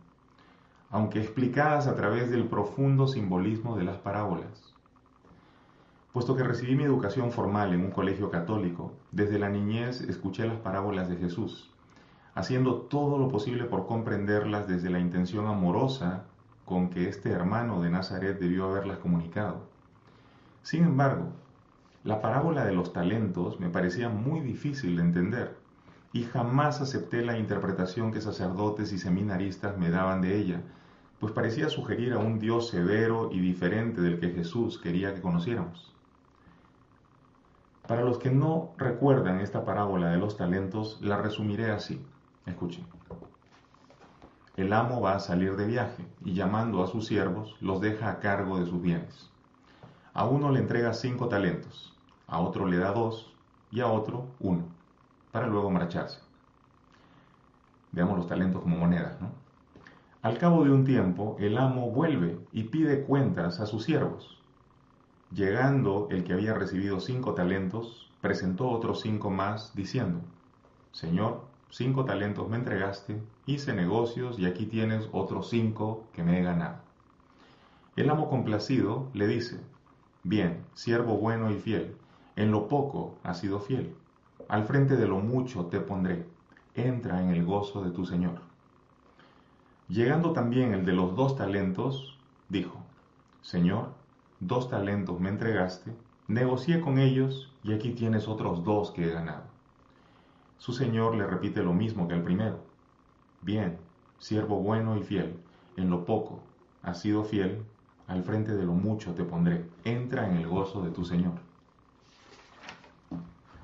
aunque 0.91 1.21
explicadas 1.21 1.89
a 1.89 1.97
través 1.97 2.31
del 2.31 2.47
profundo 2.47 3.09
simbolismo 3.09 3.77
de 3.77 3.83
las 3.83 3.97
parábolas. 3.97 4.73
Puesto 6.13 6.37
que 6.37 6.45
recibí 6.45 6.77
mi 6.77 6.85
educación 6.85 7.33
formal 7.33 7.75
en 7.75 7.81
un 7.81 7.91
colegio 7.91 8.31
católico, 8.31 8.93
desde 9.11 9.41
la 9.41 9.49
niñez 9.49 10.03
escuché 10.03 10.47
las 10.47 10.61
parábolas 10.61 11.09
de 11.09 11.17
Jesús, 11.17 11.69
haciendo 12.37 12.83
todo 12.83 13.19
lo 13.19 13.29
posible 13.29 13.65
por 13.65 13.89
comprenderlas 13.89 14.69
desde 14.69 14.89
la 14.89 15.01
intención 15.01 15.49
amorosa 15.49 16.27
con 16.67 16.91
que 16.91 17.09
este 17.09 17.31
hermano 17.31 17.81
de 17.81 17.89
Nazaret 17.89 18.39
debió 18.39 18.69
haberlas 18.69 18.99
comunicado. 18.99 19.63
Sin 20.63 20.85
embargo, 20.85 21.33
la 22.05 22.21
parábola 22.21 22.67
de 22.67 22.75
los 22.75 22.93
talentos 22.93 23.59
me 23.61 23.71
parecía 23.71 24.11
muy 24.11 24.41
difícil 24.41 24.97
de 24.97 25.03
entender 25.03 25.57
y 26.13 26.25
jamás 26.25 26.81
acepté 26.81 27.23
la 27.25 27.39
interpretación 27.39 28.13
que 28.13 28.21
sacerdotes 28.21 28.93
y 28.93 28.99
seminaristas 28.99 29.79
me 29.79 29.91
daban 29.91 30.21
de 30.21 30.37
ella, 30.37 30.61
pues 31.21 31.33
parecía 31.33 31.69
sugerir 31.69 32.13
a 32.13 32.19
un 32.19 32.39
Dios 32.39 32.69
severo 32.69 33.31
y 33.33 33.41
diferente 33.41 34.01
del 34.01 34.19
que 34.19 34.31
Jesús 34.31 34.79
quería 34.79 35.15
que 35.15 35.21
conociéramos. 35.21 35.95
Para 37.87 38.03
los 38.03 38.19
que 38.19 38.31
no 38.31 38.73
recuerdan 38.77 39.41
esta 39.41 39.65
parábola 39.65 40.11
de 40.11 40.19
los 40.19 40.37
talentos, 40.37 40.99
la 41.01 41.17
resumiré 41.17 41.71
así. 41.71 42.05
Escuchen. 42.45 42.96
El 44.57 44.73
amo 44.73 45.03
va 45.03 45.17
a 45.17 45.21
salir 45.21 45.57
de 45.57 45.67
viaje 45.67 46.05
y 46.25 46.33
llamando 46.33 46.83
a 46.83 46.87
sus 46.87 47.07
siervos 47.07 47.57
los 47.61 47.81
deja 47.81 48.11
a 48.11 48.21
cargo 48.21 48.59
de 48.59 48.67
sus 48.67 48.81
bienes. 48.81 49.31
A 50.15 50.27
uno 50.27 50.51
le 50.51 50.61
entrega 50.61 50.95
cinco 50.95 51.29
talentos, 51.29 51.95
a 52.27 52.39
otro 52.41 52.67
le 52.67 52.79
da 52.79 52.93
dos 52.93 53.35
y 53.71 53.81
a 53.81 53.89
otro 53.89 54.27
uno, 54.41 54.65
para 55.31 55.47
luego 55.47 55.71
marcharse. 55.71 56.21
Veamos 57.93 58.17
los 58.17 58.27
talentos 58.27 58.63
como 58.63 58.79
monedas, 58.79 59.21
¿no? 59.21 59.31
Al 60.23 60.39
cabo 60.39 60.65
de 60.65 60.71
un 60.71 60.85
tiempo, 60.85 61.37
el 61.39 61.59
amo 61.59 61.91
vuelve 61.91 62.41
y 62.51 62.65
pide 62.65 63.05
cuentas 63.05 63.61
a 63.61 63.67
sus 63.67 63.85
siervos. 63.85 64.41
Llegando 65.33 66.09
el 66.11 66.25
que 66.25 66.33
había 66.33 66.55
recibido 66.55 66.99
cinco 66.99 67.35
talentos, 67.35 68.11
presentó 68.23 68.71
otros 68.71 69.03
cinco 69.03 69.31
más, 69.31 69.75
diciendo, 69.75 70.21
Señor, 70.93 71.45
cinco 71.71 72.05
talentos 72.05 72.49
me 72.49 72.57
entregaste, 72.57 73.21
hice 73.47 73.75
negocios 73.75 74.39
y 74.39 74.47
aquí 74.47 74.67
tienes 74.67 75.09
otros 75.13 75.51
cinco 75.51 76.05
que 76.13 76.23
me 76.23 76.41
he 76.41 76.43
ganado. 76.43 76.79
El 77.97 78.11
amo 78.11 78.29
complacido 78.29 79.09
le 79.15 79.27
dice, 79.27 79.61
Bien, 80.29 80.65
siervo 80.75 81.19
bueno 81.19 81.53
y 81.53 81.55
fiel, 81.55 81.95
en 82.35 82.51
lo 82.51 82.67
poco 82.67 83.15
has 83.23 83.39
sido 83.39 83.61
fiel, 83.61 83.95
al 84.49 84.65
frente 84.65 84.97
de 84.97 85.07
lo 85.07 85.21
mucho 85.21 85.67
te 85.67 85.79
pondré, 85.79 86.27
entra 86.75 87.23
en 87.23 87.31
el 87.31 87.45
gozo 87.45 87.85
de 87.85 87.91
tu 87.91 88.05
Señor. 88.05 88.41
Llegando 89.89 90.33
también 90.33 90.75
el 90.75 90.85
de 90.85 90.93
los 90.93 91.15
dos 91.15 91.37
talentos, 91.37 92.19
dijo, 92.49 92.83
Señor, 93.41 93.93
dos 94.41 94.69
talentos 94.69 95.21
me 95.21 95.29
entregaste, 95.29 95.93
negocié 96.27 96.81
con 96.81 96.99
ellos 96.99 97.53
y 97.63 97.73
aquí 97.73 97.93
tienes 97.93 98.27
otros 98.27 98.65
dos 98.65 98.91
que 98.91 99.05
he 99.05 99.13
ganado. 99.13 99.56
Su 100.59 100.73
Señor 100.73 101.15
le 101.15 101.27
repite 101.27 101.63
lo 101.63 101.73
mismo 101.73 102.09
que 102.09 102.15
al 102.15 102.23
primero. 102.23 102.61
Bien, 103.43 103.79
siervo 104.19 104.61
bueno 104.61 104.97
y 104.97 105.03
fiel, 105.03 105.37
en 105.77 105.91
lo 105.91 106.05
poco 106.05 106.41
has 106.83 107.01
sido 107.01 107.25
fiel, 107.25 107.63
al 108.07 108.23
frente 108.23 108.55
de 108.55 108.65
lo 108.65 108.73
mucho 108.73 109.15
te 109.15 109.25
pondré, 109.25 109.65
entra 109.85 110.29
en 110.29 110.37
el 110.37 110.47
gozo 110.47 110.83
de 110.83 110.91
tu 110.91 111.05
Señor. 111.05 111.35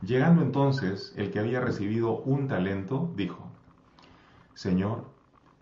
Llegando 0.03 0.43
entonces 0.43 1.15
el 1.17 1.31
que 1.31 1.39
había 1.39 1.61
recibido 1.61 2.19
un 2.23 2.49
talento, 2.49 3.09
dijo, 3.15 3.47
Señor, 4.55 5.05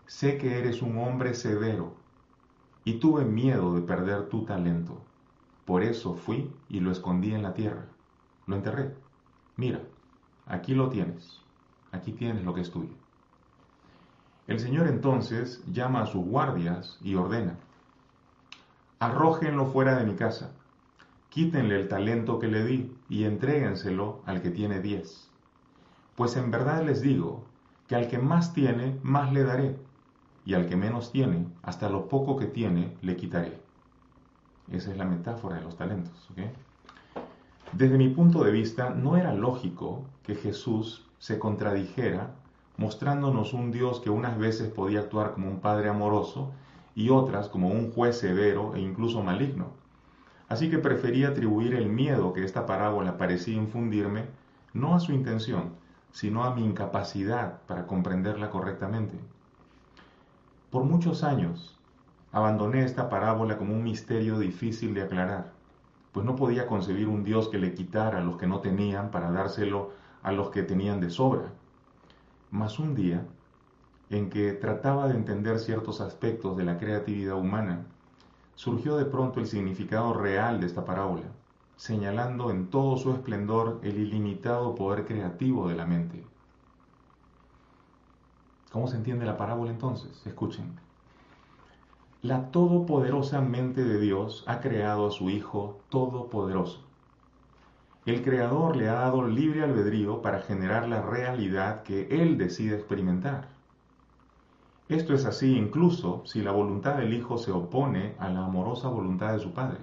sé 0.07 0.37
que 0.37 0.57
eres 0.57 0.81
un 0.81 0.97
hombre 0.97 1.35
severo 1.35 1.93
y 2.83 2.95
tuve 2.95 3.23
miedo 3.23 3.75
de 3.75 3.81
perder 3.81 4.29
tu 4.29 4.43
talento. 4.45 4.99
Por 5.65 5.83
eso 5.83 6.15
fui 6.15 6.51
y 6.67 6.79
lo 6.79 6.91
escondí 6.91 7.35
en 7.35 7.43
la 7.43 7.53
tierra. 7.53 7.85
Lo 8.47 8.55
enterré. 8.55 8.95
Mira, 9.55 9.81
aquí 10.51 10.75
lo 10.75 10.89
tienes. 10.89 11.39
Aquí 11.91 12.11
tienes 12.11 12.43
lo 12.43 12.53
que 12.53 12.61
es 12.61 12.71
tuyo. 12.71 12.93
El 14.47 14.59
Señor 14.59 14.87
entonces 14.87 15.63
llama 15.71 16.01
a 16.01 16.05
sus 16.05 16.25
guardias 16.25 16.97
y 17.01 17.15
ordena, 17.15 17.55
arrójenlo 18.99 19.65
fuera 19.67 19.95
de 19.95 20.05
mi 20.05 20.15
casa, 20.15 20.51
quítenle 21.29 21.79
el 21.79 21.87
talento 21.87 22.39
que 22.39 22.47
le 22.47 22.65
di 22.65 22.93
y 23.07 23.23
entréguenselo 23.23 24.21
al 24.25 24.41
que 24.41 24.49
tiene 24.49 24.81
diez. 24.81 25.29
Pues 26.15 26.35
en 26.35 26.51
verdad 26.51 26.83
les 26.83 27.01
digo 27.01 27.45
que 27.87 27.95
al 27.95 28.09
que 28.09 28.17
más 28.19 28.53
tiene, 28.53 28.99
más 29.03 29.31
le 29.31 29.43
daré, 29.43 29.77
y 30.43 30.55
al 30.55 30.67
que 30.67 30.75
menos 30.75 31.11
tiene, 31.11 31.47
hasta 31.61 31.89
lo 31.89 32.09
poco 32.09 32.35
que 32.35 32.47
tiene, 32.47 32.97
le 33.01 33.15
quitaré. 33.15 33.61
Esa 34.69 34.91
es 34.91 34.97
la 34.97 35.05
metáfora 35.05 35.57
de 35.57 35.61
los 35.61 35.77
talentos. 35.77 36.29
Desde 37.73 37.97
mi 37.97 38.09
punto 38.09 38.43
de 38.43 38.51
vista, 38.51 38.89
no 38.89 39.15
era 39.15 39.33
lógico 39.33 40.03
que 40.23 40.35
Jesús 40.35 41.07
se 41.19 41.39
contradijera 41.39 42.31
mostrándonos 42.75 43.53
un 43.53 43.71
Dios 43.71 44.01
que 44.01 44.09
unas 44.09 44.37
veces 44.37 44.69
podía 44.69 44.99
actuar 44.99 45.33
como 45.33 45.47
un 45.49 45.61
Padre 45.61 45.87
amoroso 45.87 46.51
y 46.95 47.09
otras 47.09 47.47
como 47.47 47.69
un 47.69 47.91
juez 47.91 48.17
severo 48.17 48.75
e 48.75 48.81
incluso 48.81 49.23
maligno. 49.23 49.67
Así 50.49 50.69
que 50.69 50.79
preferí 50.79 51.23
atribuir 51.23 51.73
el 51.73 51.87
miedo 51.87 52.33
que 52.33 52.43
esta 52.43 52.65
parábola 52.65 53.17
parecía 53.17 53.55
infundirme 53.55 54.25
no 54.73 54.93
a 54.93 54.99
su 54.99 55.13
intención, 55.13 55.75
sino 56.11 56.43
a 56.43 56.53
mi 56.53 56.65
incapacidad 56.65 57.61
para 57.67 57.87
comprenderla 57.87 58.49
correctamente. 58.49 59.17
Por 60.71 60.83
muchos 60.83 61.23
años 61.23 61.79
abandoné 62.33 62.83
esta 62.83 63.09
parábola 63.09 63.57
como 63.57 63.73
un 63.73 63.83
misterio 63.83 64.39
difícil 64.39 64.93
de 64.93 65.03
aclarar, 65.03 65.53
pues 66.11 66.25
no 66.25 66.35
podía 66.35 66.67
concebir 66.67 67.07
un 67.07 67.23
Dios 67.23 67.49
que 67.49 67.59
le 67.59 67.73
quitara 67.73 68.19
a 68.19 68.23
los 68.23 68.37
que 68.37 68.47
no 68.47 68.59
tenían 68.59 69.11
para 69.11 69.31
dárselo 69.31 69.91
a 70.23 70.31
los 70.31 70.49
que 70.49 70.63
tenían 70.63 70.99
de 70.99 71.09
sobra. 71.09 71.53
Mas 72.51 72.79
un 72.79 72.95
día 72.95 73.25
en 74.09 74.29
que 74.29 74.51
trataba 74.51 75.07
de 75.07 75.15
entender 75.15 75.57
ciertos 75.59 76.01
aspectos 76.01 76.57
de 76.57 76.65
la 76.65 76.77
creatividad 76.77 77.35
humana, 77.35 77.85
surgió 78.55 78.97
de 78.97 79.05
pronto 79.05 79.39
el 79.39 79.47
significado 79.47 80.13
real 80.13 80.59
de 80.59 80.67
esta 80.67 80.83
parábola, 80.83 81.27
señalando 81.77 82.51
en 82.51 82.69
todo 82.69 82.97
su 82.97 83.11
esplendor 83.11 83.79
el 83.83 83.97
ilimitado 83.97 84.75
poder 84.75 85.05
creativo 85.05 85.69
de 85.69 85.75
la 85.75 85.85
mente. 85.85 86.25
¿Cómo 88.71 88.87
se 88.87 88.97
entiende 88.97 89.25
la 89.25 89.37
parábola 89.37 89.71
entonces? 89.71 90.25
Escuchen. 90.25 90.77
La 92.23 92.51
todopoderosa 92.51 93.41
mente 93.41 93.83
de 93.83 93.99
Dios 93.99 94.43
ha 94.45 94.59
creado 94.59 95.07
a 95.07 95.11
su 95.11 95.31
Hijo 95.31 95.79
Todopoderoso. 95.89 96.79
El 98.05 98.21
Creador 98.21 98.75
le 98.75 98.89
ha 98.89 98.93
dado 98.93 99.27
libre 99.27 99.63
albedrío 99.63 100.21
para 100.21 100.41
generar 100.41 100.87
la 100.87 101.01
realidad 101.01 101.81
que 101.81 102.09
Él 102.11 102.37
decide 102.37 102.75
experimentar. 102.75 103.47
Esto 104.87 105.15
es 105.15 105.25
así 105.25 105.57
incluso 105.57 106.21
si 106.27 106.43
la 106.43 106.51
voluntad 106.51 106.97
del 106.97 107.11
Hijo 107.11 107.39
se 107.39 107.51
opone 107.51 108.13
a 108.19 108.29
la 108.29 108.45
amorosa 108.45 108.87
voluntad 108.87 109.33
de 109.33 109.39
su 109.39 109.53
Padre. 109.53 109.79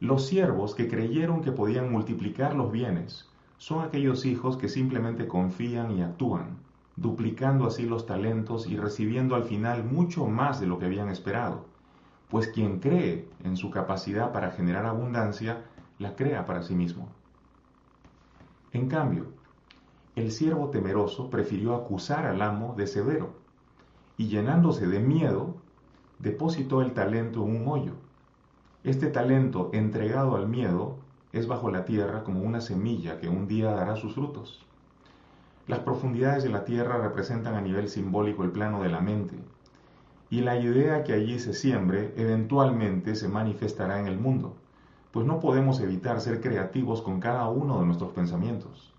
Los 0.00 0.26
siervos 0.26 0.74
que 0.74 0.88
creyeron 0.88 1.42
que 1.42 1.52
podían 1.52 1.92
multiplicar 1.92 2.56
los 2.56 2.72
bienes 2.72 3.28
son 3.56 3.84
aquellos 3.84 4.26
hijos 4.26 4.56
que 4.56 4.68
simplemente 4.68 5.28
confían 5.28 5.92
y 5.92 6.02
actúan, 6.02 6.65
duplicando 6.96 7.66
así 7.66 7.84
los 7.84 8.06
talentos 8.06 8.66
y 8.66 8.76
recibiendo 8.76 9.34
al 9.34 9.44
final 9.44 9.84
mucho 9.84 10.26
más 10.26 10.60
de 10.60 10.66
lo 10.66 10.78
que 10.78 10.86
habían 10.86 11.10
esperado, 11.10 11.66
pues 12.28 12.48
quien 12.48 12.80
cree 12.80 13.28
en 13.44 13.56
su 13.56 13.70
capacidad 13.70 14.32
para 14.32 14.50
generar 14.50 14.86
abundancia, 14.86 15.64
la 15.98 16.16
crea 16.16 16.46
para 16.46 16.62
sí 16.62 16.74
mismo. 16.74 17.08
En 18.72 18.88
cambio, 18.88 19.26
el 20.16 20.32
siervo 20.32 20.70
temeroso 20.70 21.30
prefirió 21.30 21.74
acusar 21.74 22.26
al 22.26 22.42
amo 22.42 22.74
de 22.76 22.86
severo, 22.86 23.34
y 24.18 24.28
llenándose 24.28 24.86
de 24.86 24.98
miedo, 24.98 25.56
depositó 26.18 26.80
el 26.80 26.92
talento 26.92 27.44
en 27.44 27.62
un 27.62 27.68
hoyo. 27.68 27.92
Este 28.82 29.08
talento 29.08 29.70
entregado 29.72 30.36
al 30.36 30.48
miedo 30.48 30.96
es 31.32 31.46
bajo 31.46 31.70
la 31.70 31.84
tierra 31.84 32.24
como 32.24 32.40
una 32.40 32.60
semilla 32.60 33.20
que 33.20 33.28
un 33.28 33.46
día 33.46 33.72
dará 33.72 33.96
sus 33.96 34.14
frutos. 34.14 34.65
Las 35.66 35.80
profundidades 35.80 36.44
de 36.44 36.50
la 36.50 36.64
tierra 36.64 36.98
representan 36.98 37.56
a 37.56 37.60
nivel 37.60 37.88
simbólico 37.88 38.44
el 38.44 38.52
plano 38.52 38.82
de 38.82 38.88
la 38.88 39.00
mente, 39.00 39.36
y 40.30 40.40
la 40.40 40.58
idea 40.58 41.02
que 41.02 41.12
allí 41.12 41.40
se 41.40 41.54
siembre 41.54 42.12
eventualmente 42.16 43.16
se 43.16 43.28
manifestará 43.28 43.98
en 43.98 44.06
el 44.06 44.18
mundo, 44.18 44.54
pues 45.10 45.26
no 45.26 45.40
podemos 45.40 45.80
evitar 45.80 46.20
ser 46.20 46.40
creativos 46.40 47.02
con 47.02 47.18
cada 47.18 47.48
uno 47.48 47.80
de 47.80 47.86
nuestros 47.86 48.12
pensamientos. 48.12 48.92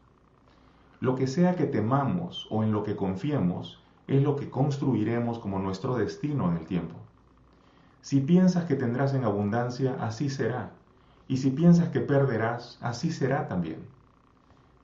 Lo 0.99 1.15
que 1.15 1.28
sea 1.28 1.55
que 1.55 1.68
temamos 1.68 2.47
o 2.49 2.63
en 2.63 2.74
lo 2.74 2.84
que 2.84 2.95
confiemos 2.95 3.82
es 4.07 4.22
lo 4.22 4.36
que 4.36 4.49
construiremos 4.49 5.39
como 5.39 5.59
nuestro 5.59 5.95
destino 5.95 6.49
en 6.49 6.57
el 6.57 6.65
tiempo. 6.65 6.95
Si 8.01 8.20
piensas 8.20 8.65
que 8.65 8.76
tendrás 8.76 9.13
en 9.13 9.24
abundancia, 9.24 9.95
así 10.01 10.30
será. 10.30 10.72
Y 11.28 11.38
si 11.38 11.51
piensas 11.51 11.89
que 11.89 11.99
perderás, 11.99 12.78
así 12.82 13.11
será 13.11 13.47
también. 13.47 13.97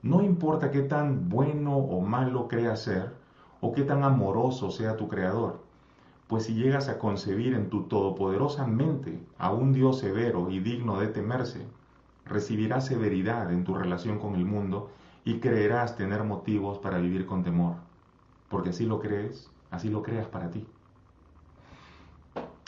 No 0.03 0.21
importa 0.21 0.69
qué 0.69 0.81
tan 0.81 1.29
bueno 1.29 1.77
o 1.77 2.01
malo 2.01 2.49
creas 2.49 2.81
ser, 2.81 3.13
o 3.61 3.71
qué 3.71 3.83
tan 3.83 4.03
amoroso 4.03 4.69
sea 4.69 4.97
tu 4.97 5.07
Creador, 5.07 5.61
pues 6.27 6.43
si 6.43 6.55
llegas 6.55 6.89
a 6.89 6.99
concebir 6.99 7.53
en 7.53 7.69
tu 7.69 7.83
todopoderosa 7.83 8.67
mente 8.67 9.17
a 9.37 9.53
un 9.53 9.71
Dios 9.71 9.99
severo 9.99 10.49
y 10.49 10.59
digno 10.59 10.99
de 10.99 11.07
temerse, 11.07 11.65
recibirás 12.25 12.85
severidad 12.85 13.53
en 13.53 13.63
tu 13.63 13.75
relación 13.75 14.19
con 14.19 14.35
el 14.35 14.43
mundo 14.43 14.91
y 15.23 15.39
creerás 15.39 15.95
tener 15.95 16.25
motivos 16.25 16.79
para 16.79 16.97
vivir 16.97 17.25
con 17.25 17.45
temor, 17.45 17.75
porque 18.49 18.71
así 18.71 18.85
lo 18.85 18.99
crees, 18.99 19.49
así 19.71 19.87
lo 19.87 20.03
creas 20.03 20.27
para 20.27 20.51
ti. 20.51 20.67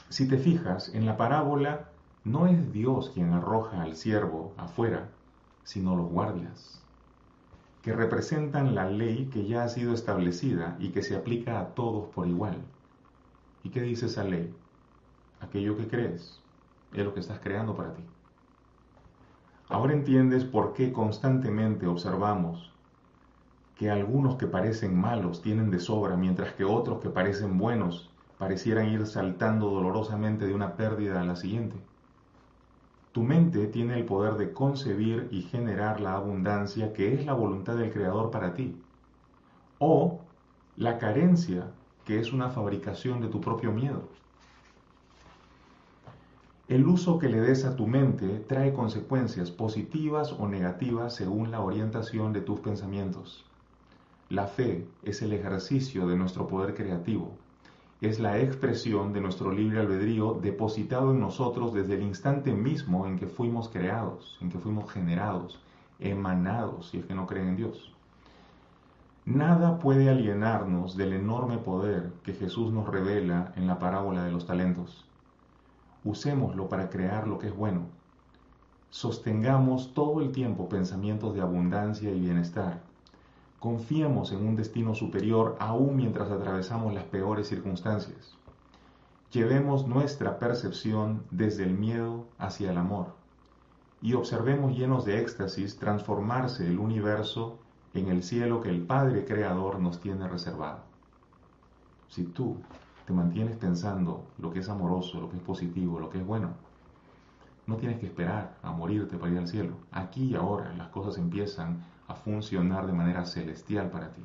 Si 0.08 0.26
te 0.26 0.38
fijas, 0.38 0.88
en 0.96 1.06
la 1.06 1.18
parábola 1.18 1.90
no 2.24 2.48
es 2.48 2.72
Dios 2.72 3.12
quien 3.14 3.34
arroja 3.34 3.82
al 3.82 3.98
siervo 3.98 4.54
afuera, 4.56 5.10
sino 5.66 5.98
los 5.98 6.10
guardias, 6.10 6.85
que 7.86 7.94
representan 7.94 8.74
la 8.74 8.90
ley 8.90 9.30
que 9.32 9.46
ya 9.46 9.64
ha 9.64 9.70
sido 9.70 9.94
establecida 9.94 10.76
y 10.80 10.90
que 10.90 11.04
se 11.04 11.16
aplica 11.16 11.60
a 11.60 11.76
todos 11.76 12.10
por 12.16 12.28
igual. 12.28 12.58
¿Y 13.64 13.70
qué 13.70 13.80
dice 13.82 14.08
esa 14.08 14.24
ley? 14.24 14.52
Aquello 15.40 15.78
que 15.78 15.88
crees 15.88 16.42
es 16.94 17.06
lo 17.06 17.14
que 17.14 17.20
estás 17.20 17.38
creando 17.42 17.76
para 17.76 17.94
ti. 17.94 18.02
Ahora 19.70 19.94
entiendes 19.94 20.46
por 20.46 20.74
qué 20.74 20.92
constantemente 20.92 21.86
observamos 21.86 22.74
que 23.76 23.92
algunos 23.92 24.38
que 24.38 24.48
parecen 24.48 25.00
malos 25.00 25.44
tienen 25.44 25.70
de 25.70 25.80
sobra, 25.80 26.16
mientras 26.18 26.56
que 26.56 26.64
otros 26.64 27.04
que 27.04 27.12
parecen 27.12 27.60
buenos 27.60 28.10
parecieran 28.40 28.90
ir 28.90 29.06
saltando 29.06 29.70
dolorosamente 29.70 30.48
de 30.48 30.56
una 30.56 30.76
pérdida 30.76 31.22
a 31.22 31.24
la 31.24 31.36
siguiente. 31.36 31.76
Tu 33.16 33.24
mente 33.24 33.68
tiene 33.68 33.98
el 33.98 34.04
poder 34.04 34.34
de 34.34 34.52
concebir 34.52 35.30
y 35.32 35.44
generar 35.44 36.02
la 36.02 36.16
abundancia 36.16 36.92
que 36.92 37.14
es 37.14 37.26
la 37.26 37.32
voluntad 37.32 37.78
del 37.78 37.90
Creador 37.90 38.30
para 38.30 38.54
ti, 38.54 38.76
o 39.80 40.20
la 40.76 40.98
carencia 40.98 41.72
que 42.04 42.20
es 42.20 42.34
una 42.34 42.50
fabricación 42.50 43.22
de 43.22 43.30
tu 43.30 43.40
propio 43.40 43.72
miedo. 43.72 44.10
El 46.68 46.86
uso 46.88 47.18
que 47.18 47.30
le 47.30 47.40
des 47.40 47.64
a 47.64 47.78
tu 47.78 47.88
mente 47.88 48.44
trae 48.50 48.74
consecuencias 48.74 49.50
positivas 49.50 50.34
o 50.34 50.50
negativas 50.50 51.16
según 51.16 51.52
la 51.52 51.62
orientación 51.62 52.34
de 52.34 52.42
tus 52.42 52.60
pensamientos. 52.60 53.46
La 54.28 54.48
fe 54.48 54.90
es 55.04 55.22
el 55.22 55.32
ejercicio 55.32 56.06
de 56.06 56.18
nuestro 56.18 56.48
poder 56.48 56.76
creativo, 56.76 57.32
es 58.02 58.20
la 58.20 58.40
expresión 58.40 59.14
de 59.14 59.22
nuestro 59.22 59.52
libre 59.52 59.80
albedrío 59.80 60.40
depositado 60.42 61.12
en 61.12 61.20
nosotros 61.20 61.74
desde 61.74 61.96
el 61.96 62.04
instante 62.04 62.54
mismo 62.54 63.08
en 63.08 63.18
que 63.18 63.28
fuimos 63.28 63.70
creados, 63.70 64.38
en 64.42 64.50
que 64.50 64.60
fuimos 64.60 64.92
generados, 64.92 65.62
emanados, 66.00 66.90
si 66.90 66.98
es 67.00 67.06
que 67.06 67.16
no 67.16 67.26
creen 67.26 67.50
en 67.50 67.56
Dios. 67.58 67.94
Nada 69.26 69.80
puede 69.80 70.10
alienarnos 70.10 70.98
del 70.98 71.14
enorme 71.14 71.58
poder 71.58 72.12
que 72.24 72.34
Jesús 72.34 72.72
nos 72.72 72.88
revela 72.88 73.54
en 73.56 73.66
la 73.68 73.80
parábola 73.80 74.24
de 74.24 74.32
los 74.32 74.46
talentos 74.46 75.06
usémoslo 76.06 76.70
para 76.70 76.90
crear 76.90 77.28
lo 77.28 77.40
que 77.40 77.48
es 77.48 77.56
bueno. 77.56 77.82
Sostengamos 78.90 79.94
todo 79.94 80.22
el 80.22 80.32
tiempo 80.32 80.70
pensamientos 80.70 81.34
de 81.34 81.42
abundancia 81.42 82.12
y 82.12 82.20
bienestar. 82.20 82.80
Confiemos 83.66 84.32
en 84.32 84.48
un 84.48 84.56
destino 84.56 84.94
superior 84.94 85.56
aún 85.60 85.96
mientras 85.96 86.30
atravesamos 86.30 86.94
las 86.94 87.06
peores 87.06 87.48
circunstancias. 87.48 88.38
Llevemos 89.32 89.88
nuestra 89.88 90.38
percepción 90.38 91.24
desde 91.32 91.64
el 91.64 91.74
miedo 91.74 92.28
hacia 92.38 92.70
el 92.70 92.78
amor 92.78 93.16
y 94.04 94.14
observemos 94.14 94.78
llenos 94.78 95.04
de 95.04 95.20
éxtasis 95.20 95.80
transformarse 95.80 96.68
el 96.68 96.78
universo 96.78 97.58
en 97.96 98.10
el 98.10 98.22
cielo 98.22 98.62
que 98.62 98.70
el 98.70 98.84
Padre 98.84 99.26
Creador 99.26 99.80
nos 99.80 100.00
tiene 100.00 100.28
reservado. 100.28 100.82
Si 102.08 102.24
tú 102.24 102.58
te 103.08 103.14
mantienes 103.14 103.58
pensando 103.58 104.28
lo 104.38 104.54
que 104.54 104.60
es 104.60 104.70
amoroso, 104.70 105.20
lo 105.20 105.32
que 105.32 105.38
es 105.38 105.44
positivo, 105.44 106.00
lo 106.00 106.12
que 106.12 106.20
es 106.20 106.28
bueno, 106.28 106.50
no 107.66 107.78
tienes 107.78 108.00
que 108.00 108.06
esperar 108.06 108.58
a 108.62 108.72
morirte 108.72 109.18
para 109.18 109.32
ir 109.32 109.40
al 109.40 109.48
cielo. 109.48 109.74
Aquí 109.90 110.26
y 110.26 110.36
ahora 110.36 110.72
las 110.76 110.90
cosas 110.90 111.18
empiezan 111.18 111.95
a 112.08 112.16
funcionar 112.16 112.88
de 112.88 112.94
manera 112.94 113.26
celestial 113.26 113.90
para 113.90 114.12
ti. 114.12 114.22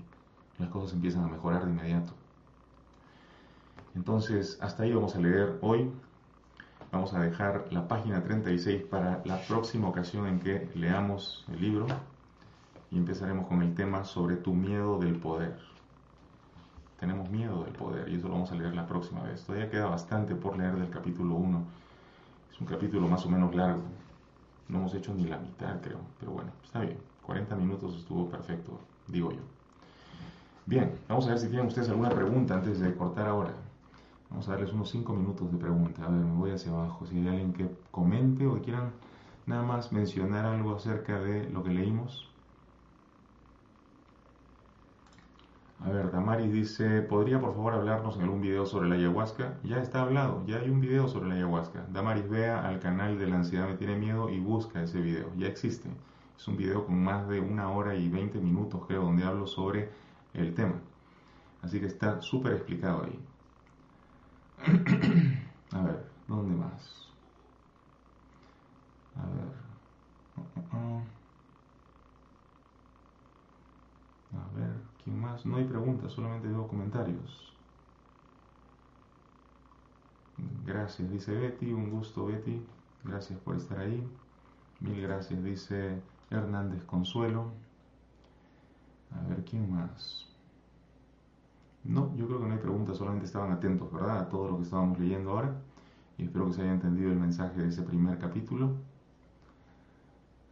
Las 0.58 0.68
cosas 0.68 0.92
empiezan 0.92 1.24
a 1.24 1.28
mejorar 1.28 1.64
de 1.64 1.70
inmediato. 1.70 2.12
Entonces, 3.94 4.58
hasta 4.60 4.82
ahí 4.82 4.92
vamos 4.92 5.16
a 5.16 5.20
leer 5.20 5.58
hoy. 5.62 5.90
Vamos 6.92 7.14
a 7.14 7.20
dejar 7.20 7.66
la 7.70 7.86
página 7.86 8.22
36 8.22 8.82
para 8.82 9.22
la 9.24 9.40
próxima 9.42 9.88
ocasión 9.88 10.26
en 10.26 10.40
que 10.40 10.70
leamos 10.74 11.44
el 11.52 11.60
libro 11.60 11.86
y 12.90 12.98
empezaremos 12.98 13.46
con 13.46 13.62
el 13.62 13.74
tema 13.74 14.04
sobre 14.04 14.36
tu 14.36 14.52
miedo 14.52 14.98
del 14.98 15.16
poder 15.16 15.70
tenemos 17.00 17.30
miedo 17.30 17.64
del 17.64 17.72
poder 17.72 18.08
y 18.10 18.16
eso 18.16 18.28
lo 18.28 18.34
vamos 18.34 18.52
a 18.52 18.54
leer 18.54 18.74
la 18.74 18.86
próxima 18.86 19.22
vez. 19.22 19.42
Todavía 19.42 19.70
queda 19.70 19.86
bastante 19.86 20.34
por 20.34 20.58
leer 20.58 20.76
del 20.76 20.90
capítulo 20.90 21.34
1. 21.34 21.64
Es 22.52 22.60
un 22.60 22.66
capítulo 22.66 23.08
más 23.08 23.24
o 23.24 23.30
menos 23.30 23.54
largo. 23.54 23.82
No 24.68 24.78
hemos 24.78 24.94
hecho 24.94 25.14
ni 25.14 25.24
la 25.24 25.38
mitad, 25.38 25.80
creo. 25.80 26.00
Pero 26.20 26.32
bueno, 26.32 26.50
está 26.62 26.80
bien. 26.80 26.98
40 27.30 27.54
minutos 27.54 27.94
estuvo 27.94 28.28
perfecto, 28.28 28.80
digo 29.06 29.30
yo. 29.30 29.38
Bien, 30.66 30.98
vamos 31.08 31.26
a 31.26 31.30
ver 31.30 31.38
si 31.38 31.46
tienen 31.46 31.68
ustedes 31.68 31.88
alguna 31.88 32.10
pregunta 32.10 32.54
antes 32.54 32.80
de 32.80 32.92
cortar 32.96 33.28
ahora. 33.28 33.54
Vamos 34.30 34.48
a 34.48 34.52
darles 34.52 34.72
unos 34.72 34.90
5 34.90 35.12
minutos 35.14 35.52
de 35.52 35.56
pregunta. 35.56 36.04
A 36.04 36.08
ver, 36.08 36.24
me 36.24 36.34
voy 36.34 36.50
hacia 36.50 36.72
abajo. 36.72 37.06
Si 37.06 37.16
hay 37.18 37.28
alguien 37.28 37.52
que 37.52 37.70
comente 37.92 38.48
o 38.48 38.54
que 38.54 38.62
quieran 38.62 38.90
nada 39.46 39.62
más 39.62 39.92
mencionar 39.92 40.44
algo 40.44 40.74
acerca 40.74 41.20
de 41.20 41.48
lo 41.50 41.62
que 41.62 41.70
leímos. 41.70 42.28
A 45.84 45.90
ver, 45.90 46.10
Damaris 46.10 46.52
dice, 46.52 47.00
¿podría 47.02 47.40
por 47.40 47.54
favor 47.54 47.74
hablarnos 47.74 48.16
en 48.16 48.22
algún 48.22 48.40
video 48.40 48.66
sobre 48.66 48.88
la 48.88 48.96
ayahuasca? 48.96 49.54
Ya 49.62 49.80
está 49.80 50.02
hablado, 50.02 50.44
ya 50.46 50.56
hay 50.56 50.68
un 50.68 50.80
video 50.80 51.06
sobre 51.06 51.28
la 51.28 51.36
ayahuasca. 51.36 51.86
Damaris, 51.92 52.28
vea 52.28 52.66
al 52.66 52.80
canal 52.80 53.20
de 53.20 53.28
La 53.28 53.36
ansiedad 53.36 53.68
me 53.68 53.76
tiene 53.76 53.96
miedo 53.96 54.30
y 54.30 54.40
busca 54.40 54.82
ese 54.82 55.00
video, 55.00 55.28
ya 55.36 55.46
existe. 55.46 55.90
Es 56.40 56.48
un 56.48 56.56
video 56.56 56.86
con 56.86 57.04
más 57.04 57.28
de 57.28 57.38
una 57.38 57.70
hora 57.70 57.94
y 57.94 58.08
20 58.08 58.40
minutos, 58.40 58.86
creo, 58.86 59.02
donde 59.02 59.24
hablo 59.24 59.46
sobre 59.46 59.90
el 60.32 60.54
tema. 60.54 60.80
Así 61.60 61.78
que 61.78 61.84
está 61.84 62.22
súper 62.22 62.54
explicado 62.54 63.04
ahí. 63.04 63.20
A 65.72 65.82
ver, 65.82 66.06
¿dónde 66.26 66.56
más? 66.56 67.12
A 69.16 69.26
ver. 69.26 69.52
Uh, 70.38 70.40
uh, 70.40 70.78
uh. 70.78 71.02
A 74.38 74.58
ver. 74.58 74.72
¿Quién 75.04 75.20
más? 75.20 75.44
No 75.44 75.58
hay 75.58 75.64
preguntas, 75.64 76.10
solamente 76.10 76.48
veo 76.48 76.66
comentarios. 76.66 77.52
Gracias, 80.64 81.10
dice 81.10 81.34
Betty. 81.36 81.74
Un 81.74 81.90
gusto, 81.90 82.24
Betty. 82.24 82.62
Gracias 83.04 83.38
por 83.40 83.56
estar 83.56 83.80
ahí. 83.80 84.02
Mil 84.80 85.02
gracias, 85.02 85.44
dice 85.44 86.00
Hernández 86.30 86.82
Consuelo. 86.84 87.52
A 89.12 89.28
ver, 89.28 89.44
¿quién 89.44 89.70
más? 89.70 90.28
No, 91.84 92.14
yo 92.16 92.26
creo 92.26 92.40
que 92.40 92.46
no 92.46 92.52
hay 92.52 92.60
preguntas, 92.60 92.96
solamente 92.96 93.26
estaban 93.26 93.52
atentos, 93.52 93.92
¿verdad? 93.92 94.20
A 94.20 94.28
todo 94.28 94.48
lo 94.48 94.56
que 94.58 94.64
estábamos 94.64 94.98
leyendo 94.98 95.30
ahora. 95.30 95.54
Y 96.18 96.24
espero 96.24 96.46
que 96.46 96.52
se 96.52 96.62
haya 96.62 96.72
entendido 96.72 97.10
el 97.10 97.18
mensaje 97.18 97.60
de 97.60 97.68
ese 97.68 97.82
primer 97.82 98.18
capítulo. 98.18 98.74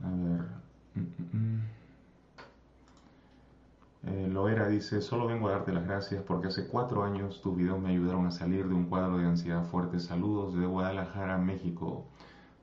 A 0.03 0.09
ver. 0.09 0.47
Mm, 0.95 1.01
mm, 1.01 1.37
mm. 1.37 1.61
Eh, 4.05 4.29
Loera 4.29 4.68
dice, 4.68 5.01
solo 5.03 5.26
vengo 5.26 5.49
a 5.49 5.53
darte 5.53 5.72
las 5.72 5.85
gracias 5.85 6.22
porque 6.22 6.49
hace 6.49 6.66
cuatro 6.68 7.03
años 7.05 7.43
tus 7.43 7.57
videos 7.57 7.81
me 7.81 7.91
ayudaron 7.91 8.26
a 8.26 8.31
salir 8.31 8.66
de 8.68 8.74
un 8.74 8.87
cuadro 8.87 9.18
de 9.18 9.26
ansiedad 9.26 9.64
fuerte. 9.64 9.99
Saludos 9.99 10.55
desde 10.55 10.66
Guadalajara, 10.66 11.37
México. 11.37 12.07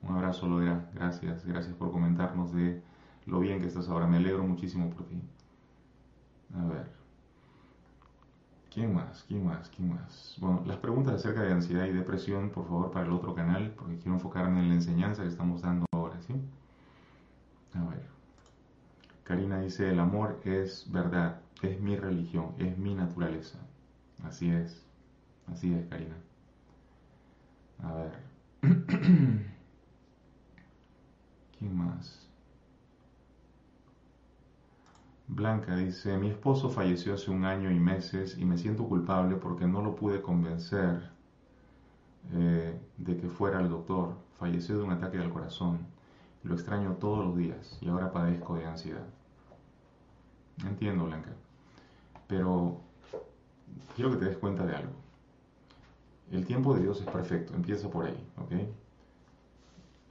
Un 0.01 0.15
abrazo, 0.15 0.47
Loera. 0.47 0.89
Gracias, 0.93 1.45
gracias 1.45 1.75
por 1.75 1.91
comentarnos 1.91 2.53
de 2.53 2.81
lo 3.25 3.39
bien 3.39 3.59
que 3.59 3.67
estás 3.67 3.89
ahora. 3.89 4.07
Me 4.07 4.17
alegro 4.17 4.43
muchísimo 4.43 4.89
por 4.89 5.05
ti. 5.05 5.21
A 6.55 6.65
ver. 6.65 6.91
¿Quién 8.73 8.93
más? 8.93 9.23
¿Quién 9.27 9.45
más? 9.45 9.69
¿Quién 9.69 9.89
más? 9.93 10.35
Bueno, 10.39 10.61
las 10.65 10.77
preguntas 10.77 11.13
acerca 11.15 11.41
de 11.43 11.53
ansiedad 11.53 11.85
y 11.85 11.93
depresión, 11.93 12.49
por 12.49 12.67
favor, 12.67 12.91
para 12.91 13.05
el 13.05 13.13
otro 13.13 13.33
canal, 13.33 13.73
porque 13.77 13.97
quiero 13.97 14.15
enfocarme 14.15 14.59
en 14.59 14.67
la 14.67 14.75
enseñanza 14.75 15.23
que 15.23 15.29
estamos 15.29 15.61
dando 15.61 15.85
ahora, 15.93 16.21
¿sí? 16.21 16.33
A 17.73 17.83
ver. 17.85 18.05
Karina 19.23 19.61
dice, 19.61 19.89
el 19.89 19.99
amor 19.99 20.41
es 20.43 20.91
verdad, 20.91 21.39
es 21.61 21.79
mi 21.79 21.95
religión, 21.95 22.53
es 22.59 22.77
mi 22.77 22.95
naturaleza. 22.95 23.59
Así 24.23 24.49
es, 24.49 24.85
así 25.47 25.73
es, 25.73 25.87
Karina. 25.87 26.15
A 27.81 27.93
ver. 27.93 28.19
¿Quién 31.57 31.77
más? 31.77 32.24
Blanca 35.35 35.75
dice, 35.75 36.17
mi 36.17 36.29
esposo 36.29 36.69
falleció 36.69 37.13
hace 37.13 37.29
un 37.29 37.43
año 37.43 37.69
y 37.69 37.77
meses 37.77 38.37
y 38.37 38.45
me 38.45 38.57
siento 38.57 38.87
culpable 38.87 39.35
porque 39.35 39.67
no 39.67 39.81
lo 39.81 39.93
pude 39.93 40.21
convencer 40.21 41.09
eh, 42.31 42.79
de 42.95 43.17
que 43.17 43.27
fuera 43.27 43.59
al 43.59 43.69
doctor. 43.69 44.15
Falleció 44.39 44.77
de 44.77 44.83
un 44.83 44.91
ataque 44.91 45.17
al 45.17 45.29
corazón. 45.29 45.79
Lo 46.43 46.53
extraño 46.53 46.93
todos 46.93 47.25
los 47.25 47.35
días 47.35 47.77
y 47.81 47.89
ahora 47.89 48.13
padezco 48.13 48.55
de 48.55 48.65
ansiedad. 48.65 49.05
Entiendo, 50.65 51.03
Blanca. 51.03 51.31
Pero 52.27 52.79
quiero 53.93 54.11
que 54.11 54.17
te 54.17 54.25
des 54.25 54.37
cuenta 54.37 54.65
de 54.65 54.73
algo. 54.73 54.93
El 56.31 56.45
tiempo 56.45 56.75
de 56.75 56.83
Dios 56.83 57.01
es 57.01 57.07
perfecto, 57.07 57.53
empieza 57.53 57.89
por 57.89 58.05
ahí, 58.05 58.27
¿ok? 58.37 58.53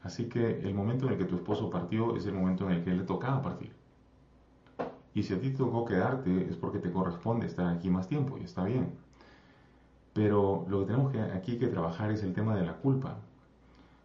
Así 0.03 0.29
que 0.29 0.61
el 0.61 0.75
momento 0.75 1.07
en 1.07 1.13
el 1.13 1.19
que 1.19 1.25
tu 1.25 1.37
esposo 1.37 1.71
partió 1.71 2.15
es 2.15 2.27
el 2.27 2.35
momento 2.35 2.67
en 2.67 2.73
el 2.73 2.85
que 2.85 2.91
le 2.91 3.05
tocaba 3.05 3.41
partir. 3.41 3.84
Y 5.15 5.23
si 5.23 5.35
a 5.35 5.41
ti 5.41 5.51
te 5.51 5.59
tocó 5.59 5.85
quedarte 5.85 6.49
es 6.51 6.57
porque 6.57 6.81
te 6.81 6.91
corresponde 6.91 7.47
estar 7.47 7.69
aquí 7.69 7.89
más 7.89 8.09
tiempo 8.09 8.37
y 8.37 8.45
está 8.45 8.65
bien. 8.65 8.93
Pero 10.13 10.67
lo 10.69 10.81
que 10.81 10.87
tenemos 10.87 11.15
aquí 11.35 11.59
que 11.59 11.69
trabajar 11.69 12.11
es 12.11 12.23
el 12.23 12.35
tema 12.35 12.57
de 12.57 12.67
la 12.67 12.75
culpa. 12.75 13.19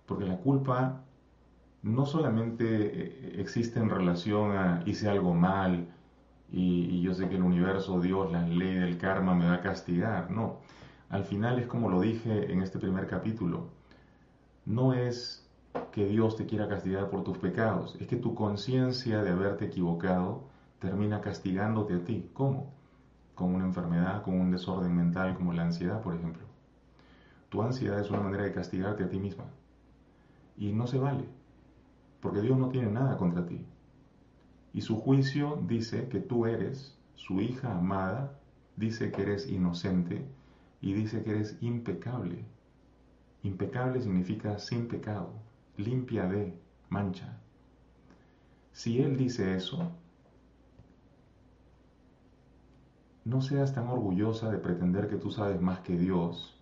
Porque 0.05 0.25
la 0.25 0.37
culpa 0.37 1.01
no 1.81 2.05
solamente 2.05 2.65
eh, 2.65 3.41
existe 3.41 3.79
en 3.79 3.89
relación 3.89 4.51
a 4.55 4.83
hice 4.85 5.09
algo 5.09 5.33
mal 5.33 5.87
y, 6.51 7.01
yo 7.01 7.13
sé 7.13 7.29
que 7.29 7.35
el 7.35 7.43
universo, 7.43 7.99
Dios, 8.01 8.31
la 8.31 8.41
ley 8.47 8.75
del 8.75 8.97
karma 8.97 9.35
me 9.35 9.45
va 9.45 9.55
a 9.55 9.61
castigar. 9.61 10.31
No, 10.31 10.57
al 11.09 11.23
final 11.23 11.59
es 11.59 11.67
como 11.67 11.89
lo 11.89 12.01
dije 12.01 12.51
en 12.51 12.61
este 12.61 12.79
primer 12.79 13.07
capítulo. 13.07 13.67
No 14.65 14.93
es 14.93 15.47
que 15.91 16.05
Dios 16.05 16.35
te 16.35 16.45
quiera 16.45 16.67
castigar 16.67 17.09
por 17.09 17.23
tus 17.23 17.37
pecados, 17.37 17.95
es 17.99 18.07
que 18.07 18.15
tu 18.15 18.35
conciencia 18.35 19.23
de 19.23 19.31
haberte 19.31 19.65
equivocado 19.65 20.43
termina 20.79 21.21
castigándote 21.21 21.95
a 21.95 22.03
ti. 22.03 22.29
¿Cómo? 22.33 22.73
Con 23.35 23.53
una 23.53 23.65
enfermedad, 23.65 24.23
con 24.23 24.39
un 24.39 24.51
desorden 24.51 24.95
mental 24.95 25.35
como 25.35 25.53
la 25.53 25.63
ansiedad, 25.63 26.01
por 26.01 26.15
ejemplo. 26.15 26.43
Tu 27.49 27.61
ansiedad 27.61 27.99
es 27.99 28.09
una 28.09 28.21
manera 28.21 28.43
de 28.43 28.53
castigarte 28.53 29.03
a 29.03 29.09
ti 29.09 29.19
misma. 29.19 29.45
Y 30.57 30.71
no 30.73 30.87
se 30.87 30.99
vale, 30.99 31.25
porque 32.21 32.41
Dios 32.41 32.57
no 32.57 32.69
tiene 32.69 32.91
nada 32.91 33.17
contra 33.17 33.45
ti. 33.45 33.65
Y 34.73 34.81
su 34.81 34.97
juicio 34.97 35.63
dice 35.67 36.07
que 36.09 36.19
tú 36.19 36.45
eres 36.45 36.97
su 37.15 37.41
hija 37.41 37.75
amada, 37.75 38.39
dice 38.75 39.11
que 39.11 39.23
eres 39.23 39.49
inocente 39.49 40.25
y 40.81 40.93
dice 40.93 41.23
que 41.23 41.31
eres 41.31 41.57
impecable. 41.61 42.45
Impecable 43.43 44.01
significa 44.01 44.59
sin 44.59 44.87
pecado, 44.87 45.33
limpia 45.77 46.27
de 46.27 46.53
mancha. 46.89 47.37
Si 48.73 49.01
Él 49.01 49.17
dice 49.17 49.55
eso, 49.55 49.91
no 53.29 53.41
seas 53.41 53.73
tan 53.73 53.87
orgullosa 53.87 54.49
de 54.49 54.57
pretender 54.57 55.07
que 55.07 55.17
tú 55.17 55.29
sabes 55.29 55.61
más 55.61 55.81
que 55.81 55.95
Dios 55.95 56.59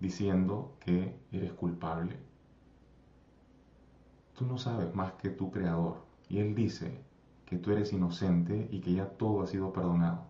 diciendo 0.00 0.76
que 0.80 1.16
eres 1.30 1.52
culpable. 1.52 2.16
Tú 4.34 4.44
no 4.44 4.58
sabes 4.58 4.92
más 4.96 5.12
que 5.12 5.30
tu 5.30 5.52
Creador 5.52 6.04
y 6.28 6.38
Él 6.38 6.56
dice 6.56 7.00
que 7.46 7.56
tú 7.56 7.70
eres 7.70 7.92
inocente 7.92 8.68
y 8.72 8.80
que 8.80 8.94
ya 8.94 9.10
todo 9.10 9.42
ha 9.42 9.46
sido 9.46 9.72
perdonado. 9.72 10.24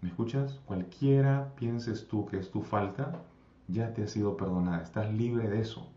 ¿Me 0.00 0.08
escuchas? 0.08 0.60
Cualquiera 0.66 1.52
pienses 1.56 2.06
tú 2.06 2.24
que 2.26 2.38
es 2.38 2.52
tu 2.52 2.62
falta, 2.62 3.22
ya 3.66 3.92
te 3.92 4.04
ha 4.04 4.06
sido 4.06 4.36
perdonada, 4.36 4.82
estás 4.82 5.12
libre 5.12 5.48
de 5.48 5.62
eso. 5.62 5.88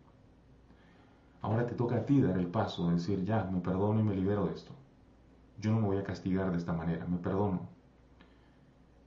Ahora 1.42 1.68
te 1.68 1.76
toca 1.76 1.98
a 1.98 2.06
ti 2.06 2.22
dar 2.22 2.40
el 2.40 2.48
paso, 2.48 2.88
de 2.88 2.96
decir, 2.96 3.24
ya, 3.24 3.44
me 3.44 3.60
perdono 3.60 4.00
y 4.00 4.04
me 4.04 4.16
libero 4.16 4.48
de 4.48 4.56
esto. 4.56 4.72
Yo 5.60 5.72
no 5.72 5.82
me 5.82 5.88
voy 5.88 5.98
a 5.98 6.04
castigar 6.04 6.50
de 6.52 6.58
esta 6.58 6.74
manera, 6.74 7.06
me 7.06 7.18
perdono. 7.18 7.77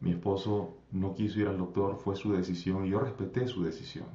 Mi 0.01 0.13
esposo 0.13 0.79
no 0.93 1.15
quiso 1.15 1.41
ir 1.41 1.49
al 1.49 1.59
doctor, 1.59 1.97
fue 1.99 2.17
su 2.17 2.33
decisión 2.33 2.87
y 2.87 2.91
yo 2.91 3.01
respeté 3.01 3.47
su 3.47 3.63
decisión, 3.63 4.07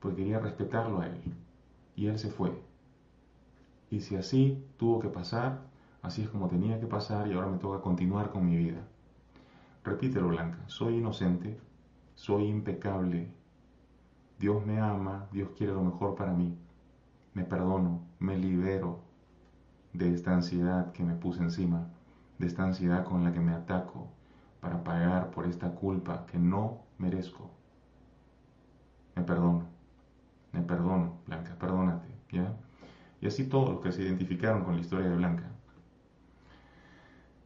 porque 0.00 0.18
quería 0.18 0.40
respetarlo 0.40 1.00
a 1.00 1.06
él. 1.06 1.22
Y 1.94 2.06
él 2.06 2.18
se 2.18 2.30
fue. 2.30 2.52
Y 3.90 4.00
si 4.00 4.16
así 4.16 4.64
tuvo 4.76 5.00
que 5.00 5.08
pasar, 5.08 5.62
así 6.02 6.22
es 6.22 6.28
como 6.28 6.48
tenía 6.48 6.80
que 6.80 6.86
pasar 6.86 7.28
y 7.28 7.34
ahora 7.34 7.48
me 7.48 7.58
toca 7.58 7.80
continuar 7.80 8.30
con 8.30 8.46
mi 8.46 8.56
vida. 8.56 8.86
Repítelo, 9.84 10.28
Blanca, 10.28 10.58
soy 10.66 10.96
inocente, 10.96 11.58
soy 12.14 12.46
impecable, 12.46 13.32
Dios 14.38 14.64
me 14.64 14.80
ama, 14.80 15.28
Dios 15.32 15.50
quiere 15.56 15.72
lo 15.72 15.82
mejor 15.82 16.14
para 16.14 16.32
mí, 16.32 16.56
me 17.34 17.44
perdono, 17.44 18.06
me 18.18 18.36
libero 18.36 19.00
de 19.92 20.14
esta 20.14 20.34
ansiedad 20.34 20.92
que 20.92 21.04
me 21.04 21.14
puse 21.14 21.42
encima, 21.42 21.88
de 22.38 22.46
esta 22.46 22.64
ansiedad 22.64 23.04
con 23.04 23.22
la 23.22 23.32
que 23.32 23.40
me 23.40 23.52
ataco, 23.52 24.08
para 24.60 24.82
pagar 24.84 25.30
por 25.30 25.46
esta 25.46 25.70
culpa 25.74 26.26
que 26.26 26.38
no 26.38 26.82
merezco. 26.98 27.50
Me 29.16 29.22
perdono, 29.22 29.64
me 30.52 30.62
perdono, 30.62 31.18
Blanca, 31.26 31.56
perdónate, 31.58 32.08
¿ya? 32.30 32.54
Y 33.20 33.26
así 33.26 33.44
todos 33.44 33.70
los 33.70 33.80
que 33.80 33.92
se 33.92 34.02
identificaron 34.02 34.64
con 34.64 34.76
la 34.76 34.80
historia 34.80 35.08
de 35.08 35.16
Blanca. 35.16 35.44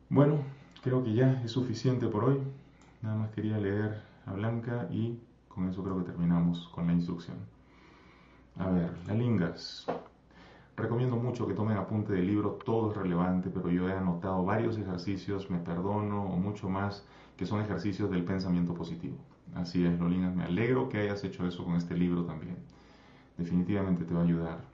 Bueno, 0.08 0.38
creo 0.82 1.02
que 1.02 1.14
ya 1.14 1.42
es 1.42 1.50
suficiente 1.50 2.06
por 2.06 2.24
hoy. 2.24 2.40
Nada 3.02 3.16
más 3.16 3.30
quería 3.30 3.58
leer 3.58 4.02
a 4.26 4.32
Blanca 4.32 4.86
y 4.90 5.18
con 5.48 5.68
eso 5.68 5.82
creo 5.82 5.98
que 5.98 6.04
terminamos 6.04 6.68
con 6.68 6.86
la 6.86 6.92
instrucción. 6.92 7.36
A 8.58 8.70
ver, 8.70 8.90
la 9.06 9.14
lingas. 9.14 9.86
Recomiendo 10.76 11.16
mucho 11.16 11.46
que 11.46 11.54
tomen 11.54 11.76
apunte 11.76 12.12
del 12.12 12.26
libro, 12.26 12.58
todo 12.64 12.90
es 12.90 12.96
relevante, 12.96 13.48
pero 13.48 13.70
yo 13.70 13.88
he 13.88 13.92
anotado 13.92 14.44
varios 14.44 14.76
ejercicios, 14.76 15.48
me 15.48 15.58
perdono 15.58 16.24
o 16.24 16.36
mucho 16.36 16.68
más, 16.68 17.06
que 17.36 17.46
son 17.46 17.60
ejercicios 17.60 18.10
del 18.10 18.24
pensamiento 18.24 18.74
positivo. 18.74 19.16
Así 19.54 19.84
es, 19.86 19.98
Lolingas, 20.00 20.34
me 20.34 20.42
alegro 20.42 20.88
que 20.88 20.98
hayas 20.98 21.22
hecho 21.22 21.46
eso 21.46 21.64
con 21.64 21.76
este 21.76 21.96
libro 21.96 22.24
también. 22.24 22.56
Definitivamente 23.38 24.04
te 24.04 24.14
va 24.14 24.20
a 24.20 24.24
ayudar. 24.24 24.64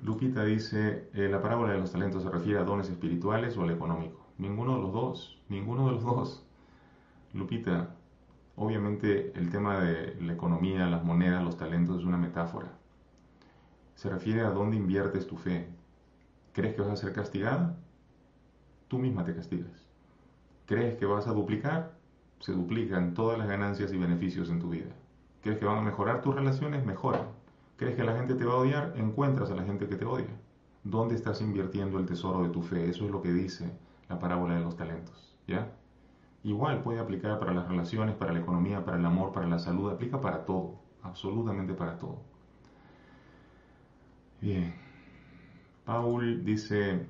Lupita 0.00 0.42
dice, 0.44 1.10
eh, 1.12 1.28
la 1.28 1.42
parábola 1.42 1.72
de 1.72 1.80
los 1.80 1.92
talentos 1.92 2.22
se 2.22 2.30
refiere 2.30 2.60
a 2.60 2.64
dones 2.64 2.88
espirituales 2.88 3.58
o 3.58 3.62
al 3.62 3.70
económico. 3.70 4.26
Ninguno 4.38 4.76
de 4.76 4.82
los 4.82 4.92
dos, 4.92 5.38
ninguno 5.50 5.86
de 5.86 5.92
los 5.92 6.04
dos. 6.04 6.46
Lupita, 7.34 7.94
obviamente 8.56 9.32
el 9.38 9.50
tema 9.50 9.80
de 9.80 10.18
la 10.22 10.32
economía, 10.32 10.86
las 10.86 11.04
monedas, 11.04 11.44
los 11.44 11.58
talentos 11.58 11.98
es 11.98 12.04
una 12.04 12.16
metáfora 12.16 12.78
se 13.98 14.08
refiere 14.08 14.42
a 14.42 14.50
dónde 14.50 14.76
inviertes 14.76 15.26
tu 15.26 15.36
fe. 15.36 15.66
¿Crees 16.52 16.76
que 16.76 16.82
vas 16.82 16.90
a 16.92 16.96
ser 16.96 17.12
castigada? 17.12 17.74
Tú 18.86 18.96
misma 18.96 19.24
te 19.24 19.34
castigas. 19.34 19.88
¿Crees 20.66 20.96
que 20.98 21.04
vas 21.04 21.26
a 21.26 21.32
duplicar? 21.32 21.96
Se 22.38 22.52
duplican 22.52 23.12
todas 23.12 23.36
las 23.36 23.48
ganancias 23.48 23.92
y 23.92 23.98
beneficios 23.98 24.50
en 24.50 24.60
tu 24.60 24.70
vida. 24.70 24.92
¿Crees 25.42 25.58
que 25.58 25.64
van 25.64 25.78
a 25.78 25.82
mejorar 25.82 26.22
tus 26.22 26.32
relaciones? 26.32 26.86
Mejoran. 26.86 27.26
¿Crees 27.76 27.96
que 27.96 28.04
la 28.04 28.16
gente 28.16 28.36
te 28.36 28.44
va 28.44 28.52
a 28.52 28.58
odiar? 28.58 28.92
Encuentras 28.94 29.50
a 29.50 29.56
la 29.56 29.64
gente 29.64 29.88
que 29.88 29.96
te 29.96 30.04
odia. 30.04 30.30
¿Dónde 30.84 31.16
estás 31.16 31.40
invirtiendo 31.40 31.98
el 31.98 32.06
tesoro 32.06 32.44
de 32.44 32.50
tu 32.50 32.62
fe? 32.62 32.88
Eso 32.88 33.04
es 33.04 33.10
lo 33.10 33.20
que 33.20 33.32
dice 33.32 33.68
la 34.08 34.20
parábola 34.20 34.54
de 34.54 34.60
los 34.60 34.76
talentos. 34.76 35.36
¿Ya? 35.48 35.72
Igual 36.44 36.84
puede 36.84 37.00
aplicar 37.00 37.40
para 37.40 37.52
las 37.52 37.66
relaciones, 37.66 38.14
para 38.14 38.32
la 38.32 38.38
economía, 38.38 38.84
para 38.84 38.96
el 38.96 39.04
amor, 39.04 39.32
para 39.32 39.48
la 39.48 39.58
salud, 39.58 39.90
aplica 39.90 40.20
para 40.20 40.44
todo, 40.44 40.76
absolutamente 41.02 41.74
para 41.74 41.98
todo. 41.98 42.27
Bien. 44.40 44.74
Paul 45.84 46.44
dice, 46.44 47.00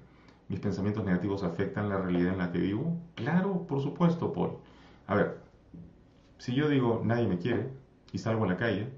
¿mis 0.49 0.61
pensamientos 0.61 1.05
negativos 1.05 1.43
afectan 1.43 1.89
la 1.89 1.99
realidad 1.99 2.33
en 2.33 2.39
la 2.39 2.53
que 2.53 2.59
vivo? 2.59 2.97
Claro, 3.15 3.67
por 3.67 3.83
supuesto, 3.83 4.33
Paul. 4.33 4.59
A 5.07 5.15
ver, 5.15 5.41
si 6.39 6.55
yo 6.55 6.69
digo, 6.69 7.03
nadie 7.05 7.27
me 7.27 7.39
quiere, 7.39 7.71
y 8.13 8.19
salgo 8.19 8.45
a 8.45 8.49
la 8.49 8.57
calle, 8.57 8.89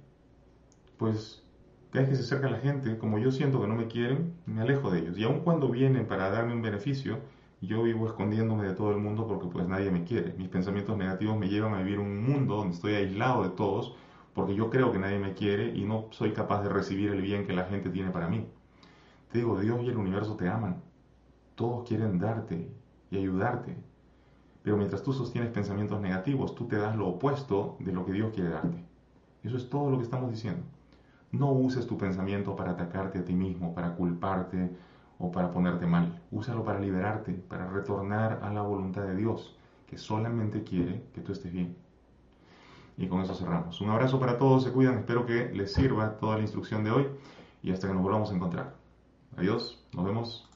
pues 0.98 1.42
cada 1.90 2.04
vez 2.04 2.10
que 2.10 2.16
se 2.16 2.22
acerca 2.22 2.50
la 2.50 2.60
gente, 2.60 2.98
como 2.98 3.18
yo 3.18 3.32
siento 3.32 3.60
que 3.60 3.66
no 3.66 3.74
me 3.74 3.88
quieren, 3.88 4.34
me 4.46 4.60
alejo 4.60 4.90
de 4.90 5.00
ellos. 5.00 5.18
Y 5.18 5.24
aun 5.24 5.40
cuando 5.40 5.68
vienen 5.68 6.06
para 6.06 6.30
darme 6.30 6.54
un 6.54 6.62
beneficio, 6.62 7.18
yo 7.60 7.82
vivo 7.82 8.06
escondiéndome 8.06 8.66
de 8.66 8.74
todo 8.74 8.90
el 8.90 8.98
mundo 8.98 9.26
porque 9.26 9.48
pues 9.48 9.66
nadie 9.66 9.90
me 9.90 10.04
quiere. 10.04 10.34
Mis 10.38 10.48
pensamientos 10.48 10.96
negativos 10.96 11.36
me 11.36 11.48
llevan 11.48 11.74
a 11.74 11.82
vivir 11.82 11.98
un 11.98 12.22
mundo 12.22 12.56
donde 12.56 12.74
estoy 12.74 12.94
aislado 12.94 13.42
de 13.42 13.50
todos 13.50 13.96
porque 14.34 14.54
yo 14.54 14.70
creo 14.70 14.92
que 14.92 14.98
nadie 14.98 15.18
me 15.18 15.34
quiere 15.34 15.74
y 15.74 15.84
no 15.84 16.06
soy 16.10 16.32
capaz 16.32 16.62
de 16.62 16.68
recibir 16.68 17.10
el 17.10 17.22
bien 17.22 17.46
que 17.46 17.52
la 17.52 17.64
gente 17.64 17.90
tiene 17.90 18.10
para 18.10 18.28
mí. 18.28 18.46
Te 19.32 19.38
digo, 19.38 19.58
Dios 19.58 19.82
y 19.82 19.88
el 19.88 19.96
universo 19.96 20.36
te 20.36 20.48
aman. 20.48 20.82
Todos 21.54 21.86
quieren 21.88 22.18
darte 22.18 22.70
y 23.10 23.16
ayudarte. 23.18 23.76
Pero 24.62 24.76
mientras 24.76 25.02
tú 25.02 25.12
sostienes 25.12 25.50
pensamientos 25.50 26.00
negativos, 26.00 26.54
tú 26.54 26.66
te 26.66 26.76
das 26.76 26.96
lo 26.96 27.08
opuesto 27.08 27.76
de 27.80 27.92
lo 27.92 28.04
que 28.04 28.12
Dios 28.12 28.32
quiere 28.34 28.50
darte. 28.50 28.84
Eso 29.42 29.56
es 29.56 29.68
todo 29.70 29.90
lo 29.90 29.98
que 29.98 30.04
estamos 30.04 30.30
diciendo. 30.30 30.62
No 31.32 31.52
uses 31.52 31.86
tu 31.86 31.96
pensamiento 31.96 32.56
para 32.56 32.72
atacarte 32.72 33.20
a 33.20 33.24
ti 33.24 33.34
mismo, 33.34 33.74
para 33.74 33.94
culparte 33.94 34.70
o 35.18 35.30
para 35.30 35.50
ponerte 35.50 35.86
mal. 35.86 36.20
Úsalo 36.30 36.64
para 36.64 36.80
liberarte, 36.80 37.32
para 37.32 37.70
retornar 37.70 38.40
a 38.42 38.52
la 38.52 38.62
voluntad 38.62 39.02
de 39.02 39.16
Dios, 39.16 39.56
que 39.86 39.96
solamente 39.96 40.62
quiere 40.64 41.04
que 41.14 41.20
tú 41.20 41.32
estés 41.32 41.52
bien. 41.52 41.76
Y 43.00 43.08
con 43.08 43.22
eso 43.22 43.34
cerramos. 43.34 43.80
Un 43.80 43.88
abrazo 43.88 44.20
para 44.20 44.36
todos, 44.36 44.62
se 44.62 44.72
cuidan, 44.72 44.98
espero 44.98 45.24
que 45.24 45.50
les 45.54 45.72
sirva 45.72 46.18
toda 46.18 46.36
la 46.36 46.42
instrucción 46.42 46.84
de 46.84 46.90
hoy 46.90 47.06
y 47.62 47.72
hasta 47.72 47.88
que 47.88 47.94
nos 47.94 48.02
volvamos 48.02 48.30
a 48.30 48.34
encontrar. 48.34 48.74
Adiós, 49.38 49.82
nos 49.94 50.04
vemos. 50.04 50.49